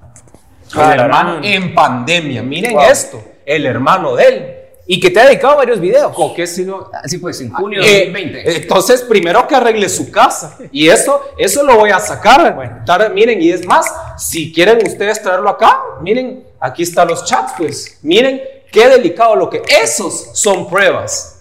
el 0.75 0.99
hermano 0.99 1.39
en 1.43 1.73
pandemia. 1.73 2.43
Miren 2.43 2.79
esto, 2.79 3.23
el 3.45 3.65
hermano 3.65 4.15
de 4.15 4.27
él. 4.27 4.55
Y 4.85 4.99
que 4.99 5.09
te 5.09 5.19
ha 5.19 5.25
dedicado 5.25 5.55
varios 5.55 5.79
videos. 5.79 6.13
¿Con 6.13 6.33
qué 6.33 6.45
sino? 6.45 6.89
Así 6.93 7.17
pues, 7.17 7.39
en 7.39 7.51
junio 7.53 7.81
de 7.81 8.05
2020. 8.05 8.39
Eh, 8.39 8.57
entonces, 8.63 9.01
primero 9.01 9.47
que 9.47 9.55
arregle 9.55 9.87
su 9.87 10.11
casa. 10.11 10.57
Y 10.71 10.89
eso, 10.89 11.21
eso 11.37 11.63
lo 11.63 11.77
voy 11.77 11.91
a 11.91 11.99
sacar. 11.99 12.53
Bueno, 12.53 12.83
miren, 13.13 13.41
y 13.41 13.49
es 13.49 13.65
más, 13.65 13.85
si 14.17 14.51
quieren 14.51 14.85
ustedes 14.85 15.21
traerlo 15.21 15.49
acá, 15.49 15.79
miren, 16.01 16.43
aquí 16.59 16.83
están 16.83 17.07
los 17.07 17.23
chats, 17.23 17.53
pues. 17.57 17.99
Miren 18.01 18.41
qué 18.71 18.89
delicado 18.89 19.37
lo 19.37 19.49
que. 19.49 19.61
Esos 19.81 20.31
son 20.33 20.69
pruebas. 20.69 21.33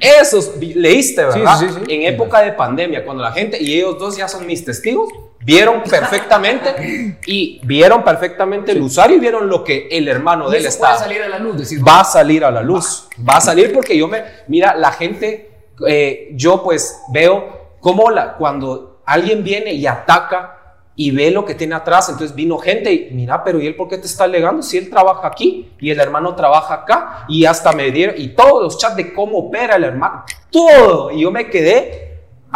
Esos, 0.00 0.56
leíste, 0.56 1.22
¿verdad? 1.22 1.58
Sí, 1.58 1.66
sí, 1.68 1.74
sí. 1.74 1.94
En 1.94 2.14
época 2.14 2.40
de 2.40 2.52
pandemia, 2.52 3.04
cuando 3.04 3.22
la 3.22 3.32
gente, 3.32 3.62
y 3.62 3.74
ellos 3.74 3.98
dos 3.98 4.16
ya 4.16 4.26
son 4.26 4.46
mis 4.46 4.64
testigos, 4.64 5.10
Vieron 5.46 5.84
perfectamente 5.84 7.18
y 7.26 7.60
vieron 7.62 8.02
perfectamente 8.02 8.72
el 8.72 8.82
usuario 8.82 9.16
y 9.16 9.20
vieron 9.20 9.48
lo 9.48 9.62
que 9.62 9.86
el 9.92 10.08
hermano 10.08 10.50
de 10.50 10.58
él 10.58 10.66
está. 10.66 10.88
Va 10.88 10.94
a 10.94 10.98
salir 10.98 11.22
a 11.22 11.28
la 11.28 11.38
luz, 11.38 11.72
Va 11.86 12.00
a 12.00 12.04
salir 12.04 12.44
a 12.44 12.50
la 12.50 12.62
luz. 12.62 13.08
Va 13.16 13.36
a 13.36 13.40
salir 13.40 13.72
porque 13.72 13.96
yo 13.96 14.08
me. 14.08 14.24
Mira, 14.48 14.74
la 14.74 14.90
gente, 14.90 15.52
eh, 15.86 16.30
yo 16.32 16.64
pues 16.64 17.00
veo 17.12 17.76
cómo 17.78 18.10
la, 18.10 18.34
cuando 18.34 19.02
alguien 19.06 19.44
viene 19.44 19.72
y 19.72 19.86
ataca 19.86 20.80
y 20.96 21.12
ve 21.12 21.30
lo 21.30 21.44
que 21.44 21.54
tiene 21.54 21.76
atrás. 21.76 22.08
Entonces 22.08 22.34
vino 22.34 22.58
gente 22.58 22.92
y 22.92 23.10
mira, 23.12 23.44
pero 23.44 23.60
¿y 23.60 23.68
él 23.68 23.76
por 23.76 23.88
qué 23.88 23.98
te 23.98 24.06
está 24.06 24.24
alegando? 24.24 24.64
Si 24.64 24.76
él 24.76 24.90
trabaja 24.90 25.28
aquí 25.28 25.70
y 25.78 25.90
el 25.92 26.00
hermano 26.00 26.34
trabaja 26.34 26.74
acá 26.74 27.24
y 27.28 27.44
hasta 27.44 27.70
me 27.70 27.92
dieron, 27.92 28.16
y 28.18 28.30
todos 28.30 28.64
los 28.64 28.78
chats 28.78 28.96
de 28.96 29.12
cómo 29.12 29.38
opera 29.38 29.76
el 29.76 29.84
hermano, 29.84 30.24
todo. 30.50 31.12
Y 31.12 31.20
yo 31.20 31.30
me 31.30 31.48
quedé 31.48 32.05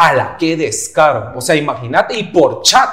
a 0.00 0.14
la 0.14 0.36
que 0.38 0.56
descaro. 0.56 1.32
O 1.36 1.42
sea, 1.42 1.54
imagínate, 1.54 2.18
y 2.18 2.24
por 2.24 2.62
chat. 2.62 2.88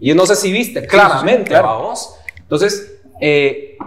Y 0.00 0.08
yo 0.08 0.14
no 0.16 0.26
sé 0.26 0.34
si 0.34 0.50
viste, 0.50 0.84
claramente, 0.84 1.54
vamos. 1.54 2.16
Entonces, 2.40 3.00
eh, 3.20 3.78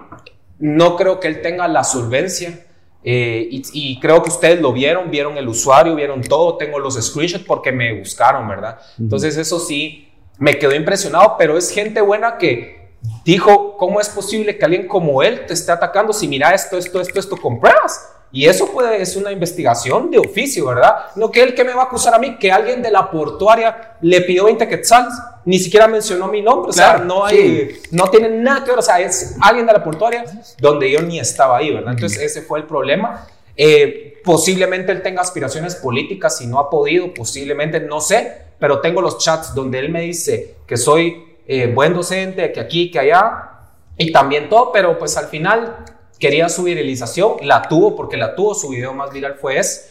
no 0.57 0.95
creo 0.95 1.19
que 1.19 1.27
él 1.27 1.41
tenga 1.41 1.67
la 1.67 1.83
solvencia 1.83 2.65
Eh, 3.01 3.47
y, 3.51 3.97
creo 4.01 4.21
que 4.21 4.29
ustedes 4.29 4.59
lo 4.59 4.73
vieron, 4.73 5.09
vieron 5.09 5.37
el 5.37 5.47
usuario, 5.47 5.95
vieron 5.95 6.21
todo, 6.21 6.57
tengo 6.57 6.79
los 6.79 6.95
screenshots 6.95 7.45
porque 7.45 7.71
me 7.71 7.97
buscaron, 7.97 8.45
¿verdad? 8.45 8.77
Entonces 8.99 9.37
eso 9.37 9.57
sí, 9.57 10.11
me 10.37 10.59
quedó 10.59 10.75
impresionado, 10.75 11.35
pero 11.39 11.57
es 11.57 11.71
gente 11.71 12.01
buena 12.01 12.37
que 12.37 12.91
dijo, 13.23 13.77
¿cómo 13.77 14.01
es 14.01 14.09
posible 14.09 14.57
que 14.57 14.65
alguien 14.65 14.85
como 14.85 15.23
él 15.23 15.45
te 15.45 15.53
esté 15.53 15.71
atacando 15.71 16.11
si 16.11 16.27
mira 16.27 16.53
esto, 16.53 16.77
esto, 16.77 16.99
esto, 16.99 17.19
esto 17.21 17.37
con 17.37 17.61
pruebas? 17.61 18.18
Y 18.31 18.45
eso 18.45 18.71
puede, 18.71 19.01
es 19.01 19.15
una 19.15 19.31
investigación 19.31 20.11
de 20.11 20.19
oficio, 20.19 20.67
¿verdad? 20.67 21.05
No 21.15 21.31
que 21.31 21.41
él 21.41 21.55
que 21.55 21.63
me 21.63 21.73
va 21.73 21.83
a 21.83 21.85
acusar 21.85 22.13
a 22.13 22.19
mí, 22.19 22.37
que 22.37 22.51
alguien 22.51 22.81
de 22.81 22.91
la 22.91 23.09
portuaria 23.09 23.95
le 24.01 24.21
pidió 24.21 24.45
20 24.45 24.67
quetzales, 24.67 25.13
ni 25.45 25.57
siquiera 25.57 25.87
mencionó 25.87 26.27
mi 26.27 26.41
nombre, 26.41 26.69
o 26.69 26.73
sea, 26.73 26.99
no 26.99 27.25
hay, 27.25 27.79
no 27.91 28.07
tiene 28.09 28.29
nada 28.29 28.63
que 28.63 28.69
ver, 28.69 28.79
o 28.79 28.83
sea, 28.83 28.99
es 28.99 29.35
alguien 29.41 29.65
de 29.65 29.73
la 29.73 29.83
portuaria 29.83 30.23
donde 30.59 30.91
yo 30.91 31.01
ni 31.01 31.19
estaba 31.19 31.57
ahí, 31.57 31.73
¿verdad? 31.73 31.93
Entonces 31.93 32.21
ese 32.21 32.43
fue 32.43 32.59
el 32.59 32.65
problema. 32.65 33.25
Eh, 33.57 34.21
posiblemente 34.23 34.91
él 34.91 35.01
tenga 35.01 35.21
aspiraciones 35.21 35.75
políticas 35.75 36.39
y 36.41 36.47
no 36.47 36.59
ha 36.59 36.69
podido, 36.69 37.11
posiblemente, 37.13 37.79
no 37.79 37.99
sé, 37.99 38.49
pero 38.59 38.79
tengo 38.79 39.01
los 39.01 39.17
chats 39.17 39.55
donde 39.55 39.79
él 39.79 39.89
me 39.89 40.01
dice 40.01 40.55
que 40.67 40.77
soy 40.77 41.37
eh, 41.47 41.71
buen 41.73 41.95
docente, 41.95 42.51
que 42.51 42.59
aquí, 42.59 42.91
que 42.91 42.99
allá, 42.99 43.49
y 43.97 44.11
también 44.11 44.49
todo, 44.49 44.71
pero 44.71 44.99
pues 44.99 45.17
al 45.17 45.27
final 45.27 45.83
quería 46.19 46.49
su 46.49 46.63
viralización, 46.63 47.37
la 47.41 47.63
tuvo 47.63 47.95
porque 47.95 48.17
la 48.17 48.35
tuvo, 48.35 48.53
su 48.53 48.69
video 48.69 48.93
más 48.93 49.11
viral 49.11 49.35
fue 49.35 49.57
ese, 49.57 49.89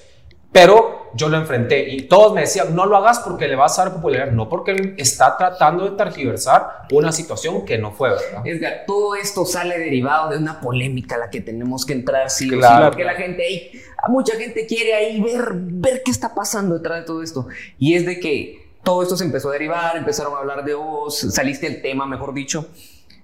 pero 0.53 1.11
yo 1.15 1.29
lo 1.29 1.37
enfrenté 1.37 1.89
y 1.89 2.03
todos 2.03 2.35
me 2.35 2.43
decían, 2.43 2.75
no 2.75 2.87
lo 2.87 2.97
hagas 2.97 3.21
porque 3.21 3.49
le 3.49 3.57
vas 3.57 3.79
a 3.79 3.85
dar 3.85 3.95
popularidad, 3.95 4.33
no 4.33 4.49
porque 4.49 4.95
está 4.99 5.37
tratando 5.37 5.89
de 5.89 5.97
tergiversar 5.97 6.87
una 6.91 7.13
situación 7.13 7.65
que 7.65 7.79
no 7.79 7.93
fue, 7.93 8.11
¿verdad? 8.11 8.47
Edgar, 8.47 8.85
todo 8.87 9.15
esto 9.15 9.45
sale 9.45 9.79
derivado 9.79 10.31
de 10.31 10.39
una 10.39 10.61
polémica 10.61 11.17
a 11.17 11.19
la 11.19 11.31
que 11.31 11.41
tenemos 11.41 11.85
que 11.85 11.95
entrar, 11.95 12.31
sí, 12.31 12.49
claro, 12.49 12.87
porque 12.87 13.05
la 13.05 13.15
gente 13.15 13.45
ahí, 13.45 13.73
mucha 14.09 14.37
gente 14.37 14.67
quiere 14.67 14.95
ahí 14.95 15.21
ver, 15.21 15.51
ver 15.55 16.03
qué 16.05 16.11
está 16.11 16.35
pasando 16.35 16.77
detrás 16.77 17.01
de 17.01 17.07
todo 17.07 17.23
esto, 17.23 17.47
y 17.79 17.95
es 17.95 18.07
de 18.07 18.21
que 18.21 18.69
todo 18.83 19.03
esto 19.03 19.17
se 19.17 19.25
empezó 19.25 19.51
a 19.51 19.53
derivar, 19.53 19.97
empezaron 19.97 20.35
a 20.35 20.39
hablar 20.39 20.65
de 20.65 20.75
vos, 20.75 21.19
saliste 21.19 21.67
el 21.67 21.83
tema, 21.83 22.07
mejor 22.07 22.33
dicho, 22.33 22.69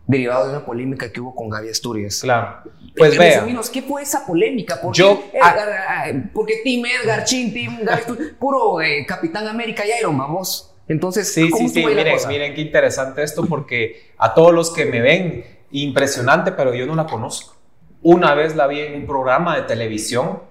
derivado 0.06 0.44
de 0.44 0.50
una 0.56 0.64
polémica 0.64 1.10
que 1.10 1.20
hubo 1.20 1.34
con 1.34 1.48
Gaby 1.48 1.68
Asturias. 1.70 2.20
Claro. 2.22 2.58
Pues 2.96 3.18
vea. 3.18 3.44
¿Qué 3.72 3.82
fue 3.82 4.02
esa 4.02 4.26
polémica? 4.26 4.80
¿Por 4.80 4.94
Yo, 4.94 5.24
porque 6.32 6.60
Team 6.62 6.84
Edgar, 6.86 7.24
Chin, 7.24 7.52
Team 7.52 7.80
Gaby 7.82 8.34
puro 8.38 8.80
eh, 8.80 9.04
Capitán 9.06 9.48
América 9.48 9.84
y 9.86 9.98
Iron 9.98 10.16
vamos. 10.16 10.74
Entonces, 10.86 11.32
sí, 11.32 11.50
sí, 11.56 11.68
sí, 11.68 11.86
miren, 11.86 12.16
miren 12.28 12.54
qué 12.54 12.60
interesante 12.60 13.22
esto 13.22 13.46
porque 13.46 14.12
a 14.18 14.34
todos 14.34 14.52
los 14.52 14.70
que 14.70 14.84
me 14.84 15.00
ven, 15.00 15.44
impresionante, 15.70 16.52
pero 16.52 16.74
yo 16.74 16.86
no 16.86 16.94
la 16.94 17.06
conozco. 17.06 17.56
Una 18.02 18.34
vez 18.34 18.54
la 18.54 18.66
vi 18.66 18.80
en 18.80 18.94
un 18.94 19.06
programa 19.06 19.56
de 19.56 19.62
televisión 19.62 20.42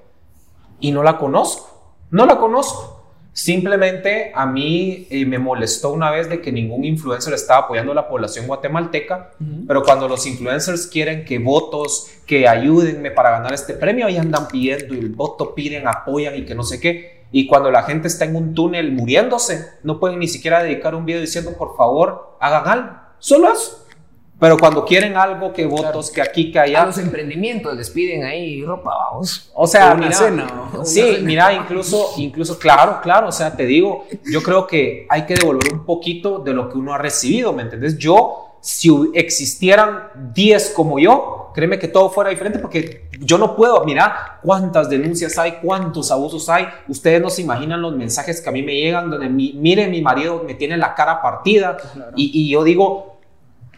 y 0.80 0.92
no 0.92 1.04
la 1.04 1.18
conozco. 1.18 1.96
No 2.10 2.26
la 2.26 2.38
conozco. 2.38 2.93
Simplemente 3.34 4.32
a 4.36 4.46
mí 4.46 5.08
eh, 5.10 5.26
me 5.26 5.40
molestó 5.40 5.92
una 5.92 6.12
vez 6.12 6.30
de 6.30 6.40
que 6.40 6.52
ningún 6.52 6.86
influencer 6.86 7.34
estaba 7.34 7.62
apoyando 7.62 7.92
a 7.92 7.96
la 7.96 8.08
población 8.08 8.46
guatemalteca, 8.46 9.32
pero 9.68 9.82
cuando 9.82 10.08
los 10.08 10.28
influencers 10.28 10.86
quieren 10.86 11.26
que 11.26 11.40
votos, 11.40 12.12
que 12.28 12.48
ayúdenme 12.48 13.10
para 13.10 13.32
ganar 13.32 13.52
este 13.54 13.74
premio, 13.74 14.06
ahí 14.06 14.18
andan 14.18 14.48
pidiendo 14.48 14.94
el 14.94 15.10
voto, 15.10 15.56
piden, 15.56 15.88
apoyan 15.88 16.38
y 16.38 16.46
que 16.46 16.54
no 16.54 16.64
sé 16.64 16.80
qué. 16.80 17.24
Y 17.32 17.48
cuando 17.48 17.72
la 17.72 17.82
gente 17.82 18.08
está 18.08 18.26
en 18.26 18.36
un 18.36 18.54
túnel 18.54 18.92
muriéndose, 18.92 19.66
no 19.82 20.00
pueden 20.00 20.20
ni 20.20 20.28
siquiera 20.28 20.62
dedicar 20.62 20.94
un 20.94 21.06
video 21.06 21.20
diciendo, 21.20 21.54
por 21.58 21.76
favor, 21.76 22.38
hagan 22.40 22.68
algo. 22.68 22.92
Solo 23.18 23.52
eso. 23.52 23.83
Pero 24.40 24.58
cuando 24.58 24.84
quieren 24.84 25.16
algo, 25.16 25.54
que 25.54 25.66
votos, 25.66 26.12
que 26.12 26.22
aquí, 26.22 26.52
que 26.52 26.60
allá. 26.60 26.84
A 26.84 26.86
los 26.88 26.98
emprendimientos 26.98 27.76
les 27.78 27.90
piden 27.90 28.24
ahí 28.26 28.64
ropa, 28.64 28.92
vamos. 28.94 29.50
O 29.54 29.66
sea, 29.66 29.96
mira, 29.96 30.18
sí, 30.84 31.20
mira, 31.22 31.54
incluso, 31.54 32.12
incluso, 32.18 32.60
claro, 32.60 33.00
claro, 33.02 33.28
o 33.28 33.32
sea, 33.32 33.56
te 33.56 33.66
digo, 33.66 34.06
yo 34.30 34.44
creo 34.44 34.68
que 34.68 35.06
hay 35.10 35.26
que 35.26 35.36
devolver 35.36 35.74
un 35.74 35.86
poquito 35.86 36.40
de 36.40 36.54
lo 36.54 36.68
que 36.68 36.78
uno 36.78 36.94
ha 36.94 36.98
recibido, 36.98 37.54
¿me 37.54 37.62
entiendes? 37.62 37.98
Yo, 37.98 38.58
si 38.60 38.90
existieran 39.14 40.10
10 40.34 40.72
como 40.72 41.00
yo, 41.00 41.52
créeme 41.54 41.80
que 41.80 41.88
todo 41.88 42.10
fuera 42.10 42.30
diferente 42.30 42.60
porque 42.60 43.08
yo 43.20 43.38
no 43.38 43.56
puedo, 43.56 43.86
mira 43.86 44.40
cuántas 44.42 44.90
denuncias 44.90 45.38
hay, 45.38 45.60
cuántos 45.62 46.12
abusos 46.12 46.50
hay. 46.50 46.68
Ustedes 46.88 47.22
no 47.22 47.30
se 47.30 47.44
imaginan 47.44 47.82
los 47.82 47.96
mensajes 47.96 48.42
que 48.42 48.50
a 48.50 48.52
mí 48.52 48.62
me 48.64 48.76
llegan 48.76 49.10
donde 49.10 49.30
mi, 49.30 49.54
mire, 49.54 49.88
mi 49.88 50.02
marido 50.02 50.44
me 50.46 50.56
tiene 50.56 50.78
la 50.78 50.96
cara 50.96 51.22
partida 51.22 51.78
y, 52.16 52.32
y 52.34 52.50
yo 52.50 52.64
digo, 52.64 53.13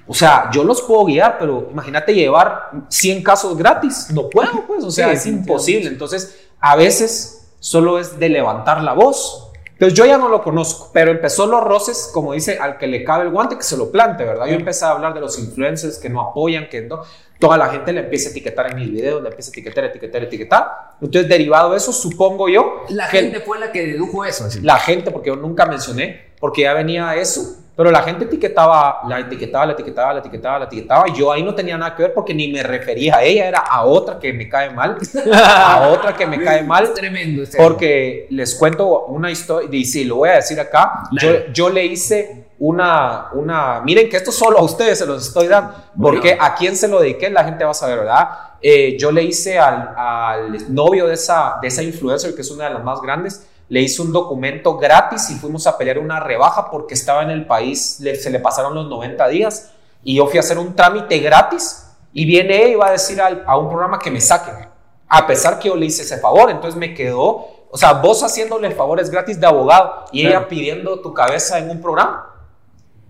o 0.07 0.13
sea, 0.13 0.49
yo 0.51 0.63
los 0.63 0.81
puedo 0.81 1.05
guiar, 1.05 1.37
pero 1.39 1.67
imagínate 1.71 2.13
llevar 2.13 2.69
100 2.89 3.23
casos 3.23 3.57
gratis. 3.57 4.07
No 4.13 4.29
puedo, 4.29 4.63
pues, 4.67 4.83
o 4.83 4.91
sea, 4.91 5.11
es 5.11 5.25
imposible. 5.25 5.87
Entonces, 5.87 6.47
a 6.59 6.75
veces 6.75 7.47
solo 7.59 7.99
es 7.99 8.19
de 8.19 8.29
levantar 8.29 8.83
la 8.83 8.93
voz. 8.93 9.51
Entonces, 9.73 9.97
yo 9.97 10.05
ya 10.05 10.17
no 10.17 10.29
lo 10.29 10.41
conozco, 10.41 10.91
pero 10.93 11.11
empezó 11.11 11.47
los 11.47 11.61
roces, 11.61 12.09
como 12.13 12.31
dice, 12.31 12.57
al 12.59 12.77
que 12.77 12.87
le 12.87 13.03
cabe 13.03 13.25
el 13.25 13.31
guante, 13.31 13.57
que 13.57 13.63
se 13.63 13.75
lo 13.75 13.91
plante, 13.91 14.23
¿verdad? 14.23 14.45
Yo 14.45 14.53
empecé 14.53 14.85
a 14.85 14.91
hablar 14.91 15.13
de 15.13 15.19
los 15.19 15.37
influencers 15.37 15.97
que 15.97 16.07
no 16.07 16.21
apoyan, 16.21 16.69
que 16.69 16.81
no. 16.81 17.01
Toda 17.39 17.57
la 17.57 17.67
gente 17.67 17.91
le 17.91 18.01
empieza 18.01 18.29
a 18.29 18.31
etiquetar 18.31 18.71
en 18.71 18.77
mis 18.77 18.89
videos, 18.89 19.21
le 19.21 19.27
empieza 19.27 19.49
a 19.49 19.51
etiquetar, 19.51 19.83
etiquetar, 19.85 20.23
etiquetar. 20.23 20.71
Entonces, 21.01 21.27
derivado 21.27 21.71
de 21.71 21.77
eso, 21.77 21.91
supongo 21.91 22.47
yo. 22.47 22.85
La 22.89 23.07
gente 23.07 23.41
fue 23.41 23.59
la 23.59 23.73
que 23.73 23.85
dedujo 23.85 24.23
eso. 24.23 24.47
La 24.61 24.77
gente, 24.77 25.11
porque 25.11 25.27
yo 25.31 25.35
nunca 25.35 25.65
mencioné, 25.65 26.33
porque 26.39 26.61
ya 26.61 26.73
venía 26.73 27.13
eso 27.15 27.64
pero 27.75 27.91
la 27.91 28.01
gente 28.03 28.23
etiquetaba, 28.23 29.01
la 29.07 29.19
etiquetaba, 29.19 29.65
la 29.65 29.73
etiquetaba, 29.73 30.13
la 30.13 30.19
etiquetaba, 30.19 30.59
la 30.59 30.65
etiquetaba. 30.65 31.09
Y 31.09 31.13
yo 31.13 31.31
ahí 31.31 31.43
no 31.43 31.53
tenía 31.53 31.77
nada 31.77 31.93
que 31.93 32.03
ver 32.03 32.13
porque 32.13 32.33
ni 32.33 32.47
me 32.47 32.63
refería 32.63 33.17
a 33.17 33.23
ella, 33.23 33.47
era 33.47 33.59
a 33.59 33.83
otra 33.83 34.17
que 34.17 34.31
me 34.31 34.47
cae 34.47 34.69
mal. 34.69 34.97
a 35.33 35.89
otra 35.93 36.15
que 36.15 36.25
me 36.25 36.41
cae 36.41 36.63
mal. 36.63 36.93
tremendo. 36.93 37.43
porque 37.57 38.27
les 38.29 38.55
cuento 38.55 39.05
una 39.07 39.29
historia, 39.29 39.69
y 39.71 39.83
sí, 39.83 40.05
lo 40.05 40.17
voy 40.17 40.29
a 40.29 40.35
decir 40.35 40.57
acá. 40.59 41.03
Yo, 41.21 41.47
yo 41.51 41.69
le 41.69 41.85
hice 41.85 42.45
una, 42.59 43.27
una, 43.33 43.81
miren 43.81 44.09
que 44.09 44.15
esto 44.15 44.31
solo 44.31 44.59
a 44.59 44.63
ustedes 44.63 44.99
se 44.99 45.05
los 45.05 45.27
estoy 45.27 45.47
dando, 45.47 45.75
porque 46.01 46.37
a 46.39 46.55
quién 46.55 46.77
se 46.77 46.87
lo 46.87 47.01
dediqué, 47.01 47.29
la 47.29 47.43
gente 47.43 47.65
va 47.65 47.71
a 47.71 47.73
saber, 47.73 47.99
¿verdad? 47.99 48.29
Eh, 48.61 48.95
yo 48.97 49.11
le 49.11 49.23
hice 49.23 49.59
al, 49.59 49.93
al 49.97 50.73
novio 50.73 51.07
de 51.07 51.15
esa, 51.15 51.57
de 51.61 51.67
esa 51.67 51.83
influencer, 51.83 52.33
que 52.33 52.41
es 52.41 52.51
una 52.51 52.69
de 52.69 52.73
las 52.75 52.83
más 52.85 53.01
grandes, 53.01 53.45
le 53.67 53.81
hice 53.81 54.01
un 54.01 54.11
documento 54.11 54.77
gratis 54.77 55.29
y 55.29 55.35
fuimos 55.35 55.65
a 55.67 55.77
pelear 55.77 55.99
una 55.99 56.19
rebaja 56.19 56.69
porque 56.69 56.93
estaba 56.93 57.23
en 57.23 57.31
el 57.31 57.45
país, 57.45 57.99
se 57.99 58.29
le 58.29 58.39
pasaron 58.39 58.75
los 58.75 58.87
90 58.87 59.27
días 59.29 59.71
y 60.03 60.15
yo 60.15 60.27
fui 60.27 60.37
a 60.37 60.41
hacer 60.41 60.57
un 60.59 60.75
trámite 60.75 61.17
gratis 61.19 61.87
y 62.13 62.25
viene 62.25 62.69
y 62.69 62.75
va 62.75 62.87
a 62.87 62.91
decir 62.91 63.19
a 63.21 63.57
un 63.57 63.69
programa 63.69 63.99
que 63.99 64.11
me 64.11 64.21
saquen, 64.21 64.69
a 65.07 65.27
pesar 65.27 65.59
que 65.59 65.69
yo 65.69 65.75
le 65.75 65.87
hice 65.87 66.03
ese 66.03 66.17
favor, 66.17 66.49
entonces 66.49 66.79
me 66.79 66.93
quedó, 66.93 67.47
o 67.71 67.77
sea, 67.77 67.93
vos 67.93 68.23
haciéndole 68.23 68.71
favores 68.71 69.09
gratis 69.09 69.39
de 69.39 69.47
abogado 69.47 70.05
y 70.11 70.25
ella 70.25 70.47
pidiendo 70.47 71.01
tu 71.01 71.13
cabeza 71.13 71.57
en 71.57 71.69
un 71.69 71.81
programa. 71.81 72.34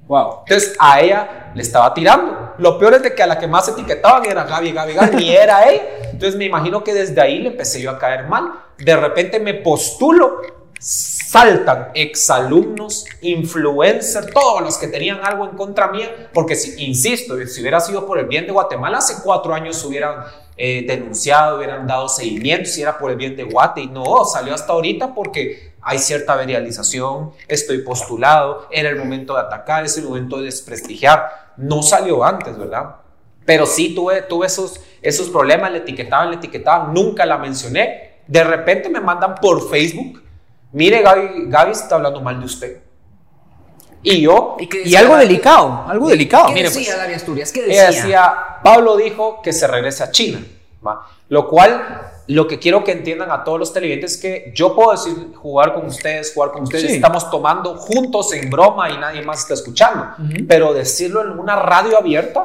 Wow. 0.07 0.43
Entonces 0.47 0.75
a 0.79 1.01
ella 1.01 1.51
le 1.55 1.61
estaba 1.61 1.93
tirando. 1.93 2.53
Lo 2.57 2.77
peor 2.77 2.93
es 2.95 3.03
de 3.03 3.13
que 3.13 3.23
a 3.23 3.27
la 3.27 3.39
que 3.39 3.47
más 3.47 3.67
etiquetaban 3.67 4.25
era 4.25 4.43
Gaby, 4.43 4.71
Gaby, 4.71 4.93
Gaby, 4.93 5.23
y 5.23 5.35
era 5.35 5.67
ella. 5.69 5.83
Entonces 6.11 6.35
me 6.35 6.45
imagino 6.45 6.83
que 6.83 6.93
desde 6.93 7.19
ahí 7.19 7.39
le 7.39 7.49
empecé 7.49 7.81
yo 7.81 7.91
a 7.91 7.99
caer 7.99 8.27
mal. 8.27 8.53
De 8.77 8.95
repente 8.95 9.39
me 9.39 9.55
postulo, 9.55 10.41
saltan 10.79 11.89
exalumnos, 11.93 13.05
influencers, 13.21 14.31
todos 14.31 14.61
los 14.61 14.77
que 14.77 14.87
tenían 14.87 15.19
algo 15.23 15.45
en 15.45 15.57
contra 15.57 15.87
mía, 15.87 16.29
porque 16.33 16.55
si, 16.55 16.85
insisto, 16.85 17.35
si 17.47 17.61
hubiera 17.61 17.79
sido 17.79 18.05
por 18.05 18.19
el 18.19 18.25
bien 18.25 18.45
de 18.45 18.51
Guatemala, 18.51 18.99
hace 18.99 19.23
cuatro 19.23 19.53
años 19.53 19.83
hubieran 19.83 20.23
eh, 20.57 20.85
denunciado, 20.87 21.57
hubieran 21.57 21.85
dado 21.85 22.07
seguimiento, 22.07 22.69
si 22.69 22.81
era 22.81 22.97
por 22.97 23.11
el 23.11 23.17
bien 23.17 23.35
de 23.35 23.43
Guate, 23.43 23.81
y 23.81 23.87
no, 23.87 24.23
salió 24.25 24.53
hasta 24.53 24.73
ahorita 24.73 25.13
porque 25.13 25.73
hay 25.81 25.99
cierta 25.99 26.35
verialización, 26.35 27.31
estoy 27.47 27.79
postulado, 27.79 28.67
era 28.71 28.89
el 28.89 28.95
momento 28.95 29.33
de 29.33 29.41
atacar, 29.41 29.85
es 29.85 29.97
el 29.97 30.05
momento 30.05 30.37
de 30.37 30.45
desprestigiar, 30.45 31.53
no 31.57 31.83
salió 31.83 32.23
antes, 32.23 32.57
¿verdad? 32.57 32.95
Pero 33.45 33.65
sí 33.65 33.93
tuve, 33.93 34.23
tuve 34.23 34.47
esos, 34.47 34.79
esos 35.01 35.29
problemas, 35.29 35.71
le 35.71 35.79
etiquetaban, 35.79 36.31
le 36.31 36.37
etiquetaban, 36.37 36.93
nunca 36.93 37.25
la 37.25 37.37
mencioné. 37.37 38.21
De 38.25 38.43
repente 38.43 38.89
me 38.89 38.99
mandan 38.99 39.35
por 39.35 39.69
Facebook, 39.69 40.23
mire 40.71 41.01
Gaby, 41.01 41.49
Gaby 41.49 41.71
está 41.71 41.95
hablando 41.95 42.21
mal 42.21 42.39
de 42.39 42.45
usted. 42.45 42.84
Y 44.05 44.21
yo, 44.21 44.55
y, 44.59 44.95
algo 44.95 45.17
delicado, 45.17 45.83
algo 45.87 46.07
delicado. 46.07 46.53
¿Qué 46.53 46.61
decía 46.61 46.93
pues, 47.03 47.15
Asturias? 47.15 47.51
¿Qué 47.51 47.63
decía? 47.63 47.89
Ella 47.89 47.91
decía, 47.91 48.35
Pablo 48.63 48.95
dijo 48.97 49.41
que 49.41 49.51
se 49.51 49.65
regrese 49.65 50.03
a 50.03 50.11
China. 50.11 50.41
Lo 51.29 51.47
cual, 51.49 52.11
lo 52.27 52.47
que 52.47 52.59
quiero 52.59 52.83
que 52.83 52.91
entiendan 52.91 53.31
a 53.31 53.43
todos 53.43 53.57
los 53.57 53.73
televidentes 53.73 54.13
es 54.13 54.17
que 54.21 54.51
yo 54.53 54.75
puedo 54.75 54.91
decir 54.91 55.33
jugar 55.35 55.73
con 55.73 55.87
ustedes, 55.87 56.31
jugar 56.35 56.51
con 56.51 56.63
ustedes, 56.63 56.91
estamos 56.91 57.31
tomando 57.31 57.75
juntos 57.77 58.31
en 58.33 58.47
broma 58.51 58.91
y 58.91 58.97
nadie 58.99 59.23
más 59.23 59.39
está 59.39 59.55
escuchando. 59.55 60.09
Pero 60.47 60.71
decirlo 60.71 61.21
en 61.21 61.39
una 61.39 61.55
radio 61.55 61.97
abierta, 61.97 62.43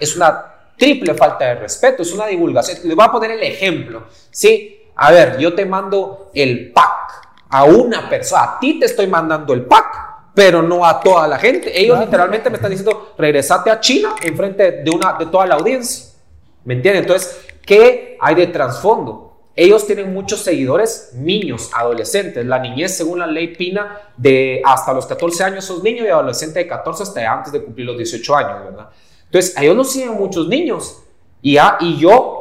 es 0.00 0.16
una 0.16 0.44
triple 0.76 1.14
falta 1.14 1.44
de 1.44 1.54
respeto, 1.54 2.02
es 2.02 2.12
una 2.12 2.26
divulgación. 2.26 2.78
Le 2.82 2.96
voy 2.96 3.04
a 3.04 3.12
poner 3.12 3.30
el 3.30 3.42
ejemplo. 3.44 4.06
Sí, 4.30 4.90
a 4.96 5.12
ver, 5.12 5.38
yo 5.38 5.54
te 5.54 5.64
mando 5.64 6.30
el 6.34 6.72
pack 6.72 7.28
a 7.48 7.64
una 7.64 8.08
persona, 8.08 8.42
a 8.42 8.58
ti 8.58 8.80
te 8.80 8.86
estoy 8.86 9.06
mandando 9.06 9.54
el 9.54 9.64
pack, 9.66 10.05
pero 10.36 10.60
no 10.60 10.84
a 10.84 11.00
toda 11.00 11.26
la 11.26 11.38
gente. 11.38 11.72
Ellos 11.80 11.98
literalmente 11.98 12.50
me 12.50 12.56
están 12.56 12.70
diciendo, 12.70 13.14
regresate 13.16 13.70
a 13.70 13.80
China 13.80 14.14
en 14.20 14.36
frente 14.36 14.70
de, 14.82 14.90
una, 14.90 15.14
de 15.14 15.24
toda 15.26 15.46
la 15.46 15.54
audiencia. 15.54 16.12
¿Me 16.62 16.74
entienden? 16.74 17.04
Entonces, 17.04 17.40
¿qué 17.64 18.18
hay 18.20 18.34
de 18.34 18.48
trasfondo? 18.48 19.26
ellos 19.58 19.86
tienen 19.86 20.12
muchos 20.12 20.40
seguidores, 20.40 21.12
niños, 21.14 21.70
adolescentes. 21.72 22.44
La 22.44 22.58
niñez, 22.58 22.94
según 22.94 23.20
la 23.20 23.26
ley 23.26 23.56
Pina, 23.56 24.02
de 24.14 24.60
hasta 24.62 24.92
los 24.92 25.06
14 25.06 25.44
años 25.44 25.64
sos 25.64 25.82
niño 25.82 26.04
y 26.04 26.08
adolescente 26.08 26.58
de 26.58 26.66
14 26.66 27.02
hasta 27.02 27.32
antes 27.32 27.54
de 27.54 27.64
cumplir 27.64 27.86
los 27.86 27.96
18 27.96 28.36
años, 28.36 28.64
¿verdad? 28.66 28.90
Entonces, 29.24 29.56
a 29.56 29.62
ellos 29.62 29.74
nos 29.74 29.90
siguen 29.90 30.12
muchos 30.12 30.46
niños. 30.46 30.98
Y, 31.40 31.56
y 31.80 31.96
yo 31.96 32.35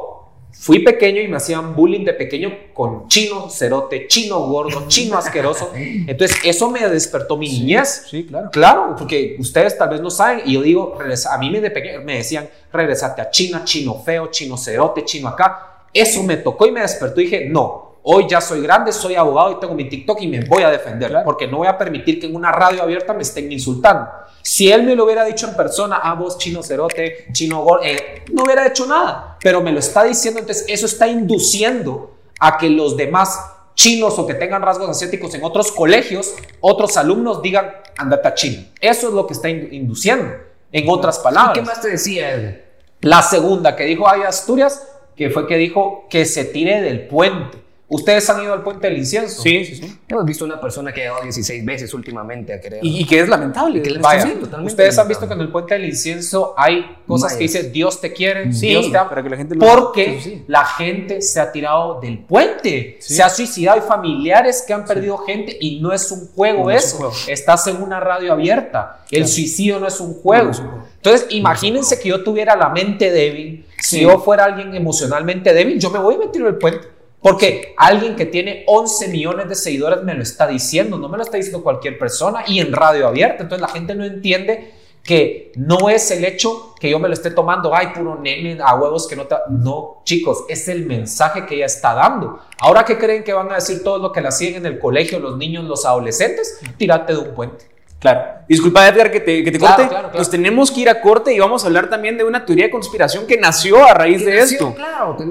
fui 0.57 0.79
pequeño 0.79 1.21
y 1.21 1.27
me 1.27 1.37
hacían 1.37 1.75
bullying 1.75 2.05
de 2.05 2.13
pequeño 2.13 2.73
con 2.73 3.07
chino 3.07 3.49
cerote, 3.49 4.07
chino 4.07 4.39
gordo, 4.47 4.87
chino 4.87 5.17
asqueroso. 5.19 5.71
Entonces, 5.75 6.37
eso 6.43 6.71
me 6.71 6.87
despertó 6.87 7.37
mi 7.37 7.47
niñez. 7.47 8.07
Sí, 8.09 8.25
claro. 8.25 8.49
Claro, 8.51 8.95
porque 8.97 9.35
ustedes 9.39 9.77
tal 9.77 9.89
vez 9.89 10.01
no 10.01 10.09
saben. 10.09 10.41
Y 10.45 10.53
yo 10.53 10.61
digo, 10.61 10.97
a 11.29 11.37
mí 11.37 11.49
me, 11.51 11.61
de 11.61 11.71
pequeño, 11.71 12.01
me 12.01 12.17
decían, 12.17 12.49
regresate 12.73 13.21
a 13.21 13.29
China, 13.29 13.63
chino 13.63 14.01
feo, 14.03 14.27
chino 14.31 14.57
cerote, 14.57 15.05
chino 15.05 15.27
acá. 15.27 15.83
Eso 15.93 16.23
me 16.23 16.37
tocó 16.37 16.65
y 16.65 16.71
me 16.71 16.81
despertó 16.81 17.21
y 17.21 17.25
dije, 17.25 17.45
no, 17.49 17.84
hoy 18.07 18.27
ya 18.29 18.39
soy 18.39 18.61
grande, 18.61 18.91
soy 18.91 19.15
abogado 19.15 19.51
y 19.51 19.59
tengo 19.59 19.73
mi 19.73 19.89
TikTok 19.89 20.21
y 20.21 20.27
me 20.27 20.41
voy 20.41 20.63
a 20.63 20.69
defender. 20.69 21.21
Porque 21.23 21.47
no 21.47 21.57
voy 21.57 21.67
a 21.67 21.77
permitir 21.77 22.19
que 22.19 22.27
en 22.27 22.35
una 22.35 22.51
radio 22.51 22.83
abierta 22.83 23.13
me 23.13 23.23
estén 23.23 23.51
insultando. 23.51 24.07
Si 24.43 24.71
él 24.71 24.83
me 24.83 24.95
lo 24.95 25.05
hubiera 25.05 25.25
dicho 25.25 25.47
en 25.47 25.55
persona, 25.55 25.99
ah, 26.03 26.13
vos 26.13 26.37
chino 26.37 26.61
cerote, 26.61 27.25
chino 27.31 27.63
gol, 27.63 27.79
eh, 27.83 28.23
no 28.31 28.43
hubiera 28.43 28.67
hecho 28.67 28.85
nada, 28.85 29.37
pero 29.41 29.59
me 29.61 29.71
lo 29.71 29.79
está 29.79 30.03
diciendo, 30.03 30.39
entonces 30.39 30.65
eso 30.67 30.85
está 30.85 31.07
induciendo 31.07 32.15
a 32.39 32.57
que 32.57 32.69
los 32.69 32.95
demás 32.95 33.39
chinos 33.73 34.19
o 34.19 34.27
que 34.27 34.35
tengan 34.35 34.61
rasgos 34.61 34.87
asiáticos 34.87 35.33
en 35.33 35.43
otros 35.43 35.71
colegios, 35.71 36.35
otros 36.61 36.95
alumnos 36.97 37.41
digan, 37.41 37.71
andate 37.97 38.27
a 38.27 38.33
chino. 38.35 38.65
Eso 38.79 39.07
es 39.07 39.13
lo 39.15 39.25
que 39.25 39.33
está 39.33 39.49
induciendo, 39.49 40.31
en 40.71 40.89
otras 40.89 41.17
palabras. 41.17 41.55
¿Qué 41.55 41.63
más 41.63 41.81
te 41.81 41.89
decía 41.89 42.33
él? 42.33 42.63
La 43.01 43.23
segunda 43.23 43.75
que 43.75 43.85
dijo 43.85 44.07
Ay 44.07 44.21
Asturias, 44.21 44.87
que 45.15 45.31
fue 45.31 45.47
que 45.47 45.57
dijo 45.57 46.05
que 46.07 46.25
se 46.25 46.45
tire 46.45 46.81
del 46.81 47.07
puente. 47.07 47.64
¿Ustedes 47.88 48.27
han 48.31 48.41
ido 48.43 48.53
al 48.53 48.63
puente 48.63 48.88
del 48.88 48.97
incienso? 48.97 49.43
Sí, 49.43 49.63
sí, 49.63 49.75
sí. 49.75 49.99
Hemos 50.07 50.25
visto 50.25 50.43
una 50.43 50.59
persona 50.59 50.91
que 50.91 51.01
ha 51.01 51.03
llegado 51.03 51.21
16 51.21 51.63
veces 51.63 51.93
últimamente 51.93 52.51
a 52.51 52.59
querer. 52.59 52.79
Y, 52.81 53.05
que 53.05 53.19
es 53.19 53.29
lamentable. 53.29 53.81
Que 53.83 53.99
Vaya, 53.99 54.27
ustedes 54.63 54.97
han 54.97 55.07
visto 55.07 55.27
que 55.27 55.36
en 55.36 55.41
el 55.41 55.49
puente 55.49 55.75
del 55.75 55.86
incienso 55.86 56.55
hay 56.57 56.97
cosas 57.05 57.33
que 57.33 57.43
dice 57.43 57.69
Dios 57.69 58.01
te 58.01 58.11
quiere, 58.11 58.45
Dios 58.45 58.91
te 58.91 58.97
ama. 58.97 59.09
Para 59.09 59.21
que 59.21 59.29
la 59.29 59.38
gente 59.38 59.55
porque 59.55 60.43
la 60.47 60.65
gente 60.65 61.21
se 61.21 61.39
ha 61.39 61.51
tirado 61.51 61.99
del 62.01 62.19
puente, 62.19 62.97
se 62.99 63.21
ha 63.21 63.29
suicidado. 63.29 63.79
Hay 63.79 63.88
familiares 63.88 64.63
que 64.65 64.73
han 64.73 64.83
perdido 64.83 65.19
gente 65.19 65.55
y 65.59 65.79
no 65.79 65.93
es 65.93 66.11
un 66.11 66.27
juego 66.29 66.71
eso. 66.71 67.11
Estás 67.27 67.67
en 67.67 67.83
una 67.83 67.99
radio 67.99 68.33
abierta. 68.33 69.05
El 69.11 69.27
suicidio 69.27 69.79
no 69.79 69.88
es 69.88 69.99
un 69.99 70.15
juego. 70.15 70.51
Entonces, 70.95 71.27
imagínense 71.29 71.99
que 71.99 72.09
yo 72.09 72.23
tuviera 72.23 72.55
la 72.55 72.69
mente 72.69 73.11
débil. 73.11 73.63
Si 73.79 74.01
yo 74.01 74.17
fuera 74.19 74.45
alguien 74.45 74.73
emocionalmente 74.73 75.53
débil, 75.53 75.79
yo 75.79 75.91
me 75.91 75.99
voy 75.99 76.15
a 76.15 76.17
meter 76.17 76.41
en 76.41 76.47
el 76.47 76.55
puente. 76.55 76.94
Porque 77.26 77.73
alguien 77.76 78.15
que 78.15 78.28
tiene 78.28 78.63
11 78.67 79.07
millones 79.07 79.49
de 79.49 79.55
seguidores 79.55 80.03
me 80.03 80.13
lo 80.13 80.21
está 80.21 80.45
diciendo, 80.45 80.99
no 80.99 81.09
me 81.09 81.17
lo 81.17 81.23
está 81.23 81.38
diciendo 81.38 81.63
cualquier 81.63 81.97
persona 81.97 82.43
y 82.45 82.59
en 82.59 82.71
radio 82.71 83.07
abierta. 83.07 83.41
Entonces 83.41 83.67
la 83.67 83.73
gente 83.73 83.95
no 83.95 84.05
entiende 84.05 84.73
que 85.01 85.51
no 85.55 85.89
es 85.89 86.11
el 86.11 86.23
hecho 86.23 86.76
que 86.80 86.91
yo 86.91 86.99
me 86.99 87.07
lo 87.07 87.15
esté 87.15 87.32
tomando, 87.32 87.73
ay, 87.73 87.88
puro 87.95 88.19
nene, 88.21 88.59
a 88.63 88.76
huevos 88.76 89.07
que 89.07 89.15
no 89.15 89.26
te... 89.26 89.38
No, 89.49 90.03
chicos, 90.03 90.43
es 90.47 90.67
el 90.67 90.86
mensaje 90.86 91.47
que 91.47 91.55
ella 91.55 91.65
está 91.65 91.95
dando. 91.95 92.41
Ahora, 92.59 92.86
¿qué 92.86 92.95
creen 92.95 93.23
que 93.23 93.34
van 93.34 93.51
a 93.51 93.55
decir 93.55 93.84
todo 93.84 93.97
lo 93.97 94.11
que 94.11 94.21
la 94.21 94.30
siguen 94.30 94.57
en 94.57 94.67
el 94.67 94.78
colegio, 94.78 95.17
los 95.17 95.36
niños, 95.36 95.63
los 95.63 95.84
adolescentes? 95.84 96.59
Tírate 96.78 97.13
de 97.13 97.19
un 97.21 97.34
puente. 97.34 97.74
Claro. 98.05 98.35
Disculpa, 98.47 98.87
Edgar, 98.87 99.11
que 99.11 99.19
te, 99.19 99.43
que 99.43 99.51
te 99.51 99.57
corte. 99.57 99.89
Nos 100.15 100.29
tenemos 100.29 100.69
que 100.69 100.81
ir 100.81 100.89
a 100.89 101.01
corte 101.01 101.33
y 101.33 101.39
vamos 101.39 101.63
a 101.63 101.67
hablar 101.67 101.89
también 101.89 102.15
de 102.17 102.23
una 102.23 102.45
teoría 102.45 102.65
de 102.65 102.69
conspiración 102.69 103.25
que 103.25 103.35
nació 103.37 103.83
a 103.83 103.95
raíz 103.95 104.23
de 104.23 104.37
esto. 104.37 104.75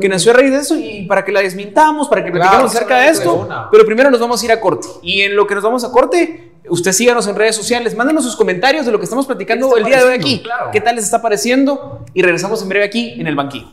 que 0.00 0.08
nació 0.08 0.32
a 0.32 0.34
raíz 0.34 0.50
de 0.50 0.58
eso 0.58 0.76
y 0.76 1.04
para 1.06 1.24
que 1.24 1.30
la 1.30 1.40
desmintamos, 1.40 2.08
para 2.08 2.24
que 2.24 2.32
platicamos 2.32 2.74
acerca 2.74 2.98
de 2.98 3.08
esto. 3.10 3.48
Pero 3.70 3.84
primero 3.86 4.10
nos 4.10 4.18
vamos 4.18 4.42
a 4.42 4.44
ir 4.44 4.50
a 4.50 4.60
corte. 4.60 4.88
Y 5.02 5.20
en 5.20 5.36
lo 5.36 5.46
que 5.46 5.54
nos 5.54 5.62
vamos 5.62 5.84
a 5.84 5.92
corte, 5.92 6.54
usted 6.68 6.90
síganos 6.90 7.28
en 7.28 7.36
redes 7.36 7.54
sociales, 7.54 7.96
mándanos 7.96 8.24
sus 8.24 8.34
comentarios 8.34 8.84
de 8.84 8.90
lo 8.90 8.98
que 8.98 9.04
estamos 9.04 9.24
platicando 9.26 9.76
el 9.76 9.84
día 9.84 9.98
de 9.98 10.04
hoy 10.04 10.14
aquí. 10.14 10.42
¿Qué 10.72 10.80
tal 10.80 10.96
les 10.96 11.04
está 11.04 11.22
pareciendo? 11.22 12.04
Y 12.12 12.22
regresamos 12.22 12.60
en 12.62 12.68
breve 12.68 12.84
aquí 12.84 13.14
en 13.20 13.28
el 13.28 13.36
banquillo. 13.36 13.68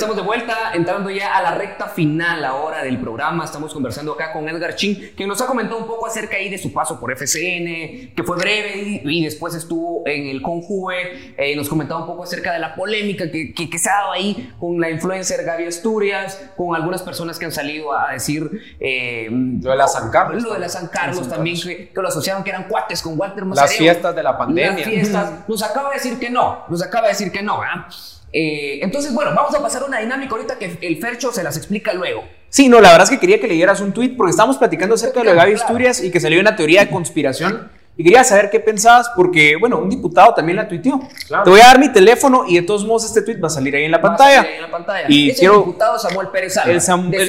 Estamos 0.00 0.16
de 0.16 0.22
vuelta, 0.22 0.72
entrando 0.72 1.10
ya 1.10 1.36
a 1.36 1.42
la 1.42 1.54
recta 1.54 1.86
final 1.86 2.42
ahora 2.46 2.82
del 2.82 2.98
programa. 2.98 3.44
Estamos 3.44 3.74
conversando 3.74 4.14
acá 4.14 4.32
con 4.32 4.48
Edgar 4.48 4.74
Chin, 4.74 5.12
que 5.14 5.26
nos 5.26 5.42
ha 5.42 5.46
comentado 5.46 5.78
un 5.78 5.86
poco 5.86 6.06
acerca 6.06 6.38
ahí 6.38 6.48
de 6.48 6.56
su 6.56 6.72
paso 6.72 6.98
por 6.98 7.12
FCN, 7.12 8.14
que 8.16 8.22
fue 8.24 8.38
breve 8.38 9.02
y, 9.04 9.22
después 9.22 9.54
estuvo 9.54 10.02
en 10.06 10.28
el 10.28 10.40
Conjuve. 10.40 11.34
Eh, 11.36 11.54
nos 11.54 11.68
comentaba 11.68 12.00
un 12.00 12.06
poco 12.06 12.22
acerca 12.22 12.50
de 12.54 12.60
la 12.60 12.74
polémica 12.74 13.30
que, 13.30 13.52
que, 13.52 13.78
se 13.78 13.90
ha 13.90 13.96
dado 13.96 14.12
ahí 14.12 14.54
con 14.58 14.80
la 14.80 14.88
influencer 14.88 15.44
Gaby 15.44 15.66
Asturias, 15.66 16.48
con 16.56 16.74
algunas 16.74 17.02
personas 17.02 17.38
que 17.38 17.44
han 17.44 17.52
salido 17.52 17.92
a 17.92 18.12
decir. 18.12 18.50
Eh, 18.80 19.28
lo 19.30 19.70
de 19.70 19.76
la 19.76 19.86
San 19.86 20.10
Carlos. 20.10 20.42
Lo 20.42 20.54
de 20.54 20.60
la 20.60 20.70
San 20.70 20.86
Carlos 20.86 21.28
también, 21.28 21.60
que, 21.60 21.92
lo 21.94 22.08
asociaban 22.08 22.42
que 22.42 22.48
eran 22.48 22.68
cuates 22.68 23.02
con 23.02 23.20
Walter 23.20 23.44
Las 23.48 23.74
fiestas 23.74 24.16
de 24.16 24.22
la 24.22 24.38
pandemia. 24.38 24.72
Las 24.72 24.82
fiestas. 24.82 25.32
Nos 25.46 25.62
acaba 25.62 25.90
de 25.90 25.96
decir 25.96 26.18
que 26.18 26.30
no, 26.30 26.64
nos 26.70 26.82
acaba 26.82 27.08
de 27.08 27.12
decir 27.12 27.30
que 27.30 27.42
no, 27.42 27.60
¿verdad? 27.60 27.84
Eh, 28.32 28.78
entonces, 28.82 29.12
bueno, 29.12 29.32
vamos 29.34 29.54
a 29.54 29.62
pasar 29.62 29.82
una 29.84 29.98
dinámica 29.98 30.34
ahorita 30.34 30.58
que 30.58 30.78
el 30.80 30.96
Fercho 30.98 31.32
se 31.32 31.42
las 31.42 31.56
explica 31.56 31.92
luego. 31.92 32.24
Sí, 32.48 32.68
no, 32.68 32.80
la 32.80 32.90
verdad 32.90 33.04
es 33.04 33.10
que 33.10 33.18
quería 33.18 33.40
que 33.40 33.48
leyeras 33.48 33.80
un 33.80 33.92
tweet 33.92 34.14
porque 34.16 34.30
estamos 34.30 34.56
platicando 34.58 34.94
acerca 34.94 35.20
de 35.20 35.26
lo 35.26 35.30
de 35.32 35.36
Gaby 35.36 35.54
Asturias 35.54 36.02
y 36.02 36.10
que 36.10 36.20
salió 36.20 36.40
una 36.40 36.56
teoría 36.56 36.84
de 36.84 36.90
conspiración. 36.90 37.70
Y 37.96 38.04
quería 38.04 38.24
saber 38.24 38.48
qué 38.48 38.60
pensabas 38.60 39.10
porque, 39.14 39.56
bueno, 39.56 39.78
un 39.78 39.90
diputado 39.90 40.32
también 40.32 40.56
la 40.56 40.66
tuiteó. 40.66 41.00
Te 41.44 41.50
voy 41.50 41.60
a 41.60 41.66
dar 41.66 41.78
mi 41.78 41.92
teléfono 41.92 42.44
y 42.48 42.54
de 42.54 42.62
todos 42.62 42.84
modos 42.84 43.04
este 43.04 43.20
tweet 43.22 43.38
va 43.38 43.48
a 43.48 43.50
salir 43.50 43.76
ahí 43.76 43.84
en 43.84 43.90
la 43.90 44.00
pantalla. 44.00 44.40
Ahí 44.40 44.54
en 44.54 44.62
la 44.62 44.70
pantalla. 44.70 45.06
Y 45.08 45.34
quiero, 45.34 45.58
el 45.58 45.66
diputado 45.66 45.98
Samuel 45.98 46.28
Pérez 46.28 46.56
Alba, 46.56 46.72
el 46.72 46.80
Sam, 46.80 47.10
de 47.10 47.22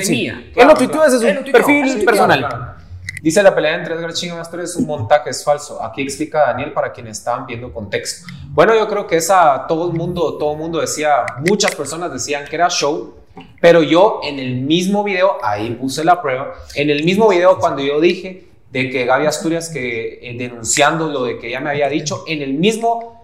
Él 0.56 0.68
lo 0.68 0.74
tuiteó 0.76 1.04
desde 1.04 1.20
su 1.20 1.52
perfil 1.52 2.06
personal. 2.06 2.78
Dice 3.22 3.44
la 3.44 3.54
pelea 3.54 3.76
entre 3.76 3.94
Edgar 3.94 4.10
y 4.20 4.30
Asturias 4.30 4.72
es 4.72 4.76
un 4.78 4.88
montaje, 4.88 5.30
es 5.30 5.44
falso. 5.44 5.84
Aquí 5.84 6.02
explica 6.02 6.40
Daniel 6.48 6.74
para 6.74 6.92
quienes 6.92 7.20
estaban 7.20 7.46
viendo 7.46 7.72
contexto. 7.72 8.26
Bueno, 8.50 8.74
yo 8.74 8.88
creo 8.88 9.06
que 9.06 9.18
esa 9.18 9.68
todo 9.68 9.92
el 9.92 9.94
mundo, 9.96 10.40
todo 10.40 10.54
el 10.54 10.58
mundo 10.58 10.82
decía, 10.82 11.24
muchas 11.48 11.76
personas 11.76 12.12
decían 12.12 12.46
que 12.50 12.56
era 12.56 12.68
show, 12.70 13.14
pero 13.62 13.84
yo 13.84 14.22
en 14.24 14.40
el 14.40 14.62
mismo 14.62 15.04
video, 15.04 15.38
ahí 15.44 15.70
puse 15.76 16.04
la 16.04 16.20
prueba, 16.20 16.54
en 16.74 16.90
el 16.90 17.04
mismo 17.04 17.30
video 17.30 17.60
cuando 17.60 17.84
yo 17.84 18.02
dije 18.02 18.48
de 18.72 18.90
que 18.90 19.06
Gaby 19.06 19.28
Asturias 19.28 19.70
que 19.70 20.18
eh, 20.24 20.36
denunciando 20.36 21.08
lo 21.08 21.26
de 21.26 21.38
que 21.38 21.50
ella 21.50 21.60
me 21.60 21.70
había 21.70 21.90
dicho, 21.90 22.24
en 22.26 22.42
el 22.42 22.56
mismo 22.56 23.24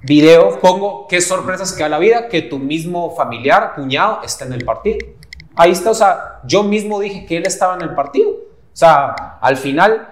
video 0.00 0.58
pongo 0.60 1.06
qué 1.06 1.20
sorpresas 1.20 1.74
que 1.74 1.82
da 1.82 1.90
la 1.90 1.98
vida 1.98 2.28
que 2.28 2.40
tu 2.40 2.58
mismo 2.58 3.14
familiar, 3.14 3.74
cuñado, 3.74 4.20
está 4.24 4.46
en 4.46 4.54
el 4.54 4.64
partido. 4.64 4.98
Ahí 5.54 5.72
está, 5.72 5.90
o 5.90 5.94
sea, 5.94 6.40
yo 6.46 6.62
mismo 6.62 6.98
dije 6.98 7.26
que 7.26 7.36
él 7.36 7.46
estaba 7.46 7.74
en 7.74 7.82
el 7.82 7.94
partido. 7.94 8.53
O 8.74 8.76
sea, 8.76 9.38
al 9.40 9.56
final, 9.56 10.08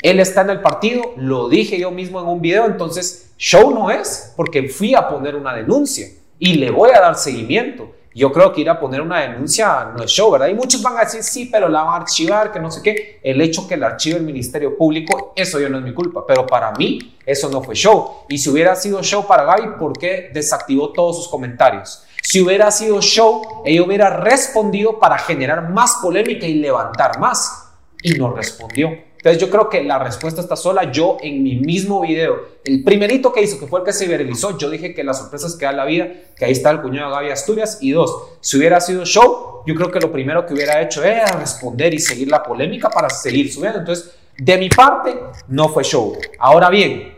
él 0.00 0.20
está 0.20 0.42
en 0.42 0.50
el 0.50 0.60
partido, 0.60 1.02
lo 1.16 1.48
dije 1.48 1.76
yo 1.76 1.90
mismo 1.90 2.20
en 2.20 2.28
un 2.28 2.40
video, 2.40 2.66
entonces 2.66 3.32
show 3.36 3.74
no 3.74 3.90
es, 3.90 4.32
porque 4.36 4.68
fui 4.68 4.94
a 4.94 5.08
poner 5.08 5.34
una 5.34 5.52
denuncia 5.52 6.06
y 6.38 6.54
le 6.54 6.70
voy 6.70 6.90
a 6.90 7.00
dar 7.00 7.16
seguimiento. 7.16 7.90
Yo 8.14 8.32
creo 8.32 8.52
que 8.52 8.60
ir 8.60 8.70
a 8.70 8.78
poner 8.78 9.00
una 9.00 9.20
denuncia 9.20 9.92
no 9.96 10.04
es 10.04 10.10
show, 10.10 10.30
¿verdad? 10.30 10.48
Y 10.48 10.54
muchos 10.54 10.80
van 10.82 10.98
a 10.98 11.00
decir, 11.00 11.24
sí, 11.24 11.48
pero 11.50 11.68
la 11.68 11.82
van 11.82 11.94
a 11.94 11.96
archivar, 12.02 12.52
que 12.52 12.60
no 12.60 12.70
sé 12.70 12.80
qué. 12.80 13.20
El 13.24 13.40
hecho 13.40 13.66
que 13.66 13.76
la 13.76 13.88
archive 13.88 14.18
el 14.18 14.24
Ministerio 14.24 14.76
Público, 14.76 15.32
eso 15.34 15.58
ya 15.58 15.68
no 15.68 15.78
es 15.78 15.84
mi 15.84 15.92
culpa, 15.92 16.24
pero 16.26 16.46
para 16.46 16.70
mí 16.72 17.16
eso 17.26 17.48
no 17.50 17.60
fue 17.60 17.74
show. 17.74 18.24
Y 18.28 18.38
si 18.38 18.50
hubiera 18.50 18.76
sido 18.76 19.02
show 19.02 19.26
para 19.26 19.44
Gaby, 19.44 19.78
¿por 19.80 19.98
qué 19.98 20.30
desactivó 20.32 20.90
todos 20.92 21.16
sus 21.16 21.28
comentarios? 21.28 22.04
Si 22.22 22.40
hubiera 22.40 22.70
sido 22.70 23.00
show, 23.00 23.62
ella 23.64 23.82
hubiera 23.82 24.10
respondido 24.10 25.00
para 25.00 25.18
generar 25.18 25.70
más 25.70 25.96
polémica 26.02 26.46
y 26.46 26.54
levantar 26.54 27.18
más 27.18 27.69
y 28.02 28.12
no 28.12 28.32
respondió. 28.32 29.10
Entonces 29.20 29.40
yo 29.40 29.50
creo 29.50 29.68
que 29.68 29.82
la 29.84 29.98
respuesta 29.98 30.40
está 30.40 30.56
sola. 30.56 30.90
Yo 30.90 31.18
en 31.20 31.42
mi 31.42 31.56
mismo 31.56 32.00
video, 32.00 32.40
el 32.64 32.82
primerito 32.82 33.32
que 33.32 33.42
hizo, 33.42 33.60
que 33.60 33.66
fue 33.66 33.80
el 33.80 33.84
que 33.84 33.92
se 33.92 34.06
viralizó, 34.08 34.56
yo 34.56 34.70
dije 34.70 34.94
que 34.94 35.04
las 35.04 35.18
sorpresas 35.18 35.56
que 35.56 35.66
da 35.66 35.72
la 35.72 35.84
vida, 35.84 36.08
que 36.34 36.46
ahí 36.46 36.52
está 36.52 36.70
el 36.70 36.80
cuñado 36.80 37.10
Gaby 37.10 37.28
Asturias. 37.28 37.78
Y 37.82 37.90
dos, 37.90 38.30
si 38.40 38.56
hubiera 38.56 38.80
sido 38.80 39.04
show, 39.04 39.62
yo 39.66 39.74
creo 39.74 39.90
que 39.90 40.00
lo 40.00 40.10
primero 40.10 40.46
que 40.46 40.54
hubiera 40.54 40.80
hecho 40.80 41.04
era 41.04 41.26
responder 41.32 41.92
y 41.92 41.98
seguir 41.98 42.28
la 42.28 42.42
polémica 42.42 42.88
para 42.88 43.10
seguir 43.10 43.52
subiendo. 43.52 43.80
Entonces, 43.80 44.14
de 44.38 44.56
mi 44.56 44.70
parte, 44.70 45.14
no 45.48 45.68
fue 45.68 45.84
show. 45.84 46.16
Ahora 46.38 46.70
bien, 46.70 47.14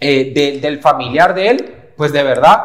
eh, 0.00 0.58
del 0.60 0.80
familiar 0.80 1.36
de 1.36 1.50
él, 1.50 1.74
pues 1.96 2.12
de 2.12 2.24
verdad, 2.24 2.64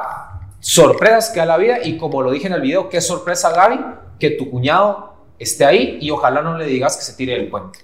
sorpresas 0.59 1.29
que 1.29 1.39
da 1.39 1.45
la 1.45 1.57
vida. 1.57 1.77
Y 1.83 1.95
como 1.97 2.23
lo 2.23 2.31
dije 2.31 2.47
en 2.47 2.53
el 2.53 2.61
video, 2.61 2.89
qué 2.89 3.01
sorpresa 3.01 3.51
Gaby, 3.51 3.79
que 4.19 4.31
tu 4.31 4.49
cuñado 4.49 5.18
esté 5.39 5.65
ahí 5.65 5.97
y 6.01 6.11
ojalá 6.11 6.41
no 6.41 6.57
le 6.57 6.65
digas 6.65 6.97
que 6.97 7.03
se 7.03 7.13
tire 7.13 7.33
del 7.33 7.49
puente. 7.49 7.79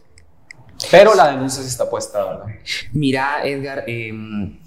Pero 0.91 1.15
la 1.15 1.29
denuncia 1.31 1.63
sí 1.63 1.69
está 1.69 1.89
puesta, 1.89 2.23
¿verdad? 2.23 2.45
Mira, 2.91 3.43
Edgar, 3.43 3.85
em, 3.87 4.59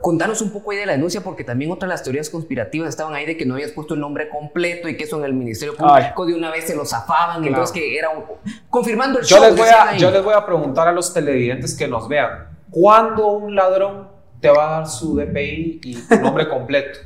Contanos 0.00 0.42
un 0.42 0.50
poco 0.50 0.70
ahí 0.70 0.76
de 0.76 0.86
la 0.86 0.92
denuncia, 0.92 1.22
porque 1.22 1.44
también 1.44 1.70
otras 1.70 1.88
las 1.88 2.02
teorías 2.02 2.28
conspirativas 2.28 2.90
estaban 2.90 3.14
ahí 3.14 3.24
de 3.24 3.36
que 3.38 3.46
no 3.46 3.54
habías 3.54 3.72
puesto 3.72 3.94
el 3.94 4.00
nombre 4.00 4.28
completo 4.28 4.88
y 4.88 4.96
que 4.96 5.04
eso 5.04 5.18
en 5.18 5.24
el 5.24 5.32
Ministerio 5.32 5.74
Público 5.76 6.26
de 6.26 6.34
una 6.34 6.50
vez 6.50 6.66
se 6.66 6.76
lo 6.76 6.84
zafaban, 6.84 7.42
entonces 7.42 7.72
que 7.72 7.96
era 7.96 8.10
un, 8.10 8.24
confirmando 8.68 9.18
el 9.18 9.24
yo 9.24 9.40
Les 9.40 9.56
voy 9.56 9.68
a, 9.68 9.96
yo 9.96 10.10
les 10.10 10.22
voy 10.22 10.34
a 10.34 10.44
preguntar 10.44 10.88
a 10.88 10.92
los 10.92 11.14
televidentes 11.14 11.74
que 11.74 11.88
nos 11.88 12.06
vean, 12.06 12.48
¿cuándo 12.70 13.28
un 13.28 13.54
ladrón 13.54 14.08
te 14.40 14.50
va 14.50 14.66
a 14.66 14.70
dar 14.80 14.88
su 14.88 15.16
DPI 15.16 15.80
y 15.82 15.94
tu 16.02 16.16
nombre 16.20 16.48
completo? 16.50 16.98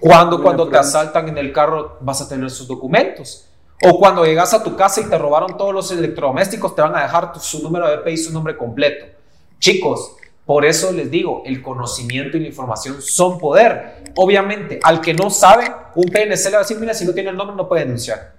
¿Cuándo 0.00 0.42
cuando 0.42 0.68
te 0.68 0.78
asaltan 0.78 1.28
en 1.28 1.38
el 1.38 1.52
carro 1.52 1.98
vas 2.00 2.22
a 2.22 2.28
tener 2.28 2.50
sus 2.50 2.66
documentos? 2.66 3.51
O 3.84 3.98
cuando 3.98 4.24
llegas 4.24 4.54
a 4.54 4.62
tu 4.62 4.76
casa 4.76 5.00
y 5.00 5.04
te 5.04 5.18
robaron 5.18 5.56
todos 5.56 5.74
los 5.74 5.90
electrodomésticos, 5.90 6.74
te 6.74 6.82
van 6.82 6.94
a 6.94 7.02
dejar 7.02 7.32
su 7.40 7.62
número 7.62 7.88
de 7.88 7.96
DPI 7.96 8.12
y 8.12 8.16
su 8.16 8.32
nombre 8.32 8.56
completo. 8.56 9.06
Chicos, 9.58 10.16
por 10.46 10.64
eso 10.64 10.92
les 10.92 11.10
digo, 11.10 11.42
el 11.46 11.62
conocimiento 11.62 12.36
y 12.36 12.40
la 12.40 12.48
información 12.48 13.00
son 13.00 13.38
poder. 13.38 14.04
Obviamente, 14.16 14.80
al 14.82 15.00
que 15.00 15.14
no 15.14 15.30
sabe, 15.30 15.72
un 15.94 16.04
PNC 16.04 16.44
le 16.46 16.50
va 16.52 16.58
a 16.58 16.62
decir, 16.62 16.78
mira, 16.78 16.94
si 16.94 17.04
no 17.04 17.12
tiene 17.12 17.30
el 17.30 17.36
nombre 17.36 17.56
no 17.56 17.68
puede 17.68 17.84
denunciar. 17.84 18.32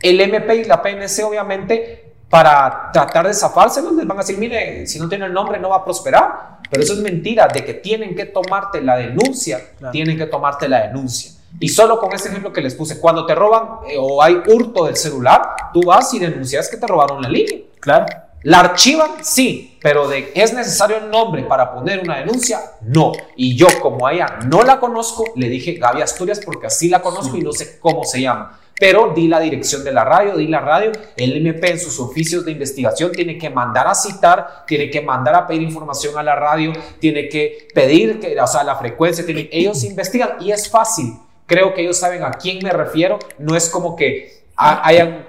El 0.00 0.20
MP 0.20 0.56
y 0.56 0.64
la 0.64 0.80
PNC, 0.80 1.24
obviamente, 1.24 2.14
para 2.28 2.90
tratar 2.92 3.26
de 3.26 3.34
zafárselos, 3.34 3.94
les 3.94 4.06
van 4.06 4.18
a 4.18 4.20
decir, 4.20 4.38
mire, 4.38 4.86
si 4.86 4.98
no 4.98 5.08
tiene 5.08 5.26
el 5.26 5.32
nombre 5.32 5.58
no 5.58 5.70
va 5.70 5.76
a 5.76 5.84
prosperar. 5.84 6.58
Pero 6.70 6.82
eso 6.82 6.92
es 6.92 7.00
mentira, 7.00 7.48
de 7.48 7.64
que 7.64 7.74
tienen 7.74 8.14
que 8.14 8.26
tomarte 8.26 8.82
la 8.82 8.96
denuncia, 8.96 9.60
tienen 9.90 10.18
que 10.18 10.26
tomarte 10.26 10.68
la 10.68 10.86
denuncia. 10.86 11.32
Y 11.60 11.68
solo 11.68 11.98
con 11.98 12.12
ese 12.12 12.28
ejemplo 12.28 12.52
que 12.52 12.60
les 12.60 12.74
puse, 12.74 13.00
cuando 13.00 13.26
te 13.26 13.34
roban 13.34 13.80
eh, 13.88 13.96
o 13.98 14.22
hay 14.22 14.34
hurto 14.46 14.84
del 14.84 14.96
celular, 14.96 15.42
tú 15.72 15.82
vas 15.84 16.12
y 16.14 16.18
denuncias 16.18 16.68
que 16.68 16.76
te 16.76 16.86
robaron 16.86 17.22
la 17.22 17.28
línea. 17.28 17.58
Claro. 17.80 18.06
¿La 18.42 18.60
archivan? 18.60 19.10
Sí, 19.22 19.76
pero 19.82 20.06
de 20.06 20.30
es 20.34 20.52
necesario 20.54 20.98
el 20.98 21.10
nombre 21.10 21.42
para 21.42 21.74
poner 21.74 22.00
una 22.00 22.18
denuncia, 22.18 22.60
no. 22.82 23.12
Y 23.34 23.56
yo, 23.56 23.66
como 23.80 24.06
a 24.06 24.12
ella 24.12 24.38
no 24.46 24.62
la 24.62 24.78
conozco, 24.78 25.24
le 25.34 25.48
dije 25.48 25.72
Gaby 25.74 26.02
Asturias 26.02 26.40
porque 26.44 26.68
así 26.68 26.88
la 26.88 27.02
conozco 27.02 27.36
y 27.36 27.40
no 27.40 27.52
sé 27.52 27.80
cómo 27.80 28.04
se 28.04 28.20
llama. 28.20 28.60
Pero 28.78 29.12
di 29.14 29.26
la 29.26 29.40
dirección 29.40 29.82
de 29.82 29.90
la 29.90 30.04
radio, 30.04 30.36
di 30.36 30.46
la 30.46 30.60
radio. 30.60 30.92
El 31.16 31.36
MP 31.36 31.72
en 31.72 31.80
sus 31.80 31.98
oficios 31.98 32.44
de 32.44 32.52
investigación 32.52 33.10
tiene 33.10 33.36
que 33.36 33.50
mandar 33.50 33.88
a 33.88 33.94
citar, 33.94 34.64
tiene 34.66 34.88
que 34.88 35.00
mandar 35.00 35.34
a 35.34 35.46
pedir 35.46 35.62
información 35.62 36.16
a 36.16 36.22
la 36.22 36.36
radio, 36.36 36.72
tiene 37.00 37.28
que 37.28 37.66
pedir, 37.74 38.20
que, 38.20 38.40
o 38.40 38.46
sea, 38.46 38.62
la 38.62 38.76
frecuencia. 38.76 39.26
Tiene, 39.26 39.48
ellos 39.50 39.82
investigan 39.82 40.36
y 40.40 40.52
es 40.52 40.70
fácil. 40.70 41.18
Creo 41.48 41.74
que 41.74 41.82
ellos 41.82 41.98
saben 41.98 42.22
a 42.22 42.30
quién 42.30 42.60
me 42.62 42.70
refiero. 42.70 43.18
No 43.38 43.56
es 43.56 43.68
como 43.68 43.96
que 43.96 44.44
hayan 44.56 45.26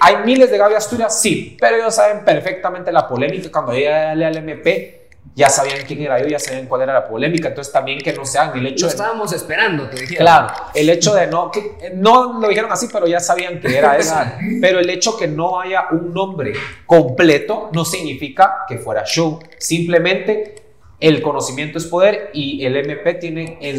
¿Hay 0.00 0.16
miles 0.24 0.50
de 0.50 0.58
Gaby 0.58 0.74
Asturias? 0.74 1.20
Sí, 1.20 1.56
pero 1.60 1.76
ellos 1.76 1.94
saben 1.94 2.24
perfectamente 2.24 2.90
la 2.90 3.06
polémica. 3.06 3.52
Cuando 3.52 3.72
ella 3.72 4.10
al 4.10 4.36
MP, 4.36 5.08
ya 5.36 5.48
sabían 5.48 5.86
quién 5.86 6.02
era 6.02 6.20
yo, 6.20 6.26
ya 6.26 6.40
sabían 6.40 6.66
cuál 6.66 6.82
era 6.82 6.92
la 6.92 7.06
polémica. 7.06 7.48
Entonces 7.48 7.72
también 7.72 8.00
que 8.00 8.12
no 8.12 8.24
sean 8.24 8.56
el 8.58 8.66
hecho 8.66 8.86
lo 8.86 8.90
estábamos 8.90 9.32
esperando, 9.32 9.88
te 9.88 10.00
dijeron. 10.00 10.24
Claro, 10.24 10.54
el 10.74 10.90
hecho 10.90 11.14
de 11.14 11.28
no, 11.28 11.52
que, 11.52 11.92
no 11.94 12.40
lo 12.40 12.48
dijeron 12.48 12.72
así, 12.72 12.88
pero 12.92 13.06
ya 13.06 13.20
sabían 13.20 13.60
que 13.60 13.78
era 13.78 13.96
eso. 13.96 14.16
pero 14.60 14.80
el 14.80 14.90
hecho 14.90 15.16
que 15.16 15.28
no 15.28 15.60
haya 15.60 15.86
un 15.92 16.12
nombre 16.12 16.52
completo 16.84 17.70
no 17.72 17.84
significa 17.84 18.64
que 18.66 18.78
fuera 18.78 19.04
show. 19.04 19.38
Simplemente 19.58 20.56
el 20.98 21.22
conocimiento 21.22 21.78
es 21.78 21.86
poder 21.86 22.30
y 22.32 22.64
el 22.64 22.76
MP 22.76 23.14
tiene 23.14 23.58
en, 23.60 23.78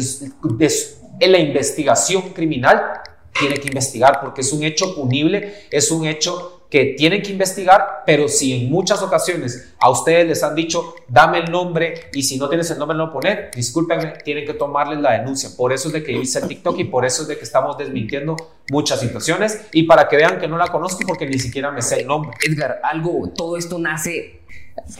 en 1.20 1.32
la 1.32 1.38
investigación 1.38 2.30
criminal 2.30 3.00
tiene 3.38 3.56
que 3.56 3.68
investigar 3.68 4.20
porque 4.20 4.40
es 4.40 4.52
un 4.52 4.62
hecho 4.62 4.94
punible, 4.94 5.54
es 5.70 5.90
un 5.90 6.06
hecho 6.06 6.56
que 6.70 6.94
tienen 6.98 7.22
que 7.22 7.30
investigar, 7.30 8.02
pero 8.04 8.28
si 8.28 8.52
en 8.52 8.70
muchas 8.70 9.00
ocasiones 9.00 9.72
a 9.78 9.88
ustedes 9.88 10.26
les 10.26 10.42
han 10.42 10.54
dicho, 10.54 10.96
dame 11.06 11.38
el 11.38 11.50
nombre 11.50 12.10
y 12.12 12.24
si 12.24 12.38
no 12.38 12.48
tienes 12.48 12.70
el 12.70 12.78
nombre 12.78 12.98
no 12.98 13.06
lo 13.06 13.12
poner, 13.12 13.50
discúlpenme, 13.54 14.14
tienen 14.24 14.44
que 14.44 14.54
tomarles 14.54 15.00
la 15.00 15.12
denuncia. 15.12 15.50
Por 15.56 15.72
eso 15.72 15.88
es 15.88 15.94
de 15.94 16.02
que 16.02 16.12
hice 16.12 16.40
TikTok 16.40 16.78
y 16.80 16.84
por 16.84 17.04
eso 17.04 17.22
es 17.22 17.28
de 17.28 17.38
que 17.38 17.44
estamos 17.44 17.78
desmintiendo 17.78 18.36
muchas 18.70 18.98
situaciones 18.98 19.60
y 19.72 19.84
para 19.84 20.08
que 20.08 20.16
vean 20.16 20.40
que 20.40 20.48
no 20.48 20.58
la 20.58 20.66
conozco 20.66 21.00
porque 21.06 21.26
ni 21.26 21.38
siquiera 21.38 21.70
me 21.70 21.82
sé 21.82 22.00
el 22.00 22.08
nombre. 22.08 22.32
Edgar, 22.44 22.80
algo, 22.82 23.28
todo 23.34 23.56
esto 23.56 23.78
nace 23.78 24.40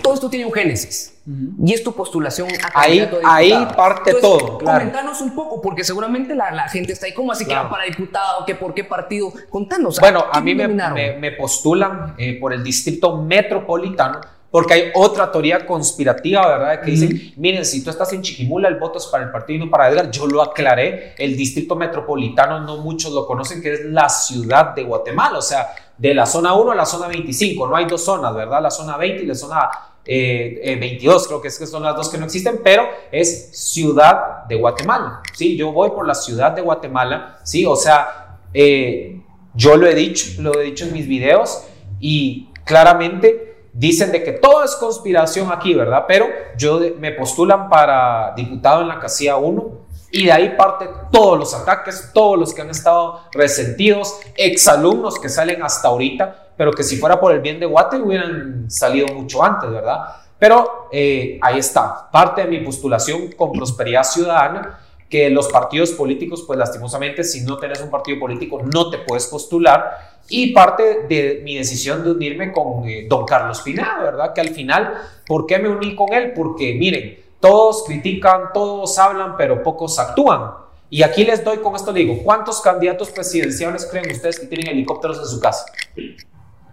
todo 0.03 0.14
esto 0.14 0.31
tiene 0.31 0.47
un 0.47 0.53
génesis. 0.53 1.12
Y 1.64 1.72
es 1.72 1.83
tu 1.83 1.93
postulación 1.93 2.49
a 2.62 2.81
Ahí, 2.81 3.09
ahí 3.24 3.68
parte 3.77 4.14
todo. 4.14 4.59
Claro. 4.59 4.79
Comentanos 4.79 5.20
un 5.20 5.35
poco, 5.35 5.61
porque 5.61 5.83
seguramente 5.83 6.35
la, 6.35 6.68
gente 6.68 6.93
está 6.93 7.07
ahí 7.07 7.14
como 7.14 7.33
así 7.33 7.45
que 7.45 7.55
va 7.55 7.68
para 7.68 7.85
diputado, 7.85 8.45
que 8.47 8.55
por 8.55 8.74
qué 8.74 8.85
partido. 8.85 9.33
Contanos. 9.51 9.99
Bueno, 9.99 10.24
a 10.31 10.41
mí 10.41 10.55
me, 10.55 10.68
me, 10.68 11.33
postulan 11.33 12.14
eh, 12.16 12.39
por 12.41 12.53
el 12.53 12.62
distrito 12.62 13.16
metropolitano. 13.16 14.20
Porque 14.57 14.72
hay 14.72 14.90
otra 14.94 15.30
teoría 15.30 15.66
conspirativa, 15.66 16.48
¿verdad? 16.48 16.80
Que 16.80 16.92
dicen, 16.92 17.34
miren, 17.36 17.62
si 17.62 17.84
tú 17.84 17.90
estás 17.90 18.11
en 18.14 18.22
Chiquimula, 18.22 18.68
el 18.68 18.76
voto 18.76 18.96
es 18.96 19.04
para 19.04 19.24
el 19.24 19.30
partido 19.30 19.59
y 19.59 19.66
no 19.66 19.70
para 19.70 19.90
Edgar. 19.90 20.11
Yo 20.11 20.26
lo 20.26 20.40
aclaré. 20.40 21.12
El 21.18 21.36
distrito 21.36 21.76
metropolitano 21.76 22.61
no 22.61 22.78
muchos 22.78 23.12
lo 23.12 23.26
conocen, 23.26 23.61
que 23.61 23.74
es 23.74 23.84
la 23.84 24.09
ciudad 24.09 24.74
de 24.74 24.84
Guatemala. 24.84 25.36
O 25.36 25.42
sea, 25.42 25.74
de 25.98 26.14
la 26.14 26.24
zona 26.24 26.54
1 26.54 26.70
a 26.70 26.74
la 26.74 26.86
zona 26.86 27.07
25. 27.07 27.66
No 27.66 27.76
hay 27.76 27.84
dos 27.84 28.02
zonas, 28.02 28.34
¿verdad? 28.34 28.62
La 28.62 28.70
zona 28.70 28.96
20 28.96 29.24
y 29.24 29.26
la 29.26 29.34
zona 29.34 29.68
22, 30.07 30.07
eh, 30.07 30.61
eh, 30.64 31.26
creo 31.26 31.42
que, 31.42 31.48
es 31.48 31.59
que 31.59 31.66
son 31.66 31.82
las 31.82 31.94
dos 31.94 32.09
que 32.09 32.16
no 32.16 32.24
existen, 32.24 32.61
pero 32.64 32.88
es 33.12 33.50
ciudad 33.52 34.46
de 34.48 34.57
Guatemala. 34.57 35.20
¿sí? 35.34 35.54
Yo 35.59 35.70
voy 35.70 35.90
por 35.90 36.07
la 36.07 36.14
ciudad 36.14 36.52
de 36.52 36.62
Guatemala, 36.62 37.40
¿sí? 37.42 37.66
O 37.66 37.76
sea, 37.76 38.38
eh, 38.54 39.20
yo 39.52 39.76
lo 39.76 39.86
he 39.86 39.94
dicho, 39.94 40.40
lo 40.40 40.59
he 40.59 40.64
dicho 40.64 40.86
en 40.86 40.94
mis 40.94 41.07
videos 41.07 41.62
y 42.00 42.48
claramente 42.64 43.55
dicen 43.79 44.11
de 44.11 44.24
que 44.24 44.33
todo 44.33 44.64
es 44.64 44.74
conspiración 44.77 45.53
aquí, 45.53 45.74
¿verdad? 45.74 46.05
Pero 46.09 46.27
yo 46.57 46.81
me 46.99 47.12
postulan 47.12 47.68
para 47.68 48.33
diputado 48.35 48.81
en 48.81 48.89
la 48.89 48.99
casilla 48.99 49.37
1 49.37 49.87
y 50.12 50.27
de 50.27 50.33
ahí 50.33 50.57
parte 50.57 50.89
todos 51.12 51.39
los 51.39 51.55
ataques, 51.55 52.11
todos 52.14 52.39
los 52.39 52.55
que 52.55 52.62
han 52.62 52.70
estado 52.70 53.20
resentidos, 53.33 54.18
exalumnos 54.35 55.18
que 55.18 55.29
salen 55.29 55.62
hasta 55.62 55.89
ahorita, 55.89 56.53
pero 56.57 56.72
que 56.72 56.83
si 56.83 56.97
fuera 56.97 57.20
por 57.20 57.33
el 57.33 57.41
bien 57.41 57.61
de 57.61 57.66
Guate 57.66 57.99
hubieran 57.99 58.70
salido 58.70 59.09
mucho 59.09 59.45
antes, 59.45 59.70
¿verdad? 59.70 60.07
Pero 60.39 60.89
eh, 60.91 61.39
ahí 61.43 61.59
está, 61.59 62.11
parte 62.11 62.43
de 62.43 62.49
mi 62.49 62.61
postulación 62.61 63.33
con 63.33 63.53
Prosperidad 63.53 64.05
Ciudadana, 64.05 64.81
que 65.09 65.31
los 65.31 65.49
partidos 65.49 65.93
políticos, 65.93 66.45
pues 66.47 66.59
lastimosamente, 66.59 67.22
si 67.24 67.43
no 67.43 67.59
tenés 67.59 67.81
un 67.81 67.91
partido 67.91 68.18
político, 68.18 68.61
no 68.62 68.91
te 68.91 68.99
puedes 68.99 69.27
postular. 69.27 70.15
Y 70.29 70.53
parte 70.53 71.07
de 71.09 71.41
mi 71.45 71.57
decisión 71.57 72.03
de 72.03 72.11
unirme 72.11 72.53
con 72.53 72.89
eh, 72.89 73.07
don 73.09 73.24
Carlos 73.24 73.61
Pineda, 73.62 73.99
¿verdad? 74.03 74.33
Que 74.33 74.41
al 74.41 74.49
final, 74.49 74.95
¿por 75.27 75.47
qué 75.47 75.59
me 75.59 75.68
uní 75.68 75.95
con 75.95 76.12
él? 76.12 76.33
Porque 76.35 76.74
miren, 76.74 77.18
todos 77.41 77.85
critican, 77.85 78.53
todos 78.53 78.99
hablan, 78.99 79.37
pero 79.37 79.62
pocos 79.62 79.99
actúan. 79.99 80.51
Y 80.89 81.03
aquí 81.03 81.24
les 81.24 81.45
doy 81.45 81.59
con 81.59 81.74
esto, 81.74 81.93
digo, 81.93 82.18
¿cuántos 82.22 82.61
candidatos 82.61 83.11
presidenciales 83.11 83.87
creen 83.87 84.11
ustedes 84.11 84.39
que 84.39 84.47
tienen 84.47 84.68
helicópteros 84.68 85.18
en 85.18 85.27
su 85.27 85.41
casa? 85.41 85.64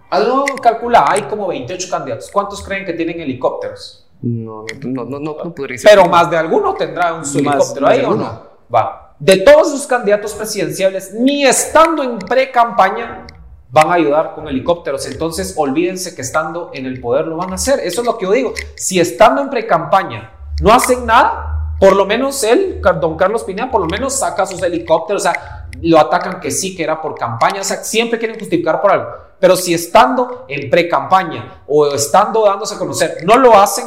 Algo 0.10 0.46
calcula, 0.62 1.06
hay 1.08 1.24
como 1.24 1.48
28 1.48 1.88
candidatos. 1.90 2.30
¿Cuántos 2.32 2.62
creen 2.62 2.86
que 2.86 2.94
tienen 2.94 3.20
helicópteros? 3.20 4.08
No, 4.22 4.64
no, 4.84 5.04
no, 5.06 5.20
no, 5.20 5.56
podría 5.56 5.78
ser. 5.78 5.90
Pero 5.90 6.08
más 6.08 6.30
de 6.30 6.38
alguno 6.38 6.76
tendrá 6.76 7.14
un 7.14 7.24
helicóptero 7.24 7.88
ahí 7.88 8.02
o 8.06 8.14
no. 8.14 8.44
Va. 8.74 9.16
De 9.20 9.38
todos 9.38 9.72
sus 9.72 9.88
candidatos 9.88 10.34
presidenciales, 10.34 11.14
ni 11.14 11.46
estando 11.46 12.04
en 12.04 12.20
pre-campaña, 12.20 13.26
van 13.74 13.90
a 13.90 13.96
ayudar 13.96 14.36
con 14.36 14.48
helicópteros. 14.48 15.08
Entonces, 15.08 15.56
olvídense 15.58 16.14
que 16.14 16.22
estando 16.22 16.70
en 16.74 16.86
el 16.86 17.02
poder 17.02 17.26
lo 17.26 17.38
van 17.38 17.52
a 17.52 17.56
hacer. 17.56 17.80
Eso 17.80 18.02
es 18.02 18.08
lo 18.08 18.20
que 18.20 18.26
yo 18.26 18.32
digo. 18.32 18.54
Si 18.76 19.00
estando 19.00 19.42
en 19.42 19.50
pre-campaña 19.50 20.32
no 20.62 20.72
hacen 20.72 21.08
nada, 21.08 21.76
por 21.80 21.96
lo 21.96 22.06
menos 22.06 22.44
él, 22.44 22.80
don 23.02 23.18
Carlos 23.18 23.44
Pineda, 23.44 23.72
por 23.72 23.82
lo 23.82 23.88
menos 23.88 24.14
saca 24.14 24.46
sus 24.46 24.62
helicópteros, 24.62 25.24
o 25.24 25.32
sea, 25.32 25.68
lo 25.82 25.98
atacan 25.98 26.40
que 26.40 26.52
sí, 26.52 26.76
que 26.76 26.84
era 26.84 27.02
por 27.02 27.16
campaña, 27.16 27.62
o 27.62 27.64
sea, 27.64 27.78
siempre 27.78 28.20
quieren 28.20 28.38
justificar 28.38 28.80
por 28.80 28.92
algo. 28.92 29.08
Pero 29.40 29.56
si 29.56 29.74
estando 29.74 30.46
en 30.48 30.70
pre-campaña 30.70 31.64
o 31.66 31.88
estando 31.88 32.46
dándose 32.46 32.76
a 32.76 32.78
conocer, 32.78 33.26
no 33.26 33.40
lo 33.40 33.58
hacen, 33.58 33.86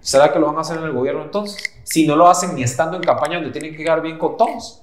¿será 0.00 0.32
que 0.32 0.40
lo 0.40 0.48
van 0.48 0.58
a 0.58 0.62
hacer 0.62 0.78
en 0.78 0.84
el 0.84 0.92
gobierno 0.92 1.22
entonces? 1.22 1.62
Si 1.84 2.04
no 2.04 2.16
lo 2.16 2.28
hacen 2.28 2.56
ni 2.56 2.64
estando 2.64 2.96
en 2.96 3.04
campaña 3.04 3.36
donde 3.36 3.52
tienen 3.52 3.76
que 3.76 3.84
quedar 3.84 4.02
bien 4.02 4.18
con 4.18 4.36
todos. 4.36 4.81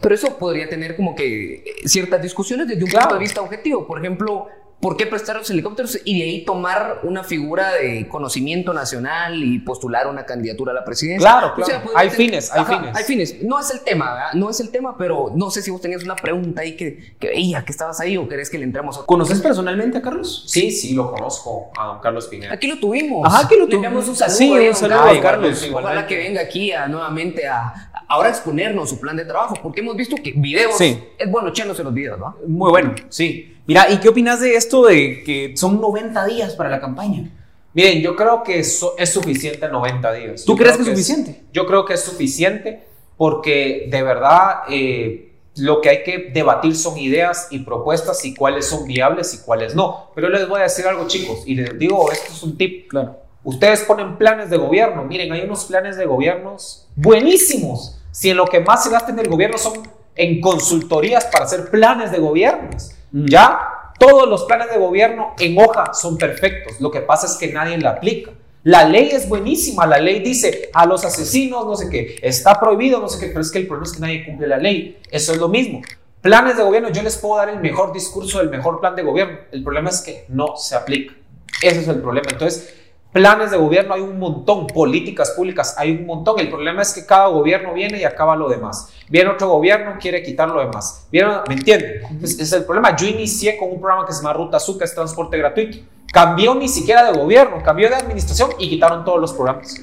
Pero 0.00 0.14
eso 0.14 0.38
podría 0.38 0.68
tener 0.68 0.96
como 0.96 1.14
que 1.14 1.64
ciertas 1.84 2.22
discusiones 2.22 2.68
desde 2.68 2.84
un 2.84 2.90
punto 2.90 3.14
de 3.14 3.20
vista 3.20 3.40
objetivo. 3.40 3.86
Por 3.86 3.98
ejemplo, 3.98 4.48
¿Por 4.84 4.98
qué 4.98 5.06
prestar 5.06 5.36
los 5.36 5.48
helicópteros 5.48 5.98
y 6.04 6.18
de 6.18 6.24
ahí 6.26 6.44
tomar 6.44 7.00
una 7.04 7.24
figura 7.24 7.72
de 7.72 8.06
conocimiento 8.06 8.74
nacional 8.74 9.42
y 9.42 9.58
postular 9.60 10.06
una 10.08 10.26
candidatura 10.26 10.72
a 10.72 10.74
la 10.74 10.84
presidencia? 10.84 11.26
Claro, 11.26 11.54
claro. 11.54 11.90
hay 11.94 12.10
fines, 12.10 12.52
hay 12.52 12.66
fines. 12.66 12.94
Hay 12.94 13.04
fines. 13.04 13.42
No 13.42 13.58
es 13.58 13.70
el 13.70 13.80
tema, 13.80 14.12
¿verdad? 14.12 14.32
No 14.34 14.50
es 14.50 14.60
el 14.60 14.68
tema, 14.70 14.98
pero 14.98 15.32
no 15.34 15.50
sé 15.50 15.62
si 15.62 15.70
vos 15.70 15.80
tenías 15.80 16.04
una 16.04 16.16
pregunta 16.16 16.60
ahí 16.60 16.76
que, 16.76 17.14
que 17.18 17.28
veía 17.28 17.64
que 17.64 17.72
estabas 17.72 17.98
ahí 18.00 18.18
o 18.18 18.28
querés 18.28 18.50
que 18.50 18.58
le 18.58 18.64
entremos 18.64 18.98
a... 18.98 19.06
¿Conoces 19.06 19.40
personalmente 19.40 19.96
a 19.96 20.02
Carlos? 20.02 20.44
Sí, 20.46 20.70
sí, 20.70 20.92
lo 20.92 21.10
conozco, 21.10 21.70
a 21.78 21.86
don 21.86 22.00
Carlos 22.00 22.26
Pineda. 22.26 22.52
Aquí 22.52 22.66
lo 22.66 22.78
tuvimos. 22.78 23.26
Ajá, 23.26 23.46
aquí 23.46 23.56
lo 23.56 23.66
tuvimos. 23.66 24.06
un 24.06 24.16
saludo. 24.16 24.36
Sí, 24.36 24.50
un 24.50 24.74
saludo 24.74 25.00
a 25.00 25.18
Carlos. 25.18 25.66
Ojalá 25.72 26.06
que 26.06 26.18
venga 26.18 26.42
aquí 26.42 26.72
a, 26.72 26.88
nuevamente 26.88 27.48
a, 27.48 27.90
ahora 28.06 28.28
exponernos 28.28 28.90
su 28.90 29.00
plan 29.00 29.16
de 29.16 29.24
trabajo, 29.24 29.54
porque 29.62 29.80
hemos 29.80 29.96
visto 29.96 30.14
que 30.22 30.32
videos, 30.36 30.76
sí. 30.76 31.02
es 31.16 31.30
bueno 31.30 31.48
echándose 31.48 31.82
los 31.82 31.94
videos, 31.94 32.18
¿no? 32.18 32.36
Muy 32.46 32.70
bueno, 32.70 32.94
sí. 33.08 33.53
Mira, 33.66 33.90
¿y 33.90 33.98
qué 33.98 34.08
opinas 34.08 34.40
de 34.40 34.56
esto 34.56 34.84
de 34.84 35.22
que 35.24 35.56
son 35.56 35.80
90 35.80 36.26
días 36.26 36.54
para 36.54 36.68
la 36.68 36.80
campaña? 36.80 37.30
Miren, 37.72 38.02
yo 38.02 38.14
creo 38.14 38.42
que 38.42 38.58
eso 38.58 38.94
es 38.98 39.10
suficiente 39.10 39.68
90 39.68 40.12
días. 40.12 40.44
¿Tú 40.44 40.52
Yo 40.52 40.58
crees 40.58 40.76
que 40.76 40.82
es 40.82 40.88
suficiente? 40.88 41.42
yo 41.52 41.66
creo 41.66 41.84
que 41.84 41.94
es 41.94 42.00
suficiente 42.00 42.84
porque 43.16 43.88
de 43.90 44.02
verdad 44.02 44.62
eh, 44.68 45.32
lo 45.56 45.80
que 45.80 45.88
hay 45.88 46.02
que 46.04 46.30
debatir 46.32 46.76
son 46.76 46.98
ideas 46.98 47.48
y 47.50 47.60
propuestas 47.60 48.24
y 48.24 48.34
cuáles 48.34 48.66
son 48.66 48.86
viables 48.86 49.34
y 49.34 49.38
cuáles 49.44 49.74
no. 49.74 50.10
Pero 50.14 50.28
les 50.28 50.48
voy 50.48 50.60
a 50.60 50.64
decir 50.64 50.86
algo, 50.86 51.06
chicos, 51.08 51.42
y 51.46 51.54
les 51.54 51.78
digo, 51.78 52.10
esto 52.12 52.32
es 52.32 52.42
un 52.42 52.56
tip. 52.56 52.88
Claro. 52.88 53.18
Ustedes 53.42 53.80
ponen 53.82 54.16
planes 54.18 54.50
de 54.50 54.56
gobierno. 54.56 55.04
Miren, 55.04 55.32
hay 55.32 55.42
unos 55.42 55.64
planes 55.64 55.96
de 55.96 56.06
gobiernos 56.06 56.88
buenísimos. 56.96 58.00
Si 58.10 58.30
en 58.30 58.36
lo 58.36 58.46
que 58.46 58.60
más 58.60 58.84
se 58.84 58.90
gasta 58.90 59.10
en 59.10 59.18
el 59.18 59.28
gobierno 59.28 59.58
son 59.58 59.74
en 60.16 60.40
consultorías 60.40 61.24
para 61.26 61.44
hacer 61.44 61.70
planes 61.70 62.12
de 62.12 62.18
gobiernos. 62.18 62.92
Ya 63.14 63.92
todos 63.98 64.28
los 64.28 64.44
planes 64.44 64.70
de 64.70 64.78
gobierno 64.78 65.34
en 65.38 65.56
hoja 65.58 65.94
son 65.94 66.18
perfectos. 66.18 66.80
Lo 66.80 66.90
que 66.90 67.00
pasa 67.00 67.26
es 67.26 67.34
que 67.34 67.52
nadie 67.52 67.78
la 67.78 67.90
aplica. 67.90 68.32
La 68.64 68.84
ley 68.84 69.10
es 69.12 69.28
buenísima. 69.28 69.86
La 69.86 69.98
ley 69.98 70.20
dice 70.20 70.70
a 70.72 70.84
los 70.86 71.04
asesinos, 71.04 71.64
no 71.64 71.76
sé 71.76 71.88
qué, 71.90 72.18
está 72.22 72.58
prohibido, 72.58 72.98
no 72.98 73.08
sé 73.08 73.20
qué, 73.20 73.26
pero 73.28 73.42
es 73.42 73.50
que 73.50 73.58
el 73.58 73.66
problema 73.66 73.86
es 73.86 73.92
que 73.92 74.00
nadie 74.00 74.24
cumple 74.24 74.48
la 74.48 74.58
ley. 74.58 74.98
Eso 75.10 75.32
es 75.32 75.38
lo 75.38 75.48
mismo. 75.48 75.82
Planes 76.22 76.56
de 76.56 76.62
gobierno, 76.62 76.88
yo 76.88 77.02
les 77.02 77.16
puedo 77.18 77.36
dar 77.36 77.50
el 77.50 77.60
mejor 77.60 77.92
discurso 77.92 78.38
del 78.38 78.48
mejor 78.48 78.80
plan 78.80 78.96
de 78.96 79.02
gobierno. 79.02 79.38
El 79.52 79.62
problema 79.62 79.90
es 79.90 80.00
que 80.00 80.24
no 80.28 80.56
se 80.56 80.74
aplica. 80.74 81.14
Ese 81.62 81.80
es 81.80 81.88
el 81.88 82.00
problema. 82.00 82.28
Entonces, 82.32 82.74
planes 83.14 83.52
de 83.52 83.56
gobierno 83.56 83.94
hay 83.94 84.00
un 84.02 84.18
montón, 84.18 84.66
políticas 84.66 85.30
públicas 85.30 85.76
hay 85.78 85.92
un 85.92 86.04
montón. 86.04 86.38
El 86.40 86.50
problema 86.50 86.82
es 86.82 86.92
que 86.92 87.06
cada 87.06 87.28
gobierno 87.28 87.72
viene 87.72 88.00
y 88.00 88.04
acaba 88.04 88.34
lo 88.36 88.48
demás. 88.48 88.92
Viene 89.08 89.30
otro 89.30 89.48
gobierno, 89.48 89.94
quiere 90.00 90.22
quitar 90.22 90.48
lo 90.50 90.60
demás. 90.60 91.06
¿Viene? 91.10 91.30
¿Me 91.48 91.54
entienden? 91.54 92.02
Pues, 92.18 92.38
es 92.38 92.52
el 92.52 92.64
problema. 92.64 92.94
Yo 92.96 93.06
inicié 93.06 93.56
con 93.56 93.70
un 93.70 93.80
programa 93.80 94.04
que 94.04 94.12
se 94.12 94.18
llama 94.20 94.34
Ruta 94.34 94.56
Azul, 94.58 94.76
que 94.76 94.84
es 94.84 94.94
transporte 94.94 95.38
gratuito. 95.38 95.78
Cambió 96.12 96.54
ni 96.54 96.68
siquiera 96.68 97.10
de 97.10 97.18
gobierno, 97.18 97.62
cambió 97.64 97.88
de 97.88 97.94
administración 97.94 98.50
y 98.58 98.68
quitaron 98.68 99.04
todos 99.04 99.20
los 99.20 99.32
programas. 99.32 99.80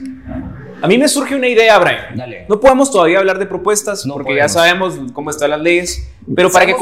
A 0.81 0.87
mí 0.87 0.97
me 0.97 1.07
surge 1.07 1.35
una 1.35 1.47
idea, 1.47 1.77
Brian. 1.79 2.15
Dale. 2.17 2.45
No 2.49 2.59
podemos 2.59 2.91
todavía 2.91 3.19
hablar 3.19 3.37
de 3.39 3.45
propuestas 3.45 4.05
No 4.05 4.13
porque 4.13 4.29
podemos. 4.31 4.51
ya 4.51 4.59
sabemos 4.59 4.95
cómo 5.13 5.29
están 5.29 5.51
las 5.51 5.61
leyes, 5.61 6.09
pero 6.35 6.51
para 6.51 6.65
que 6.65 6.71
el 6.73 6.77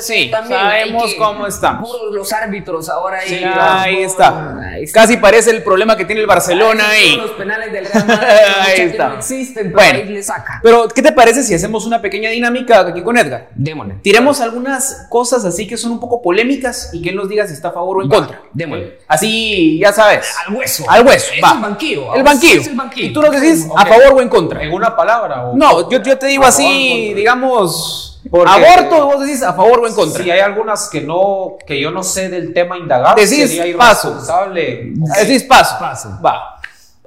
Sí, 0.00 0.28
también, 0.30 0.58
sabemos 0.60 1.04
que- 1.12 1.16
cómo 1.18 1.46
estamos. 1.46 1.90
Puros 1.90 2.14
los 2.14 2.32
árbitros 2.32 2.88
ahora 2.88 3.18
ahí. 3.18 3.28
Sí, 3.28 3.44
ahí 3.44 4.02
está. 4.02 4.58
Ahí 4.60 4.84
está. 4.84 5.00
Casi 5.00 5.16
parece 5.18 5.50
el 5.50 5.62
problema 5.62 5.96
que 5.96 6.04
tiene 6.04 6.20
el 6.22 6.26
Barcelona 6.26 6.88
ahí. 6.88 7.16
Los 7.16 7.32
penales 7.32 7.72
del 7.72 7.84
Real 7.86 8.06
Madrid, 8.06 8.26
Ahí 8.66 8.80
está. 8.80 9.08
no 9.10 9.14
existen, 9.18 9.72
pero 9.72 9.76
Bueno. 9.76 9.98
ahí 9.98 10.04
le 10.08 10.22
saca. 10.22 10.60
Pero, 10.62 10.88
¿qué 10.88 11.02
te 11.02 11.12
parece 11.12 11.42
si 11.42 11.54
hacemos 11.54 11.84
una 11.86 12.00
pequeña 12.00 12.30
dinámica 12.30 12.80
aquí 12.80 13.02
con 13.02 13.18
Edgar? 13.18 13.48
Démosle. 13.54 13.94
Tiremos 14.02 14.40
algunas 14.40 15.06
cosas 15.10 15.44
así 15.44 15.66
que 15.66 15.76
son 15.76 15.92
un 15.92 16.00
poco 16.00 16.22
polémicas 16.22 16.90
y 16.92 17.02
que 17.02 17.10
él 17.10 17.16
nos 17.16 17.28
diga 17.28 17.46
si 17.46 17.52
está 17.54 17.68
a 17.68 17.72
favor 17.72 17.98
o 17.98 18.02
en 18.02 18.08
contra. 18.08 18.40
Démosle. 18.52 18.98
Así, 19.06 19.78
ya 19.78 19.92
sabes. 19.92 20.26
Al 20.46 20.54
hueso. 20.54 20.84
Al 20.88 21.06
hueso, 21.06 21.32
Es 21.36 21.42
va. 21.44 21.52
el 21.54 21.60
banquillo. 21.60 22.14
El 22.14 22.22
banquillo. 22.22 22.60
es 22.60 22.66
el 22.68 22.76
banquillo. 22.76 23.06
Y 23.08 23.12
tú 23.12 23.20
nos 23.22 23.32
decís 23.40 23.66
a 23.76 23.84
favor 23.86 24.14
o 24.14 24.20
en 24.20 24.28
contra. 24.28 24.62
¿En 24.62 24.72
una 24.72 24.96
palabra? 24.96 25.46
O 25.48 25.56
No, 25.56 25.90
yo, 25.90 26.02
yo 26.02 26.18
te 26.18 26.26
digo 26.26 26.44
así, 26.44 27.12
digamos, 27.14 28.07
Porque- 28.30 28.50
aborto, 28.50 29.06
vos 29.06 29.20
decís 29.24 29.42
a 29.42 29.52
favor 29.52 29.80
o 29.80 29.86
en 29.86 29.94
contra. 29.94 30.22
Si 30.22 30.30
hay 30.30 30.40
algunas 30.40 30.88
que 30.88 31.00
no, 31.00 31.56
que 31.66 31.80
yo 31.80 31.90
no 31.90 32.02
sé 32.02 32.28
del 32.28 32.52
tema 32.52 32.76
indagar, 32.76 33.14
Decís 33.16 33.50
sería 33.56 33.76
paso. 33.76 34.08
irresponsable. 34.10 34.92
Decís 35.20 35.44
paso. 35.44 35.76
Paso. 35.78 36.18
Va. 36.24 36.60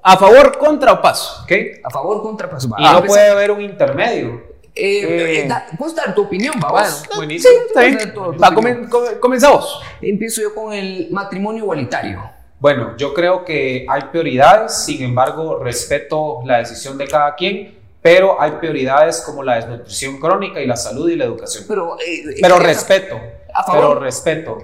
A 0.03 0.17
favor, 0.17 0.57
contra 0.57 0.93
o 0.93 1.01
paso. 1.01 1.43
¿Ok? 1.43 1.51
A 1.83 1.89
favor, 1.89 2.21
contra, 2.23 2.49
paso. 2.49 2.67
Y 2.69 2.71
Ah, 2.85 2.93
no 2.93 2.97
empezar. 2.99 3.07
puede 3.07 3.29
haber 3.29 3.51
un 3.51 3.61
intermedio. 3.61 4.49
Eh, 4.73 5.01
Eh. 5.03 5.39
eh, 5.41 5.47
da- 5.47 5.65
puedes 5.77 5.93
dar 5.95 6.15
tu 6.15 6.23
opinión, 6.23 6.55
Bueno, 6.59 6.73
vamos. 6.73 7.03
buenísimo. 7.15 7.53
Está 7.67 7.81
bien. 7.81 7.97
Tu- 7.99 8.11
tu 8.13 8.19
Va, 8.21 8.47
opinión. 8.47 8.53
comen- 8.55 8.89
come- 8.89 9.19
comienza 9.19 9.49
vos. 9.49 9.81
Empiezo 10.01 10.41
yo 10.41 10.55
con 10.55 10.73
el 10.73 11.09
matrimonio 11.11 11.63
igualitario. 11.63 12.21
Bueno, 12.59 12.95
yo 12.97 13.13
creo 13.13 13.43
que 13.43 13.85
hay 13.89 14.01
prioridades, 14.11 14.85
sin 14.85 15.03
embargo, 15.03 15.59
respeto 15.59 16.39
la 16.45 16.59
decisión 16.59 16.97
de 16.97 17.07
cada 17.07 17.35
quien, 17.35 17.77
pero 18.01 18.41
hay 18.41 18.51
prioridades 18.51 19.21
como 19.21 19.43
la 19.43 19.55
desnutrición 19.55 20.17
crónica 20.19 20.59
y 20.59 20.65
la 20.65 20.75
salud 20.75 21.09
y 21.09 21.15
la 21.15 21.25
educación. 21.25 21.65
Pero, 21.67 21.97
eh, 21.99 22.35
Pero 22.41 22.55
eh, 22.57 22.59
respeto, 22.59 23.19
a 23.53 23.63
favor. 23.63 23.81
pero 23.81 23.99
respeto. 23.99 24.57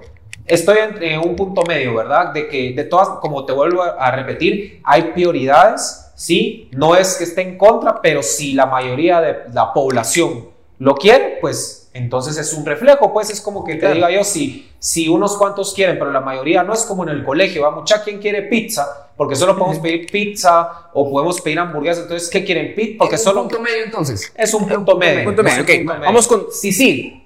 Estoy 0.46 0.78
en 1.02 1.20
un 1.20 1.36
punto 1.36 1.62
medio, 1.68 1.94
¿verdad? 1.94 2.32
De 2.34 2.48
que 2.48 2.72
de 2.74 2.86
todas, 2.86 3.10
como 3.20 3.46
te 3.46 3.52
vuelvo 3.52 3.84
a 3.84 3.90
a 3.90 4.12
repetir, 4.12 4.82
hay 4.84 5.12
prioridades, 5.12 6.12
sí, 6.16 6.70
no 6.72 6.96
es 6.96 7.16
que 7.16 7.26
esté 7.26 7.42
en 7.42 7.58
contra, 7.58 8.02
pero 8.02 8.24
si 8.24 8.54
la 8.54 8.66
mayoría 8.66 9.20
de 9.20 9.36
la 9.54 9.74
población 9.74 10.50
lo 10.80 10.96
quiere, 10.96 11.38
pues 11.42 11.87
entonces 11.98 12.38
es 12.38 12.54
un 12.54 12.66
reflejo, 12.66 13.12
pues 13.12 13.30
es 13.30 13.42
como 13.42 13.64
que 13.64 13.74
te 13.74 13.80
Claro. 13.80 13.96
diga 13.96 14.12
yo, 14.12 14.24
si, 14.24 14.70
si 14.80 15.10
unos 15.10 15.38
cuantos 15.38 15.74
quieren, 15.74 15.98
pero 16.00 16.12
la 16.12 16.22
mayoría 16.22 16.64
no 16.64 16.74
es 16.74 16.86
como 16.86 17.04
en 17.04 17.10
el 17.10 17.24
colegio, 17.24 17.64
va 17.64 17.72
mucha 17.72 18.04
quien 18.04 18.20
quiere 18.20 18.44
pizza, 18.44 19.10
porque 19.18 19.36
solo 19.36 19.58
podemos 19.58 19.80
pedir 19.80 20.10
pizza 20.12 20.90
o 20.94 21.10
podemos 21.12 21.42
pedir 21.42 21.60
hamburguesas, 21.60 22.04
entonces 22.04 22.30
¿qué 22.30 22.44
quieren 22.46 22.74
pizza? 22.76 23.00
Porque 23.00 23.16
es 23.16 23.22
un 23.22 23.26
solo 23.26 23.42
punto 23.42 23.60
medio 23.62 23.84
entonces. 23.84 24.32
es 24.36 24.54
un 24.54 24.68
punto 24.68 24.98
medio. 24.98 25.24
Punto 25.26 25.44
medio, 25.44 25.56
es 25.56 25.60
un 25.60 25.66
ok. 25.66 25.78
punto 25.78 25.94
medio. 25.94 26.06
Vamos 26.06 26.28
con 26.28 26.46
Sicil. 26.52 27.24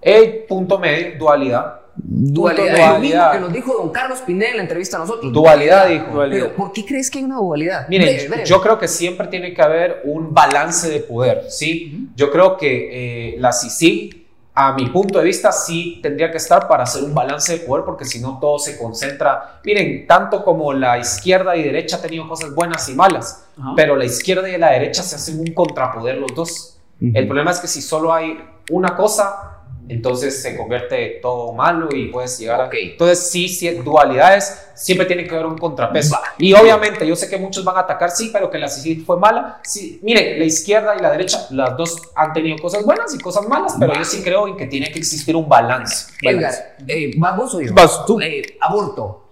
El 0.00 0.44
punto 0.48 0.78
medio, 0.78 1.18
dualidad. 1.18 1.79
Dualidad. 2.02 2.64
Lo 2.64 2.72
dualidad. 2.72 3.00
mismo 3.00 3.30
que 3.32 3.40
nos 3.40 3.52
dijo 3.52 3.74
don 3.78 3.90
Carlos 3.90 4.20
Pineda 4.20 4.50
en 4.50 4.56
la 4.56 4.62
entrevista 4.62 4.96
a 4.96 5.00
nosotros. 5.00 5.32
Dualidad, 5.32 5.88
dijo. 5.88 6.06
Dualidad. 6.12 6.46
Pero, 6.46 6.56
¿por 6.56 6.72
qué 6.72 6.84
crees 6.84 7.10
que 7.10 7.18
hay 7.18 7.24
una 7.24 7.36
dualidad? 7.36 7.88
Miren, 7.88 8.08
Breve, 8.08 8.28
breve. 8.28 8.44
yo 8.44 8.60
creo 8.60 8.78
que 8.78 8.88
siempre 8.88 9.26
tiene 9.28 9.54
que 9.54 9.62
haber 9.62 10.02
un 10.04 10.32
balance 10.32 10.88
de 10.88 11.00
poder, 11.00 11.46
¿sí? 11.48 12.08
Yo 12.16 12.30
creo 12.30 12.56
que 12.56 13.34
eh, 13.34 13.36
la 13.38 13.52
CICIG, 13.52 14.26
a 14.54 14.72
mi 14.74 14.86
punto 14.86 15.18
de 15.18 15.24
vista, 15.24 15.52
sí 15.52 16.00
tendría 16.02 16.30
que 16.30 16.36
estar 16.38 16.68
para 16.68 16.82
hacer 16.82 17.04
un 17.04 17.14
balance 17.14 17.52
de 17.52 17.58
poder, 17.60 17.84
porque 17.84 18.04
si 18.04 18.20
no 18.20 18.38
todo 18.40 18.58
se 18.58 18.78
concentra. 18.78 19.60
Miren, 19.64 20.06
tanto 20.06 20.44
como 20.44 20.72
la 20.72 20.98
izquierda 20.98 21.56
y 21.56 21.62
derecha 21.62 21.96
ha 21.96 22.02
tenido 22.02 22.28
cosas 22.28 22.54
buenas 22.54 22.88
y 22.88 22.94
malas, 22.94 23.46
pero 23.76 23.96
la 23.96 24.04
izquierda 24.04 24.48
y 24.48 24.58
la 24.58 24.70
derecha 24.70 25.02
se 25.02 25.16
hacen 25.16 25.40
un 25.40 25.54
contrapoder 25.54 26.18
los 26.18 26.34
dos. 26.34 26.76
El 27.00 27.26
problema 27.26 27.50
es 27.52 27.60
que 27.60 27.68
si 27.68 27.80
solo 27.80 28.12
hay 28.12 28.38
una 28.70 28.94
cosa, 28.94 29.59
entonces 29.90 30.40
se 30.40 30.56
convierte 30.56 31.18
todo 31.20 31.52
malo 31.52 31.88
y 31.94 32.06
puedes 32.06 32.38
llegar 32.38 32.60
Ok. 32.62 32.74
a... 32.74 32.78
Entonces 32.78 33.30
sí, 33.30 33.48
sí, 33.48 33.68
dualidades, 33.70 34.70
siempre 34.74 35.06
tiene 35.06 35.26
que 35.26 35.34
haber 35.34 35.46
un 35.46 35.58
contrapeso. 35.58 36.14
Va. 36.14 36.22
Y 36.38 36.52
obviamente, 36.54 37.06
yo 37.06 37.16
sé 37.16 37.28
que 37.28 37.36
muchos 37.36 37.64
van 37.64 37.76
a 37.76 37.80
atacar, 37.80 38.10
sí, 38.10 38.30
pero 38.32 38.50
que 38.50 38.58
la 38.58 38.68
CICIG 38.68 39.04
fue 39.04 39.18
mala. 39.18 39.60
Sí, 39.64 39.98
miren, 40.02 40.38
la 40.38 40.44
izquierda 40.44 40.94
y 40.96 41.00
la 41.00 41.10
derecha, 41.10 41.46
las 41.50 41.76
dos 41.76 42.00
han 42.14 42.32
tenido 42.32 42.56
cosas 42.58 42.84
buenas 42.84 43.14
y 43.14 43.18
cosas 43.18 43.46
malas, 43.48 43.76
pero 43.78 43.94
yo 43.94 44.04
sí 44.04 44.22
creo 44.22 44.46
en 44.48 44.56
que 44.56 44.66
tiene 44.66 44.90
que 44.92 44.98
existir 44.98 45.34
un 45.36 45.48
balance. 45.48 46.12
Edgar, 46.22 46.54
eh, 46.86 47.10
¿vas 47.16 47.36
vos 47.36 47.54
o 47.54 47.60
yo? 47.60 47.74
Vas 47.74 48.04
tú. 48.06 48.20
Eh, 48.20 48.56
aborto. 48.60 49.28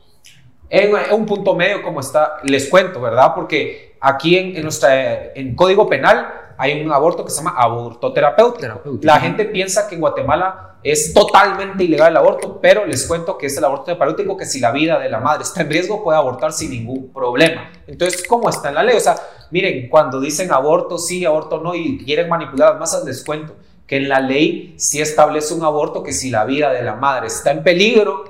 En, 0.70 0.94
en 0.94 1.14
un 1.14 1.24
punto 1.24 1.54
medio 1.54 1.82
como 1.82 2.00
está, 2.00 2.38
les 2.42 2.68
cuento, 2.68 3.00
¿verdad? 3.00 3.32
Porque 3.34 3.96
aquí 4.00 4.36
en, 4.36 4.56
en 4.56 4.62
nuestra, 4.62 5.32
en 5.34 5.54
Código 5.54 5.88
Penal 5.88 6.47
hay 6.59 6.82
un 6.82 6.92
aborto 6.92 7.24
que 7.24 7.30
se 7.30 7.38
llama 7.38 7.54
aborto 7.56 8.12
terapéutico. 8.12 8.61
Terapéutico. 8.61 9.06
La 9.06 9.20
gente 9.20 9.44
piensa 9.44 9.88
que 9.88 9.94
en 9.94 10.00
Guatemala 10.00 10.76
es 10.82 11.14
totalmente 11.14 11.84
ilegal 11.84 12.11
el 12.11 12.16
aborto, 12.16 12.59
pero 12.61 12.84
les 12.84 13.06
cuento 13.06 13.38
que 13.38 13.46
es 13.46 13.56
el 13.56 13.64
aborto 13.64 13.86
terapéutico 13.86 14.36
que 14.36 14.44
si 14.44 14.61
la 14.61 14.72
vida 14.72 14.98
de 14.98 15.09
la 15.09 15.20
madre 15.20 15.44
está 15.44 15.62
en 15.62 15.70
riesgo 15.70 16.02
puede 16.02 16.18
abortar 16.18 16.52
sin 16.52 16.70
ningún 16.70 17.12
problema. 17.12 17.70
Entonces, 17.86 18.26
¿cómo 18.26 18.48
está 18.48 18.68
en 18.68 18.74
la 18.74 18.82
ley? 18.82 18.96
O 18.96 19.00
sea, 19.00 19.16
miren, 19.50 19.88
cuando 19.88 20.20
dicen 20.20 20.52
aborto 20.52 20.98
sí, 20.98 21.24
aborto 21.24 21.61
no 21.61 21.74
y 21.74 21.98
quieren 22.04 22.28
manipular 22.28 22.70
las 22.70 22.80
masas, 22.80 23.04
les 23.04 23.24
cuento 23.24 23.54
que 23.86 23.96
en 23.96 24.09
la 24.09 24.20
ley 24.20 24.74
sí 24.76 25.00
establece 25.00 25.54
un 25.54 25.64
aborto 25.64 26.02
que 26.02 26.12
si 26.12 26.30
la 26.30 26.44
vida 26.44 26.72
de 26.72 26.82
la 26.82 26.94
madre 26.94 27.28
está 27.28 27.52
en 27.52 27.62
peligro, 27.62 28.24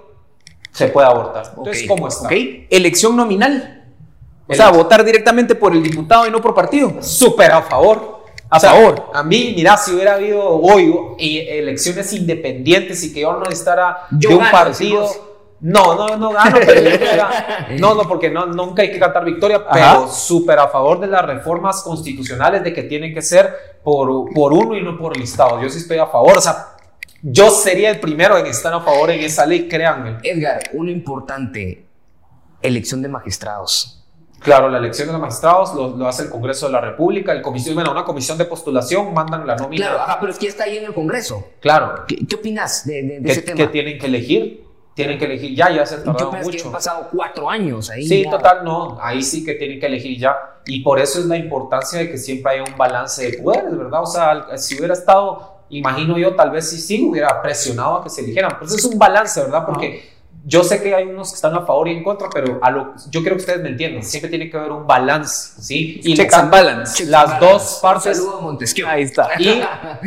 se 0.70 0.88
puede 0.88 1.08
abortar. 1.08 1.46
Entonces, 1.56 1.82
Ok, 1.82 1.88
¿cómo 1.88 2.08
está? 2.08 2.26
¿Ok? 2.26 2.32
Elección 2.70 3.16
nominal. 3.16 3.86
O 4.48 4.54
sea, 4.54 4.70
votar 4.70 5.04
directamente 5.04 5.54
por 5.54 5.72
el 5.72 5.82
diputado 5.82 6.26
y 6.26 6.30
no 6.30 6.40
por 6.40 6.54
partido. 6.54 7.02
súper 7.02 7.52
a 7.52 7.62
favor. 7.62 8.17
A 8.50 8.56
O 8.56 8.60
sea, 8.60 8.70
favor. 8.72 9.10
A 9.12 9.22
mí, 9.22 9.52
mira, 9.56 9.76
si 9.76 9.92
hubiera 9.92 10.14
habido 10.14 10.42
hoy 10.48 10.94
y 11.18 11.38
elecciones 11.38 12.12
independientes 12.12 13.02
y 13.04 13.12
que 13.12 13.20
yo 13.20 13.32
no 13.34 13.44
estara 13.50 14.06
Yo 14.12 14.30
de 14.30 14.34
un 14.36 14.40
gano, 14.40 14.52
partido. 14.52 15.02
decimos. 15.02 15.20
No, 15.60 15.96
no, 15.96 16.16
no 16.16 16.30
gano, 16.30 16.56
pero 16.64 16.88
yo 16.88 17.24
no, 17.80 17.94
no, 17.96 18.08
porque 18.08 18.30
no, 18.30 18.46
nunca 18.46 18.82
hay 18.82 18.92
que 18.92 18.98
cantar 19.00 19.24
victoria, 19.24 19.66
pero 19.68 20.06
súper 20.08 20.56
a 20.60 20.68
favor 20.68 21.00
de 21.00 21.08
las 21.08 21.24
reformas 21.26 21.82
constitucionales 21.82 22.62
de 22.62 22.72
que 22.72 22.84
tienen 22.84 23.12
que 23.12 23.20
ser 23.22 23.52
por, 23.82 24.32
por 24.32 24.52
uno 24.52 24.76
y 24.76 24.82
no 24.82 24.96
por 24.96 25.16
listado. 25.16 25.60
Yo 25.60 25.68
sí 25.68 25.78
estoy 25.78 25.98
a 25.98 26.06
favor, 26.06 26.38
o 26.38 26.40
sea, 26.40 26.76
yo 27.22 27.50
sería 27.50 27.90
el 27.90 27.98
primero 27.98 28.38
en 28.38 28.46
estar 28.46 28.72
a 28.72 28.80
favor 28.80 29.10
en 29.10 29.18
esa 29.18 29.44
ley, 29.46 29.66
créanme. 29.68 30.18
Edgar, 30.22 30.60
uno 30.74 30.92
importante. 30.92 31.84
Elección 32.62 33.02
de 33.02 33.08
magistrados. 33.08 33.97
Claro, 34.40 34.68
la 34.68 34.78
elección 34.78 35.08
de 35.08 35.12
los 35.12 35.20
magistrados 35.20 35.74
lo, 35.74 35.96
lo 35.96 36.06
hace 36.08 36.22
el 36.24 36.30
Congreso 36.30 36.66
de 36.66 36.72
la 36.72 36.80
República, 36.80 37.32
el 37.32 37.42
comisión, 37.42 37.74
bueno, 37.74 37.90
una 37.92 38.04
comisión 38.04 38.38
de 38.38 38.44
postulación, 38.44 39.12
mandan 39.12 39.46
la 39.46 39.56
nómina. 39.56 39.86
Claro, 39.86 40.00
ajá, 40.02 40.20
pero 40.20 40.32
es 40.32 40.38
que 40.38 40.46
está 40.46 40.64
ahí 40.64 40.78
en 40.78 40.84
el 40.84 40.94
Congreso. 40.94 41.44
Claro, 41.60 42.04
¿Qué, 42.06 42.18
qué 42.26 42.36
opinas 42.36 42.86
de, 42.86 43.02
de- 43.02 43.20
de 43.20 43.22
que, 43.24 43.32
ese 43.32 43.44
que 43.44 43.66
tienen 43.66 43.98
que 43.98 44.06
elegir, 44.06 44.64
tienen 44.94 45.18
que 45.18 45.24
elegir 45.26 45.54
ya, 45.56 45.70
ya 45.70 45.84
se 45.86 45.96
han 45.96 46.00
¿Y 46.00 46.04
¿Qué 46.04 46.06
tardado 46.10 46.28
opinas 46.28 46.46
que 46.48 46.56
han 46.56 46.62
mucho. 46.64 46.72
pasado 46.72 47.08
cuatro 47.12 47.50
años 47.50 47.90
ahí? 47.90 48.06
Sí, 48.06 48.24
ya? 48.24 48.30
total, 48.30 48.64
no, 48.64 48.98
ahí 49.00 49.22
sí 49.22 49.44
que 49.44 49.54
tienen 49.54 49.78
que 49.80 49.86
elegir 49.86 50.18
ya. 50.18 50.36
Y 50.66 50.80
por 50.82 50.98
eso 51.00 51.18
es 51.20 51.26
la 51.26 51.36
importancia 51.36 51.98
de 52.00 52.10
que 52.10 52.18
siempre 52.18 52.52
haya 52.52 52.64
un 52.64 52.76
balance 52.76 53.30
de 53.30 53.38
poderes, 53.38 53.76
¿verdad? 53.76 54.02
O 54.02 54.06
sea, 54.06 54.56
si 54.58 54.76
hubiera 54.76 54.94
estado, 54.94 55.62
imagino 55.70 56.16
yo, 56.18 56.34
tal 56.34 56.50
vez 56.50 56.68
sí, 56.68 56.78
sí 56.78 57.04
hubiera 57.08 57.40
presionado 57.42 57.96
a 57.96 58.04
que 58.04 58.10
se 58.10 58.20
eligieran. 58.22 58.56
Pues 58.58 58.72
es 58.74 58.84
un 58.84 58.98
balance, 58.98 59.40
¿verdad? 59.40 59.64
Porque 59.66 60.17
yo 60.48 60.64
sé 60.64 60.82
que 60.82 60.94
hay 60.94 61.04
unos 61.04 61.28
que 61.28 61.34
están 61.34 61.54
a 61.54 61.66
favor 61.66 61.88
y 61.88 61.92
en 61.92 62.02
contra, 62.02 62.30
pero 62.30 62.58
a 62.62 62.70
lo, 62.70 62.94
yo 63.10 63.20
quiero 63.20 63.36
que 63.36 63.42
ustedes 63.42 63.62
me 63.62 63.68
entiendan. 63.68 64.02
Siempre 64.02 64.30
tiene 64.30 64.48
que 64.48 64.56
haber 64.56 64.72
un 64.72 64.86
balance, 64.86 65.60
¿sí? 65.60 66.00
Y 66.02 66.14
Checks 66.14 66.34
and 66.34 66.50
balance. 66.50 67.04
las 67.04 67.38
dos 67.38 67.78
partes. 67.82 68.16
Saludo 68.16 68.38
a 68.38 68.40
Montesquieu. 68.40 68.86
Ahí 68.88 69.02
está. 69.02 69.28
Y 69.38 69.60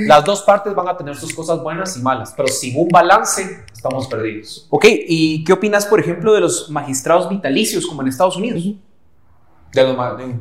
las 0.07 0.25
dos 0.25 0.41
partes 0.41 0.73
van 0.73 0.87
a 0.87 0.97
tener 0.97 1.15
sus 1.15 1.31
cosas 1.33 1.61
buenas 1.61 1.95
y 1.95 2.01
malas, 2.01 2.33
pero 2.35 2.47
sin 2.47 2.75
un 2.75 2.87
balance 2.89 3.65
estamos 3.71 4.07
perdidos. 4.07 4.65
Ok, 4.71 4.85
¿y 4.89 5.43
qué 5.43 5.53
opinas, 5.53 5.85
por 5.85 5.99
ejemplo, 5.99 6.33
de 6.33 6.41
los 6.41 6.71
magistrados 6.71 7.29
vitalicios 7.29 7.85
como 7.85 8.01
en 8.01 8.07
Estados 8.07 8.35
Unidos? 8.35 8.63
De 9.73 9.83
los 9.83 9.95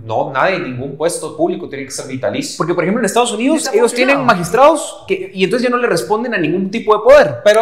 no, 0.05 0.33
nadie, 0.33 0.59
ningún 0.59 0.97
puesto 0.97 1.37
público 1.37 1.69
tiene 1.69 1.85
que 1.85 1.91
ser 1.93 2.09
vitalicio. 2.09 2.57
Porque, 2.57 2.75
por 2.75 2.83
ejemplo, 2.83 3.01
en 3.01 3.05
Estados 3.05 3.33
Unidos 3.33 3.71
ellos 3.73 3.95
tienen 3.95 4.25
magistrados 4.25 5.05
que, 5.07 5.31
y 5.33 5.45
entonces 5.45 5.69
ya 5.69 5.71
no 5.71 5.81
le 5.81 5.87
responden 5.87 6.35
a 6.35 6.39
ningún 6.39 6.71
tipo 6.71 6.97
de 6.97 7.03
poder. 7.05 7.37
Pero 7.45 7.61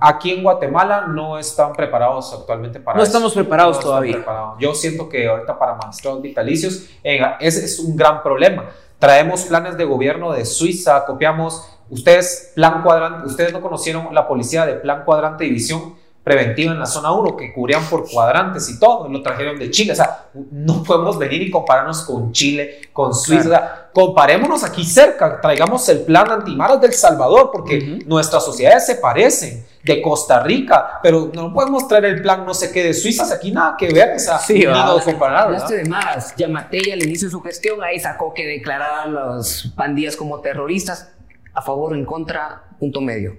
aquí 0.00 0.30
en 0.32 0.42
Guatemala 0.42 1.06
no 1.06 1.38
están 1.38 1.72
preparados 1.72 2.32
actualmente 2.32 2.80
para 2.80 2.96
No 2.96 3.02
eso. 3.02 3.10
estamos 3.10 3.34
preparados 3.34 3.78
todavía. 3.80 4.14
preparados. 4.16 4.54
Yo 4.58 4.74
siento 4.74 5.08
que 5.08 5.28
ahorita 5.28 5.58
para 5.58 5.74
magistrados 5.74 6.22
vitalicios 6.22 6.86
eh, 7.04 7.20
ese 7.40 7.64
es 7.64 7.78
un 7.78 7.96
gran 7.96 8.22
problema. 8.22 8.64
Traemos 8.98 9.44
planes 9.44 9.76
de 9.76 9.84
gobierno 9.84 10.32
de 10.32 10.44
Suiza, 10.44 11.04
copiamos. 11.06 11.66
Ustedes, 11.88 12.52
plan 12.54 12.82
cuadrante, 12.82 13.26
ustedes 13.26 13.52
no 13.52 13.60
conocieron 13.60 14.14
la 14.14 14.28
policía 14.28 14.64
de 14.64 14.74
plan 14.74 15.02
cuadrante 15.04 15.44
división 15.44 15.94
preventiva 16.22 16.72
en 16.72 16.78
la 16.78 16.86
zona 16.86 17.12
1 17.12 17.36
que 17.36 17.52
cubrían 17.52 17.82
por 17.84 18.08
cuadrantes 18.08 18.68
y 18.68 18.78
todo, 18.78 19.08
lo 19.08 19.22
trajeron 19.22 19.58
de 19.58 19.70
Chile. 19.70 19.92
O 19.92 19.96
sea, 19.96 20.26
no 20.52 20.82
podemos 20.82 21.18
venir 21.18 21.42
y 21.42 21.50
compararnos 21.50 22.02
con 22.02 22.32
Chile, 22.32 22.82
con 22.92 23.14
Suiza. 23.14 23.46
O 23.46 23.50
sea, 23.50 23.90
comparémonos 23.92 24.62
aquí 24.62 24.84
cerca, 24.84 25.40
traigamos 25.40 25.88
el 25.88 26.00
plan 26.00 26.30
antimaras 26.30 26.80
del 26.80 26.92
Salvador, 26.92 27.50
porque 27.52 28.00
nuestras 28.06 28.44
sociedades 28.44 28.86
se 28.86 28.96
parecen. 28.96 29.66
De 29.82 30.02
Costa 30.02 30.42
Rica, 30.42 31.00
pero 31.02 31.30
no 31.32 31.54
podemos 31.54 31.88
traer 31.88 32.04
el 32.04 32.20
plan 32.20 32.44
no 32.44 32.52
sé 32.52 32.70
qué 32.70 32.84
de 32.84 32.92
Suiza, 32.92 33.34
aquí 33.34 33.50
nada 33.50 33.76
que 33.78 33.90
ver, 33.90 34.14
o 34.14 34.18
sea, 34.18 34.38
Sí, 34.38 34.62
nada 34.66 34.94
de 34.94 35.00
comparar. 35.00 35.44
Hablaste 35.44 35.74
de 35.78 35.84
más. 35.86 36.36
Yamatei 36.36 36.92
al 36.92 37.02
inicio 37.02 37.28
de 37.28 37.32
su 37.32 37.40
gestión 37.40 37.82
ahí 37.82 37.98
sacó 37.98 38.34
que 38.34 38.46
declarar 38.46 39.06
a 39.06 39.08
las 39.08 39.72
pandillas 39.74 40.16
como 40.16 40.40
terroristas. 40.40 41.12
A 41.54 41.62
favor 41.62 41.94
o 41.94 41.96
en 41.96 42.04
contra, 42.04 42.62
punto 42.78 43.00
medio. 43.00 43.38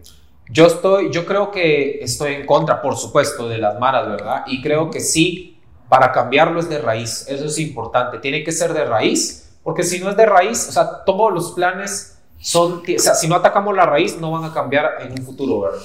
Yo 0.52 0.68
estoy, 0.68 1.12
yo 1.12 1.26
creo 1.26 1.49
que 1.49 1.99
estoy 2.02 2.34
en 2.34 2.45
contra, 2.45 2.82
por 2.82 2.97
supuesto, 2.97 3.47
de 3.47 3.58
las 3.58 3.80
maras, 3.80 4.10
¿verdad? 4.10 4.43
Y 4.47 4.62
creo 4.62 4.89
que 4.89 4.99
sí, 4.99 5.58
para 5.88 6.12
cambiarlo 6.12 6.60
es 6.60 6.70
de 6.70 6.80
raíz, 6.80 7.26
eso 7.28 7.45
es 7.45 7.58
importante, 7.60 8.20
tiene 8.20 8.43
que 8.43 8.52
ser 8.52 8.74
de 8.74 8.86
raíz, 8.86 9.49
porque 9.64 9.84
si 9.84 9.99
no 9.99 10.10
es 10.10 10.18
de 10.18 10.26
raíz, 10.26 10.68
o 10.68 10.72
sea, 10.72 11.04
todos 11.06 11.34
los 11.34 11.52
planes 11.52 12.18
son, 12.39 12.82
o 12.82 12.99
sea, 12.99 13.14
si 13.16 13.28
no 13.28 13.36
atacamos 13.36 13.76
la 13.76 13.86
raíz, 13.86 14.18
no 14.20 14.32
van 14.32 14.43
a 14.43 14.54
cambiar 14.54 14.97
en 15.02 15.12
un 15.12 15.26
futuro, 15.26 15.62
¿verdad? 15.62 15.80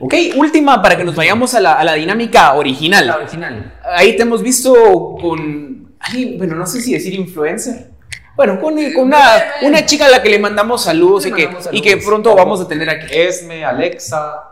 Ok, 0.00 0.14
última 0.36 0.80
para 0.80 0.96
que 0.96 1.04
nos 1.04 1.14
vayamos 1.14 1.54
a 1.54 1.60
la, 1.60 1.74
a 1.74 1.84
la 1.84 1.94
dinámica 1.94 2.54
original. 2.54 3.06
La 3.06 3.16
original. 3.16 3.78
Ahí 3.84 4.16
te 4.16 4.22
hemos 4.22 4.42
visto 4.42 4.72
con, 5.20 5.94
ay, 6.00 6.38
bueno, 6.38 6.54
no 6.56 6.66
sé 6.66 6.80
si 6.80 6.94
decir 6.94 7.12
influencer. 7.14 7.90
Bueno, 8.36 8.60
con, 8.60 8.74
con 8.92 9.04
una, 9.04 9.18
una 9.62 9.84
chica 9.84 10.06
a 10.06 10.08
la 10.08 10.22
que 10.22 10.28
le 10.30 10.38
mandamos 10.38 10.84
saludos, 10.84 11.24
Le 11.24 11.30
y, 11.30 11.32
que, 11.34 11.46
mandamos 11.46 11.68
y 11.72 11.82
que 11.82 11.96
pronto 11.98 12.34
vamos 12.34 12.60
a 12.60 12.68
tener 12.68 12.88
aquí. 12.88 13.06
Esme, 13.10 13.64
Alexa, 13.64 14.42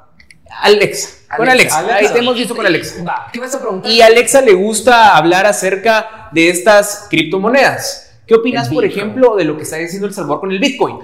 Alexa, 0.61 1.37
con 1.37 1.49
Alexa. 1.49 1.79
Alexa. 1.79 1.97
Ahí 1.97 2.09
te 2.13 2.19
hemos 2.19 2.35
visto 2.37 2.55
con 2.57 2.67
Alexa. 2.67 3.03
Va, 3.05 3.29
¿qué 3.33 3.41
vas 3.41 3.55
a 3.55 3.61
preguntar? 3.61 3.91
Y 3.91 4.03
a 4.03 4.07
Alexa 4.07 4.41
le 4.41 4.53
gusta 4.55 5.17
hablar 5.17 5.47
acerca 5.47 6.29
de 6.33 6.51
estas 6.51 7.07
criptomonedas. 7.11 8.21
¿Qué 8.27 8.35
opinas, 8.35 8.69
por 8.69 8.85
ejemplo, 8.85 9.37
de 9.37 9.45
lo 9.45 9.57
que 9.57 9.63
está 9.63 9.77
diciendo 9.77 10.07
El 10.07 10.15
Salvador 10.15 10.41
con 10.41 10.53
el 10.53 10.59
Bitcoin? 10.59 10.99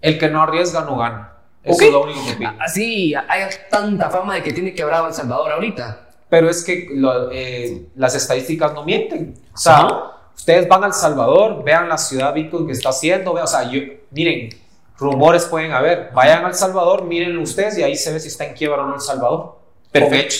el 0.00 0.16
que 0.16 0.28
no 0.28 0.40
arriesga 0.40 0.82
no 0.82 0.96
gana. 0.96 1.32
Eso 1.64 1.74
Ok. 1.74 1.82
es 1.82 1.90
lo 1.90 2.02
único 2.04 2.24
que 2.24 2.32
opino. 2.34 2.54
Así 2.60 3.14
hay 3.16 3.42
tanta 3.68 4.08
fama 4.10 4.36
de 4.36 4.44
que 4.44 4.52
tiene 4.52 4.72
quebrado 4.72 5.08
El 5.08 5.12
Salvador 5.14 5.50
ahorita. 5.50 6.08
Pero 6.30 6.48
es 6.48 6.62
que 6.62 6.86
lo- 6.94 7.32
eh, 7.32 7.86
las 7.96 8.14
estadísticas 8.14 8.72
no 8.74 8.84
mienten. 8.84 9.34
O 9.52 9.56
sea, 9.58 9.74
Ajá. 9.78 10.04
Ustedes 10.38 10.66
van 10.66 10.84
al 10.84 10.94
Salvador, 10.94 11.62
vean 11.62 11.88
la 11.88 11.98
ciudad 11.98 12.32
Bitcoin 12.32 12.66
que 12.66 12.72
está 12.72 12.88
haciendo, 12.88 13.34
vean, 13.34 13.44
o 13.44 13.48
sea, 13.48 13.70
yo, 13.70 13.80
miren, 14.12 14.48
rumores 14.98 15.44
pueden 15.44 15.72
haber. 15.72 16.10
Vayan 16.14 16.44
al 16.46 16.54
Salvador, 16.54 17.04
mírenlo 17.04 17.42
ustedes 17.42 17.76
y 17.78 17.82
ahí 17.82 17.94
se 17.96 18.12
ve 18.12 18.18
si 18.20 18.28
está 18.28 18.44
en 18.46 18.54
quiebra 18.54 18.82
o 18.82 18.86
no 18.86 18.94
El 18.94 19.00
Salvador. 19.00 19.58
Perfecto. 19.92 20.34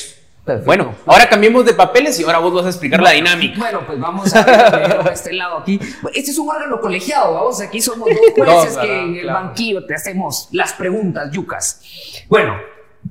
Bueno, 0.65 0.95
ahora 1.05 1.29
cambiemos 1.29 1.63
de 1.67 1.75
papeles 1.75 2.19
y 2.19 2.23
ahora 2.25 2.39
vos 2.39 2.55
vas 2.55 2.65
a 2.65 2.69
explicar 2.71 3.03
la 3.03 3.11
dinámica. 3.11 3.59
Bueno, 3.59 3.83
pues 3.87 4.01
vamos 4.01 4.35
a 4.35 4.43
ver 4.45 5.07
a 5.07 5.13
este 5.13 5.35
lado 5.35 5.59
aquí. 5.59 5.79
Este 6.15 6.31
es 6.31 6.39
un 6.39 6.49
órgano 6.49 6.81
colegiado, 6.81 7.35
vamos, 7.35 7.61
aquí 7.61 7.83
somos 7.83 8.09
dos 8.09 8.19
jueces 8.35 8.79
que 8.79 9.03
en 9.03 9.15
el 9.17 9.23
Claro. 9.25 9.41
banquillo 9.47 9.85
te 9.85 9.95
hacemos 9.95 10.49
las 10.53 10.73
preguntas, 10.73 11.31
yucas. 11.33 11.83
Bueno, 12.31 12.55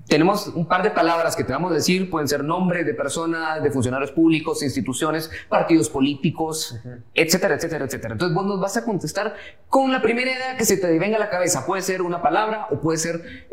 tenemos 0.08 0.48
un 0.48 0.66
par 0.68 0.84
de 0.84 0.92
palabras 0.92 1.36
que 1.36 1.44
te 1.44 1.52
vamos 1.52 1.72
a 1.72 1.76
decir, 1.76 2.10
pueden 2.10 2.28
ser 2.28 2.44
nombres 2.44 2.86
de 2.86 2.94
personas, 2.94 3.62
de 3.62 3.72
funcionarios 3.72 4.12
públicos, 4.12 4.64
instituciones, 4.64 5.30
partidos 5.50 5.90
políticos, 5.90 6.80
etcétera, 7.14 7.56
etcétera, 7.56 7.86
etcétera. 7.86 8.14
Entonces 8.14 8.36
vos 8.36 8.46
nos 8.46 8.60
vas 8.60 8.78
a 8.78 8.86
contestar 8.86 9.36
con 9.70 9.92
la 9.92 10.02
primera 10.02 10.32
idea 10.32 10.58
que 10.58 10.66
se 10.66 10.78
te 10.78 10.98
venga 10.98 11.18
a 11.18 11.20
la 11.20 11.30
cabeza. 11.30 11.66
Puede 11.66 11.82
ser 11.82 12.02
una 12.02 12.22
palabra 12.22 12.68
o 12.72 12.80
puede 12.80 12.98
ser 12.98 13.48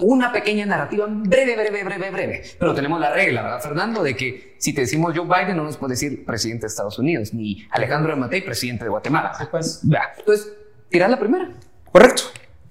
una 0.00 0.32
pequeña 0.32 0.66
narrativa 0.66 1.06
breve, 1.08 1.54
breve, 1.54 1.84
breve, 1.84 2.10
breve. 2.10 2.42
Pero 2.58 2.74
tenemos 2.74 3.00
la 3.00 3.12
regla, 3.12 3.42
¿verdad, 3.42 3.60
Fernando? 3.60 4.02
De 4.02 4.16
que 4.16 4.56
si 4.58 4.72
te 4.74 4.82
decimos 4.82 5.14
Joe 5.16 5.26
Biden, 5.26 5.56
no 5.56 5.64
nos 5.64 5.76
puedes 5.76 6.00
decir 6.00 6.24
presidente 6.24 6.62
de 6.62 6.68
Estados 6.68 6.98
Unidos, 6.98 7.32
ni 7.34 7.66
Alejandro 7.70 8.14
de 8.14 8.20
Matei, 8.20 8.42
presidente 8.42 8.84
de 8.84 8.90
Guatemala. 8.90 9.34
Sí, 9.38 9.44
pues. 9.50 9.82
Entonces, 10.18 10.52
tirás 10.88 11.10
la 11.10 11.18
primera. 11.18 11.50
Correcto. 11.90 12.22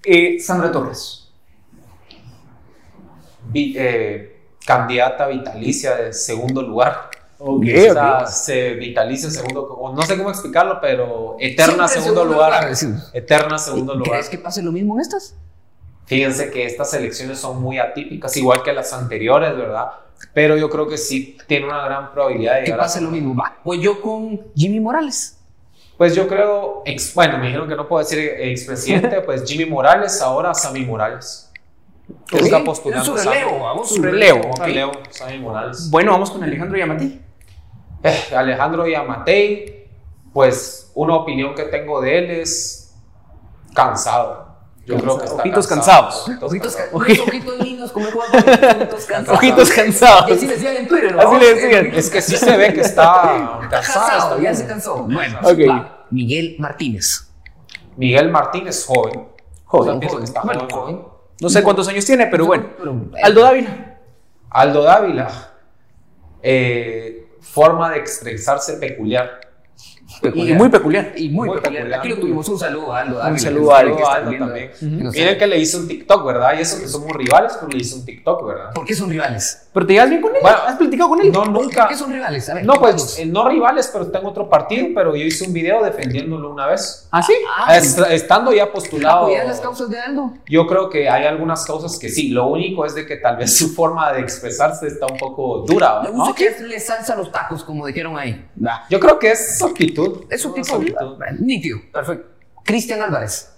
Eh, 0.04 0.40
Sandra 0.40 0.72
Torres. 0.72 1.19
Vi- 3.50 3.76
eh, 3.78 4.38
candidata 4.66 5.28
vitalicia 5.28 5.95
de 5.95 6.14
segundo 6.14 6.62
lugar. 6.62 7.10
Ok, 7.41 7.64
O 7.64 7.93
sea, 7.93 8.26
se 8.28 8.74
vitalicia 8.74 9.28
en 9.28 9.34
segundo, 9.34 9.64
o 9.64 9.95
no 9.95 10.02
sé 10.02 10.18
cómo 10.18 10.30
explicarlo, 10.30 10.80
pero 10.82 11.38
eterna 11.39 11.88
Siempre 11.88 12.12
segundo, 12.12 12.26
lugar. 12.26 12.68
decimos. 12.70 13.10
Eterna 13.14 13.58
segundo 13.58 13.93
lugar. 13.95 14.12
¿Crees 14.12 14.30
que 14.30 14.38
pase 14.38 14.62
lo 14.62 14.72
mismo 14.74 14.95
en 14.95 15.02
estas? 15.02 15.36
Fíjense 16.06 16.52
que 16.52 16.66
estas 16.66 16.93
elecciones 16.95 17.39
son 17.39 17.62
muy 17.62 17.78
atípicas, 17.80 18.36
igual 18.36 18.62
que 18.64 18.74
las 18.74 18.91
anteriores, 18.93 19.56
¿verdad? 19.56 19.86
Pero 20.34 20.58
yo 20.58 20.70
creo 20.70 20.88
que 20.88 20.97
sí 20.97 21.38
tiene 21.47 21.68
una 21.68 21.86
gran 21.86 22.12
probabilidad 22.12 22.56
de 22.56 22.60
Que 22.62 22.66
llegar 22.66 22.80
a... 22.82 22.84
pase 22.84 23.00
lo 23.00 23.10
mismo. 23.10 23.34
Va. 23.36 23.56
Voy 23.64 23.80
yo 23.82 24.02
con 24.02 24.41
Jimmy 24.54 24.80
Morales. 24.82 25.38
Pues 25.97 26.16
yo 26.16 26.28
creo, 26.28 26.82
ex- 26.86 27.14
bueno, 27.14 27.38
me 27.38 27.45
dijeron 27.47 27.70
que 27.70 27.76
no 27.76 27.88
puedo 27.88 28.00
decir 28.04 28.20
expresidente, 28.38 29.22
pues 29.26 29.43
Jimmy 29.45 29.66
Morales, 29.66 30.22
ahora 30.22 30.54
Sammy 30.54 30.86
Morales. 30.86 31.49
Que 32.28 32.38
Ok, 32.38 32.41
está 32.43 32.64
postulando. 32.64 33.05
Su 33.05 33.18
Sammy. 33.18 33.36
relevo, 33.38 33.60
vamos. 33.64 33.89
Su 33.89 34.01
relevo. 34.01 34.39
Un 34.45 34.51
ok. 34.51 34.60
relevo, 34.60 34.91
Sammy 35.10 35.39
Morales. 35.39 35.89
Bueno, 35.91 36.12
vamos 36.12 36.32
con 36.32 36.43
Alejandro 36.43 36.78
Yamatí. 36.78 37.22
Eh, 38.03 38.24
Alejandro 38.36 38.88
Yamatei, 38.88 39.88
pues 40.34 40.91
una 40.95 41.16
opinión 41.16 41.53
que 41.55 41.64
tengo 41.64 42.01
de 42.01 42.18
él 42.20 42.32
es 42.32 42.95
cansado. 43.74 44.47
Yo 44.86 44.97
creo 44.97 45.20
que 45.20 45.26
está 45.26 45.41
Ojitos 45.41 45.68
cansado. 45.68 46.07
cansados. 46.10 46.43
Ojitos, 46.43 46.76
ca- 46.76 46.84
Ok. 46.93 47.03
unos 47.10 47.20
ojitos 47.20 47.60
lindos, 47.60 47.91
como 47.91 48.05
de 48.07 48.12
ojitos 48.14 49.05
cansados. 49.05 49.38
Ojitos 49.38 49.70
Y 49.70 49.74
cansados. 49.76 50.32
así 50.32 50.47
decían 50.47 50.78
en 50.78 50.88
Twitter. 50.88 51.16
¿no? 51.16 51.22
Así 51.22 51.38
le 51.39 51.53
decían. 51.53 51.86
Es 51.93 52.10
que 52.10 52.22
sí 52.24 52.36
se 52.38 52.57
ve 52.57 52.74
que 52.74 52.82
está 52.82 53.60
cansado. 53.70 53.70
Cansado, 53.70 54.39
ya 54.41 54.55
se 54.55 54.66
cansó. 54.66 55.03
Bueno, 55.03 55.38
Ok. 55.43 55.60
va. 55.70 56.05
Miguel 56.10 56.55
Martínez. 56.57 57.30
Miguel 57.97 58.32
Martínez, 58.32 58.84
joven. 58.86 59.28
Joven, 59.66 59.89
O 59.89 59.91
sea, 59.91 59.99
pienso 59.99 60.18
que 60.18 60.24
está 60.24 60.41
joven. 60.41 60.70
joven. 60.72 61.01
No 61.42 61.50
sé 61.50 61.64
cuántos 61.64 61.88
años 61.88 62.06
tiene, 62.06 62.28
pero 62.28 62.46
bueno. 62.46 62.70
Aldo 63.24 63.42
Dávila. 63.42 63.98
Aldo 64.50 64.84
Dávila, 64.84 65.30
eh, 66.42 67.28
forma 67.40 67.92
de 67.92 68.00
expresarse 68.00 68.74
peculiar. 68.74 69.40
Y 70.34 70.53
muy 70.53 70.70
peculiar. 70.70 71.14
Y 71.16 71.30
muy, 71.30 71.47
Muy 71.47 71.57
peculiar. 71.57 71.84
peculiar. 71.84 71.99
Aquí 71.99 72.10
lo 72.10 72.18
tuvimos. 72.20 72.49
Un 72.49 72.60
saludo 72.60 72.93
a 72.93 72.99
Aldo. 73.01 73.22
Un 73.28 73.39
saludo 73.39 73.74
a 73.74 73.80
Aldo, 73.80 73.95
que 73.95 74.01
está 74.01 74.16
Aldo 74.16 74.30
viendo- 74.30 74.47
también. 74.47 74.72
Miren 75.12 75.38
que 75.38 75.47
le 75.47 75.57
hizo 75.60 75.78
un 75.80 75.88
TikTok, 75.88 76.26
¿verdad? 76.26 76.53
Y 76.57 76.62
eso 76.62 76.80
que 76.80 76.88
somos 76.88 77.12
rivales, 77.14 77.53
pero 77.60 77.68
le 77.72 77.78
hizo 77.78 77.95
un 77.97 78.05
TikTok, 78.05 78.45
¿verdad? 78.47 78.74
¿Por 78.74 78.86
qué 78.86 78.95
son 78.95 79.10
rivales? 79.10 79.68
¿Pero 79.72 79.86
te 79.86 79.93
llevas 79.93 80.10
bien 80.10 80.22
con 80.22 80.36
él? 80.36 80.39
Bueno, 80.41 80.57
¿Has 80.66 80.76
platicado 80.78 81.10
con 81.10 81.22
él? 81.22 81.32
No, 81.32 81.43
¿Por 81.43 81.49
nunca. 81.64 81.88
qué 81.88 81.95
son 81.95 82.12
rivales? 82.12 82.49
A 82.49 82.55
ver, 82.55 82.66
No, 82.66 82.74
pues 82.74 83.20
eh, 83.20 83.26
no 83.26 83.47
rivales, 83.47 83.89
pero 83.93 84.05
está 84.05 84.20
en 84.20 84.26
otro 84.26 84.49
partido, 84.49 84.88
pero 84.95 85.16
yo 85.16 85.24
hice 85.24 85.45
un 85.45 85.53
video 85.53 85.84
defendiéndolo 85.84 86.51
una 86.51 86.66
vez. 86.68 87.07
¿Ah, 87.12 87.22
sí? 87.22 87.34
Ah, 87.57 87.78
Est- 87.78 87.99
estando 88.10 88.51
ya 88.51 88.72
postulado. 88.72 89.26
¿Apoyas 89.26 89.47
las 89.47 89.60
causas 89.60 89.89
de 89.89 89.99
Aldo? 89.99 90.34
Yo 90.47 90.66
creo 90.66 90.89
que 90.89 91.07
hay 91.10 91.26
algunas 91.26 91.66
causas 91.66 91.97
que 91.99 92.10
sí. 92.10 92.30
Lo 92.30 92.47
único 92.47 92.86
es 92.86 92.95
de 92.95 93.05
que 93.05 93.18
tal 93.18 93.38
vez 93.38 93.55
su 93.57 93.70
forma 93.74 94.12
de 94.12 94.22
expresarse 94.22 94.88
está 94.88 95.05
un 95.05 95.18
poco 95.18 95.60
dura. 95.68 96.01
Le 96.03 96.10
¿no? 96.10 96.16
gusta 96.26 96.36
que 96.36 96.64
le 96.64 96.80
salsa 96.80 97.16
los 97.16 97.32
tacos, 97.32 97.64
como 97.64 97.86
dijeron 97.86 98.18
ahí. 98.18 98.43
Va. 98.66 98.84
Yo 98.89 98.99
creo 98.99 99.20
que 99.20 99.32
es 99.32 99.60
su 99.60 99.66
actitud. 100.06 100.26
Es 100.30 100.45
un 100.45 100.54
tipo 100.54 100.82
nítido. 101.39 101.80
Perfecto. 101.91 102.28
Cristian 102.64 103.02
Álvarez. 103.02 103.52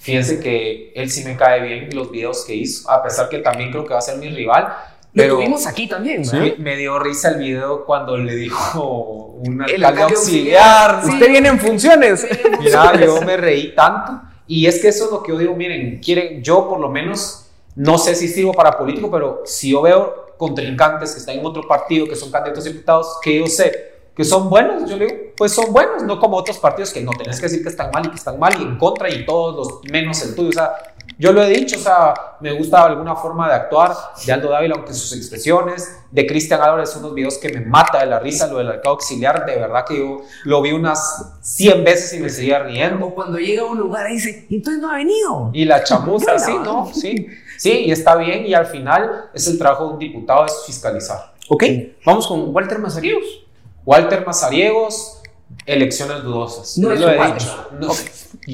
Fíjense 0.00 0.40
que 0.40 0.92
él 0.94 1.10
sí 1.10 1.24
me 1.24 1.36
cae 1.36 1.60
bien 1.60 1.90
los 1.94 2.10
videos 2.10 2.44
que 2.46 2.54
hizo, 2.54 2.90
a 2.90 3.02
pesar 3.02 3.28
que 3.28 3.38
también 3.38 3.70
creo 3.70 3.84
que 3.84 3.92
va 3.92 3.98
a 3.98 4.02
ser 4.02 4.16
mi 4.16 4.30
rival. 4.30 4.64
Lo 5.12 5.22
Pero 5.22 5.36
tuvimos 5.36 5.66
aquí 5.66 5.88
también, 5.88 6.22
¿verdad? 6.22 6.56
me, 6.56 6.56
me 6.56 6.76
dio 6.76 6.98
risa 6.98 7.30
el 7.30 7.38
video 7.38 7.84
cuando 7.84 8.16
le 8.16 8.34
dijo 8.34 9.34
un 9.44 9.60
alcalde 9.60 9.86
alcalde 9.86 10.14
auxiliar. 10.14 10.90
auxiliar. 10.94 11.14
Usted 11.14 11.28
viene 11.30 11.48
en 11.48 11.60
funciones. 11.60 12.26
Mira, 12.60 12.98
yo 12.98 13.20
me 13.22 13.36
reí 13.36 13.74
tanto. 13.74 14.22
Y 14.46 14.66
es 14.66 14.80
que 14.80 14.88
eso 14.88 15.04
es 15.04 15.10
lo 15.10 15.22
que 15.22 15.32
yo 15.32 15.38
digo, 15.38 15.54
miren, 15.54 16.00
quieren, 16.00 16.42
yo 16.42 16.68
por 16.68 16.80
lo 16.80 16.88
menos 16.88 17.50
no 17.74 17.98
sé 17.98 18.14
si 18.14 18.26
sirvo 18.26 18.52
para 18.52 18.76
político, 18.76 19.10
pero 19.10 19.42
si 19.44 19.70
yo 19.70 19.82
veo 19.82 20.34
contrincantes 20.36 21.12
que 21.12 21.18
están 21.18 21.38
en 21.38 21.44
otro 21.44 21.68
partido, 21.68 22.06
que 22.06 22.16
son 22.16 22.30
candidatos 22.30 22.64
a 22.64 22.68
diputados, 22.70 23.18
que 23.22 23.38
yo 23.38 23.46
sé 23.46 23.89
que 24.14 24.24
son 24.24 24.50
buenos, 24.50 24.88
yo 24.88 24.96
le 24.96 25.06
digo, 25.06 25.18
pues 25.36 25.52
son 25.52 25.72
buenos, 25.72 26.02
no 26.02 26.18
como 26.18 26.36
otros 26.36 26.58
partidos 26.58 26.92
que 26.92 27.00
no 27.00 27.12
tenés 27.12 27.36
que 27.36 27.46
decir 27.46 27.62
que 27.62 27.68
están 27.68 27.90
mal 27.90 28.06
y 28.06 28.10
que 28.10 28.16
están 28.16 28.38
mal 28.38 28.54
y 28.60 28.62
en 28.62 28.76
contra 28.76 29.08
y 29.08 29.24
todos 29.24 29.56
los 29.56 29.92
menos 29.92 30.22
el 30.22 30.34
tuyo. 30.34 30.50
O 30.50 30.52
sea, 30.52 30.72
yo 31.20 31.32
lo 31.32 31.42
he 31.42 31.50
dicho, 31.50 31.76
o 31.76 31.80
sea, 31.80 32.14
me 32.40 32.52
gusta 32.52 32.82
alguna 32.82 33.14
forma 33.14 33.46
de 33.46 33.54
actuar 33.54 33.92
de 34.24 34.32
Aldo 34.32 34.48
Dávila, 34.48 34.76
aunque 34.76 34.94
sus 34.94 35.14
expresiones, 35.14 35.98
de 36.10 36.26
Cristian 36.26 36.62
Álvarez, 36.62 36.96
unos 36.96 37.14
videos 37.14 37.36
que 37.36 37.50
me 37.50 37.60
mata 37.60 38.00
de 38.00 38.06
la 38.06 38.18
risa, 38.18 38.46
lo 38.46 38.58
del 38.58 38.68
arcado 38.68 38.94
auxiliar, 38.94 39.44
de 39.44 39.56
verdad 39.56 39.84
que 39.86 39.98
yo 39.98 40.22
lo 40.44 40.62
vi 40.62 40.72
unas 40.72 41.38
100 41.42 41.84
veces 41.84 42.14
y 42.14 42.20
me 42.20 42.30
seguía 42.30 42.60
riendo. 42.60 43.04
O 43.04 43.14
cuando 43.14 43.38
llega 43.38 43.62
a 43.62 43.66
un 43.66 43.78
lugar 43.78 44.10
y 44.10 44.14
dice, 44.14 44.46
entonces 44.50 44.80
no 44.80 44.90
ha 44.90 44.96
venido. 44.96 45.50
Y 45.52 45.66
la 45.66 45.84
chamuza, 45.84 46.38
sí, 46.38 46.52
¿no? 46.64 46.90
Sí, 46.92 47.26
sí, 47.58 47.84
y 47.86 47.92
está 47.92 48.16
bien, 48.16 48.46
y 48.46 48.54
al 48.54 48.66
final 48.66 49.30
es 49.34 49.46
el 49.46 49.58
trabajo 49.58 49.88
de 49.88 49.92
un 49.92 49.98
diputado, 49.98 50.46
es 50.46 50.64
fiscalizar. 50.64 51.34
Ok, 51.50 51.64
vamos 52.06 52.26
con 52.26 52.54
Walter 52.54 52.78
Mazariegos. 52.78 53.44
Walter 53.84 54.24
Mazariegos, 54.26 55.22
elecciones 55.66 56.22
dudosas. 56.22 56.78
No, 56.78 56.90
lo 56.90 57.08
he 57.08 57.32
dicho. 57.32 57.68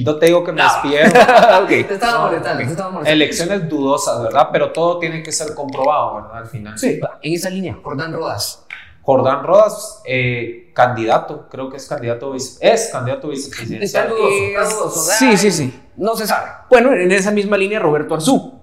No, 0.05 0.16
te 0.16 0.27
digo 0.27 0.45
que 0.45 0.53
me 0.53 0.62
despierto. 0.62 1.20
okay. 1.64 1.85
Te 1.85 1.95
estaba 1.95 2.27
molestando, 2.27 2.64
te 2.64 2.70
estaba 2.70 2.91
molestando. 2.91 3.24
Elecciones 3.24 3.68
dudosas, 3.68 4.22
¿verdad? 4.22 4.49
Pero 4.53 4.72
todo 4.72 4.99
tiene 4.99 5.22
que 5.22 5.33
ser 5.33 5.55
comprobado, 5.55 6.16
¿verdad? 6.16 6.39
Al 6.39 6.47
final. 6.47 6.79
Sí, 6.79 7.01
en 7.22 7.35
esa 7.35 7.51
línea, 7.51 7.79
Jordán 7.83 8.12
Rodas. 8.12 8.66
Jordán 9.03 9.45
Rodas, 9.45 10.03
eh, 10.05 10.72
candidato, 10.74 11.47
creo 11.49 11.70
que 11.70 11.77
es 11.77 11.87
candidato, 11.87 12.35
es 12.35 12.89
candidato 12.91 13.29
vicepresidencial. 13.29 14.12
Sí, 15.18 15.37
sí, 15.37 15.53
sí. 15.53 15.83
No 15.97 16.16
se 16.16 16.27
sabe. 16.27 16.51
Bueno, 16.68 16.93
en 16.93 17.12
esa 17.12 17.31
misma 17.31 17.57
línea, 17.57 17.79
Roberto 17.79 18.14
Arzú. 18.14 18.55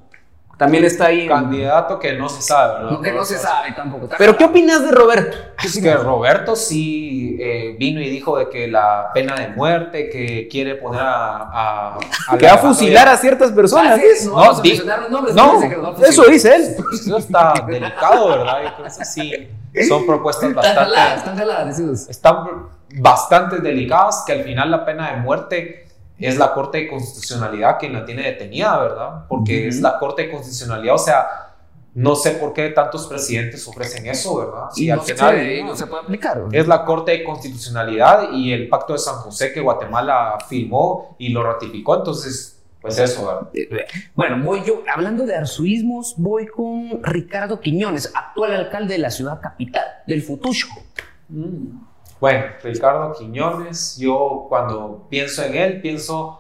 También 0.58 0.86
está 0.86 1.08
ahí. 1.08 1.28
Candidato 1.28 2.00
que 2.00 2.14
no 2.14 2.30
se 2.30 2.42
sabe, 2.42 2.76
¿verdad? 2.76 2.92
No, 2.92 3.02
que 3.02 3.12
no 3.12 3.26
se 3.26 3.38
sabe 3.38 3.72
tampoco. 3.72 4.08
Pero 4.18 4.38
¿qué 4.38 4.46
opinas 4.46 4.84
de 4.84 4.92
Roberto? 4.92 5.38
Es 5.64 5.80
que 5.82 5.94
Roberto 5.96 6.56
sí 6.56 7.38
eh, 7.40 7.76
vino 7.80 8.00
y 8.00 8.10
dijo 8.10 8.38
de 8.38 8.50
que 8.50 8.68
la 8.68 9.10
pena 9.14 9.36
de 9.36 9.50
muerte, 9.50 10.10
que 10.10 10.48
quiere 10.50 10.76
poner 10.76 11.02
a... 11.02 11.98
a, 12.28 12.38
que 12.38 12.46
va 12.46 12.54
a 12.54 12.58
fusilar 12.58 13.08
a 13.08 13.18
ciertas 13.18 13.52
personas. 13.52 14.00
no, 14.26 14.62
no, 15.10 15.22
no 15.32 16.06
eso 16.06 16.24
dice 16.26 16.56
él. 16.56 16.76
Eso 16.94 17.18
está 17.18 17.54
delicado, 17.68 18.30
¿verdad? 18.30 18.78
Yo 18.78 18.84
que 18.84 19.06
sí 19.06 19.50
son 19.88 20.06
propuestas 20.06 20.54
bastante... 20.54 20.82
Están 21.18 21.38
jaladas, 21.38 21.80
están 21.80 21.94
Están 22.10 22.70
bastante 22.96 23.58
delicadas, 23.58 24.24
que 24.26 24.34
al 24.34 24.44
final 24.44 24.70
la 24.70 24.86
pena 24.86 25.12
de 25.12 25.18
muerte 25.18 25.88
es 26.20 26.38
la 26.38 26.54
Corte 26.54 26.80
de 26.80 26.88
Constitucionalidad 26.88 27.78
quien 27.80 27.94
la 27.94 28.06
tiene 28.06 28.24
detenida, 28.24 28.78
¿verdad? 28.80 29.26
Porque 29.28 29.68
es 29.68 29.82
la 29.82 29.98
Corte 30.00 30.24
de 30.24 30.32
Constitucionalidad, 30.32 30.96
o 30.96 31.00
sea, 31.00 31.28
no 31.96 32.16
sé 32.16 32.32
por 32.32 32.54
qué 32.54 32.70
tantos 32.70 33.06
presidentes 33.08 33.68
ofrecen 33.68 34.08
eso, 34.08 34.38
¿verdad? 34.38 34.70
Y 34.76 34.90
al 34.90 35.02
final 35.02 35.66
no 35.66 35.76
se 35.76 35.86
puede 35.86 36.04
aplicar. 36.04 36.44
Es 36.52 36.68
la 36.68 36.86
Corte 36.86 37.12
de 37.12 37.24
Constitucionalidad 37.24 38.32
y 38.32 38.52
el 38.52 38.68
Pacto 38.68 38.94
de 38.94 39.00
San 39.00 39.16
José 39.16 39.54
que 39.54 39.62
Guatemala 39.62 40.38
firmó 40.48 41.16
y 41.20 41.30
lo 41.30 41.44
ratificó, 41.44 41.98
entonces, 41.98 42.64
pues 42.82 42.98
eso, 42.98 43.28
¿verdad? 43.54 43.86
Bueno, 44.16 44.44
voy 44.44 44.64
yo, 44.66 44.82
hablando 44.92 45.26
de 45.26 45.36
arzuismos, 45.36 46.16
voy 46.18 46.48
con 46.48 47.04
Ricardo 47.04 47.60
Quiñones, 47.60 48.12
actual 48.16 48.54
alcalde 48.54 48.94
de 48.94 49.00
la 49.00 49.12
ciudad 49.12 49.40
capital, 49.40 49.86
del 50.08 50.24
Futucho. 50.24 50.68
Mm. 51.30 51.93
Bueno, 52.24 52.46
Ricardo 52.64 53.12
Quiñones, 53.12 53.98
yo 53.98 54.46
cuando 54.48 55.08
pienso 55.10 55.44
en 55.44 55.56
él, 55.56 55.82
pienso 55.82 56.40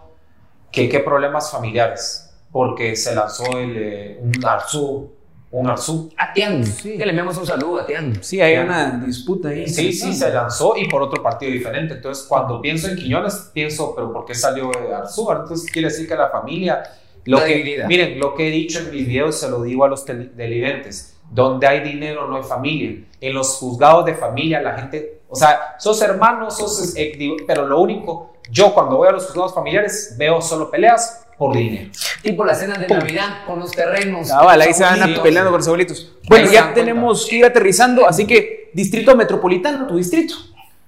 que 0.71 0.87
qué 0.87 1.01
problemas 1.01 1.51
familiares, 1.51 2.33
porque 2.53 2.95
se 2.95 3.13
lanzó 3.13 3.57
el, 3.57 3.75
eh, 3.75 4.17
un 4.21 4.45
Arzú, 4.45 5.11
un 5.51 5.69
Arzú. 5.69 6.09
Atián, 6.15 6.65
sí. 6.65 6.97
que 6.97 7.05
le 7.05 7.09
enviamos 7.09 7.37
un 7.37 7.45
saludo 7.45 7.79
a 7.79 7.81
Atián. 7.81 8.17
Sí, 8.21 8.39
hay 8.39 8.59
una 8.59 8.91
disputa 9.05 9.49
ahí. 9.49 9.67
Sí, 9.67 9.91
sí, 9.91 10.13
se 10.13 10.31
lanzó 10.31 10.77
y 10.77 10.87
por 10.87 11.01
otro 11.01 11.21
partido 11.21 11.51
diferente. 11.51 11.95
Entonces, 11.95 12.27
cuando 12.29 12.61
pienso 12.61 12.87
en 12.87 12.95
Quiñones, 12.95 13.51
pienso, 13.53 13.93
pero 13.93 14.13
¿por 14.13 14.23
qué 14.23 14.35
salió 14.35 14.71
Arzú? 14.95 15.29
Entonces, 15.33 15.69
quiere 15.69 15.89
decir 15.89 16.07
que 16.07 16.15
la 16.15 16.29
familia... 16.29 16.81
Lo 17.25 17.43
que, 17.43 17.83
miren, 17.89 18.19
lo 18.19 18.35
que 18.35 18.47
he 18.47 18.51
dicho 18.51 18.79
en 18.79 18.91
mis 18.91 19.05
videos 19.05 19.37
se 19.37 19.49
lo 19.49 19.61
digo 19.63 19.83
a 19.83 19.89
los 19.89 20.05
delibentes. 20.05 21.17
Donde 21.29 21.67
hay 21.67 21.81
dinero 21.81 22.25
no 22.25 22.37
hay 22.37 22.43
familia. 22.43 23.03
En 23.27 23.33
los 23.33 23.57
juzgados 23.57 24.05
de 24.05 24.15
familia 24.15 24.61
la 24.61 24.73
gente 24.73 25.23
o 25.33 25.35
sea, 25.35 25.73
sos 25.79 25.99
hermanos, 26.03 26.55
sos, 26.55 26.93
eh, 26.95 27.17
pero 27.47 27.65
lo 27.65 27.81
único, 27.81 28.33
yo 28.51 28.71
cuando 28.71 28.97
voy 28.97 29.07
a 29.07 29.11
los 29.13 29.25
juzgados 29.25 29.51
familiares 29.51 30.13
veo 30.15 30.39
solo 30.39 30.69
peleas 30.69 31.25
por 31.39 31.55
dinero. 31.55 31.89
Tipo 32.21 32.45
las 32.45 32.59
cenas 32.59 32.79
de 32.79 32.87
Navidad 32.87 33.43
con 33.47 33.59
los 33.59 33.71
terrenos. 33.71 34.29
Ah, 34.29 34.43
vale, 34.43 34.65
ahí 34.65 34.75
se 34.75 34.83
van 34.83 34.99
peleando 35.23 35.49
con 35.49 35.57
los 35.57 35.67
abuelitos. 35.67 36.13
Bueno, 36.29 36.51
ya 36.51 36.71
tenemos 36.75 37.25
que 37.25 37.37
ir 37.37 37.45
aterrizando, 37.45 38.07
así 38.07 38.27
que 38.27 38.69
Distrito 38.75 39.15
Metropolitano, 39.15 39.87
tu 39.87 39.97
distrito. 39.97 40.35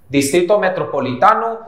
Distrito 0.08 0.60
Metropolitano 0.60 1.60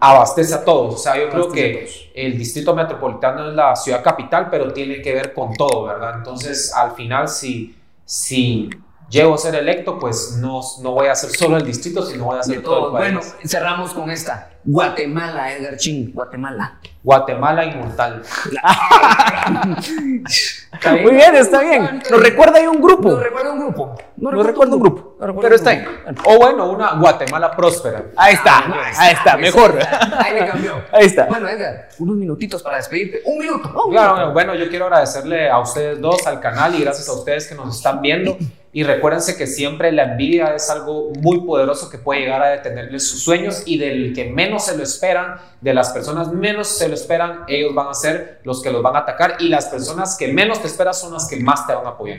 abastece 0.00 0.54
a 0.54 0.64
todos. 0.64 0.94
O 0.94 0.98
sea, 0.98 1.18
yo 1.18 1.28
creo 1.28 1.52
que 1.52 1.86
el 2.14 2.38
Distrito 2.38 2.74
Metropolitano 2.74 3.50
es 3.50 3.54
la 3.54 3.76
ciudad 3.76 4.02
capital, 4.02 4.48
pero 4.50 4.72
tiene 4.72 5.02
que 5.02 5.12
ver 5.12 5.34
con 5.34 5.52
todo, 5.52 5.84
¿verdad? 5.84 6.14
Entonces, 6.16 6.72
al 6.72 6.92
final, 6.92 7.28
si, 7.28 7.76
si 8.06 8.70
llego 9.08 9.34
a 9.34 9.38
ser 9.38 9.54
electo, 9.54 9.98
pues 9.98 10.36
no, 10.40 10.60
no 10.82 10.92
voy 10.92 11.06
a 11.06 11.12
hacer 11.12 11.30
solo 11.30 11.56
el 11.56 11.64
distrito, 11.64 12.04
sino 12.04 12.24
voy 12.24 12.36
a 12.36 12.40
hacer 12.40 12.62
todo, 12.62 12.88
el 12.88 12.92
país. 12.92 13.14
Bueno, 13.14 13.20
cerramos 13.44 13.92
con 13.92 14.10
esta. 14.10 14.50
Guatemala, 14.64 15.52
Edgar 15.52 15.76
Ching, 15.76 16.12
Guatemala. 16.12 16.80
Guatemala 17.04 17.64
inmortal. 17.64 18.20
Muy 21.02 21.14
bien, 21.14 21.36
está 21.36 21.60
bien. 21.60 22.02
Nos 22.10 22.20
recuerda 22.20 22.58
ahí 22.58 22.66
un 22.66 22.80
grupo. 22.80 23.10
Nos 23.10 23.22
recuerda 23.22 23.52
un 23.52 23.60
grupo. 23.60 23.94
Nos 24.16 24.44
recuerda 24.44 24.74
un 24.74 24.80
grupo. 24.80 25.16
Pero 25.40 25.54
está 25.54 25.70
bien. 25.70 25.86
O 26.24 26.38
bueno, 26.38 26.68
una 26.68 26.94
Guatemala 26.94 27.54
próspera. 27.54 28.06
Ahí 28.16 28.34
está, 28.34 28.64
ahí 28.96 29.14
está, 29.14 29.36
mejor. 29.36 29.78
Ahí 30.18 30.34
le 30.34 30.46
cambió. 30.48 30.82
Ahí 30.90 31.06
está. 31.06 31.26
Bueno, 31.26 31.48
Edgar, 31.48 31.90
unos 32.00 32.16
minutitos 32.16 32.60
para 32.60 32.78
despedirte. 32.78 33.22
Un 33.24 33.38
minuto. 33.38 33.72
claro, 33.88 34.32
bueno, 34.32 34.56
yo 34.56 34.68
quiero 34.68 34.86
agradecerle 34.86 35.48
a 35.48 35.60
ustedes 35.60 36.00
dos, 36.00 36.26
al 36.26 36.40
canal 36.40 36.74
y 36.74 36.80
gracias 36.80 37.08
a 37.08 37.12
ustedes 37.12 37.46
que 37.46 37.54
nos 37.54 37.76
están 37.76 38.02
viendo. 38.02 38.36
Y 38.76 38.82
recuérdense 38.82 39.38
que 39.38 39.46
siempre 39.46 39.90
la 39.90 40.02
envidia 40.02 40.54
es 40.54 40.68
algo 40.68 41.10
muy 41.18 41.40
poderoso 41.46 41.88
que 41.88 41.96
puede 41.96 42.20
llegar 42.20 42.42
a 42.42 42.48
detenerles 42.48 43.08
sus 43.08 43.22
sueños 43.22 43.62
y 43.64 43.78
del 43.78 44.12
que 44.12 44.26
menos 44.26 44.66
se 44.66 44.76
lo 44.76 44.82
esperan, 44.82 45.36
de 45.62 45.72
las 45.72 45.88
personas 45.92 46.30
menos 46.30 46.68
se 46.68 46.86
lo 46.86 46.94
esperan, 46.94 47.44
ellos 47.48 47.74
van 47.74 47.88
a 47.88 47.94
ser 47.94 48.42
los 48.44 48.62
que 48.62 48.70
los 48.70 48.82
van 48.82 48.94
a 48.96 48.98
atacar 48.98 49.36
y 49.40 49.48
las 49.48 49.64
personas 49.64 50.14
que 50.18 50.28
menos 50.30 50.60
te 50.60 50.66
esperas 50.66 51.00
son 51.00 51.14
las 51.14 51.26
que 51.26 51.38
más 51.38 51.66
te 51.66 51.74
van 51.74 51.86
a 51.86 51.88
apoyar. 51.88 52.18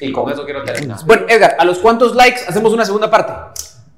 Y 0.00 0.10
con 0.10 0.32
eso 0.32 0.46
quiero 0.46 0.64
terminar. 0.64 1.00
Bueno, 1.04 1.26
Edgar, 1.28 1.56
¿a 1.58 1.66
los 1.66 1.80
cuántos 1.80 2.14
likes 2.14 2.40
hacemos 2.48 2.72
una 2.72 2.86
segunda 2.86 3.10
parte? 3.10 3.34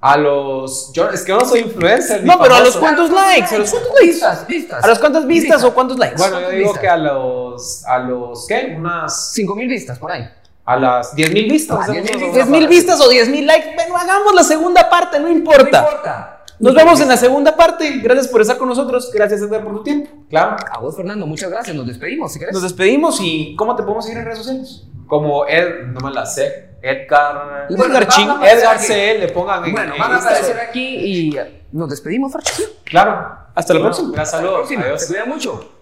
A 0.00 0.16
los. 0.16 0.90
Yo, 0.92 1.08
es 1.10 1.22
que 1.22 1.30
no 1.30 1.44
soy 1.44 1.60
influencer. 1.60 2.24
No, 2.24 2.36
pero 2.40 2.56
a 2.56 2.62
los 2.62 2.76
cuántos 2.78 3.12
likes. 3.12 3.54
A 3.54 3.58
los 3.58 3.70
cuántos 3.70 3.92
vistas. 4.02 4.46
vistas. 4.48 4.82
A 4.82 4.88
los 4.88 4.98
cuántas 4.98 5.24
vistas, 5.24 5.62
o 5.62 5.72
cuántos 5.72 6.00
likes. 6.00 6.16
Bueno, 6.16 6.40
yo 6.40 6.50
digo 6.50 6.74
que 6.74 6.88
a 6.88 6.96
los. 6.96 7.84
A 7.86 7.98
los. 7.98 8.44
¿Qué? 8.48 8.74
Unas. 8.76 9.30
5 9.34 9.54
mil 9.54 9.68
vistas 9.68 9.96
por 9.96 10.10
ahí 10.10 10.28
a 10.70 10.76
las 10.76 11.14
10 11.16 11.32
mil 11.32 11.50
vistas. 11.50 11.88
Ah, 11.88 11.92
10 11.92 12.46
mil 12.46 12.68
vistas 12.68 13.00
o 13.00 13.08
10 13.08 13.28
mil 13.28 13.44
likes. 13.44 13.74
Bueno, 13.74 13.96
hagamos 13.96 14.32
la 14.34 14.44
segunda 14.44 14.88
parte, 14.88 15.18
no 15.18 15.28
importa. 15.28 15.80
No 15.80 15.88
importa. 15.88 16.44
Nos 16.60 16.74
vemos 16.74 17.00
en 17.00 17.08
la 17.08 17.16
segunda 17.16 17.56
parte. 17.56 17.90
Gracias 17.98 18.28
por 18.28 18.40
estar 18.40 18.56
con 18.56 18.68
nosotros. 18.68 19.10
Gracias, 19.12 19.40
Edgar, 19.42 19.64
por 19.64 19.72
tu 19.72 19.82
tiempo. 19.82 20.10
Claro. 20.28 20.56
A 20.70 20.78
vos, 20.78 20.94
Fernando, 20.94 21.26
muchas 21.26 21.50
gracias. 21.50 21.74
Nos 21.74 21.88
despedimos, 21.88 22.32
si 22.32 22.38
querés. 22.38 22.54
Nos 22.54 22.62
despedimos 22.62 23.18
y 23.20 23.56
¿cómo 23.56 23.74
te 23.74 23.82
podemos 23.82 24.04
seguir 24.04 24.18
en 24.18 24.26
redes 24.26 24.38
sociales? 24.38 24.84
Como 25.08 25.44
Ed, 25.46 25.86
no 25.86 26.00
me 26.06 26.14
la 26.14 26.24
sé. 26.24 26.70
Edgar. 26.82 27.66
Edgar 27.68 28.06
Ching. 28.06 28.28
Edgar 28.28 28.78
CL, 28.78 29.20
le 29.20 29.28
pongan 29.28 29.64
en 29.64 29.72
Bueno, 29.72 29.94
van 29.98 30.12
a 30.12 30.16
aparecer 30.18 30.56
aquí 30.60 30.86
y 30.86 31.36
nos 31.72 31.90
despedimos, 31.90 32.32
Farchín. 32.32 32.66
Claro. 32.84 33.38
Hasta 33.56 33.74
la 33.74 33.80
próxima. 33.80 34.20
Un 34.20 34.26
saludo. 34.26 34.64
Adiós. 34.64 35.02
Se 35.02 35.08
cuida 35.08 35.24
mucho. 35.24 35.79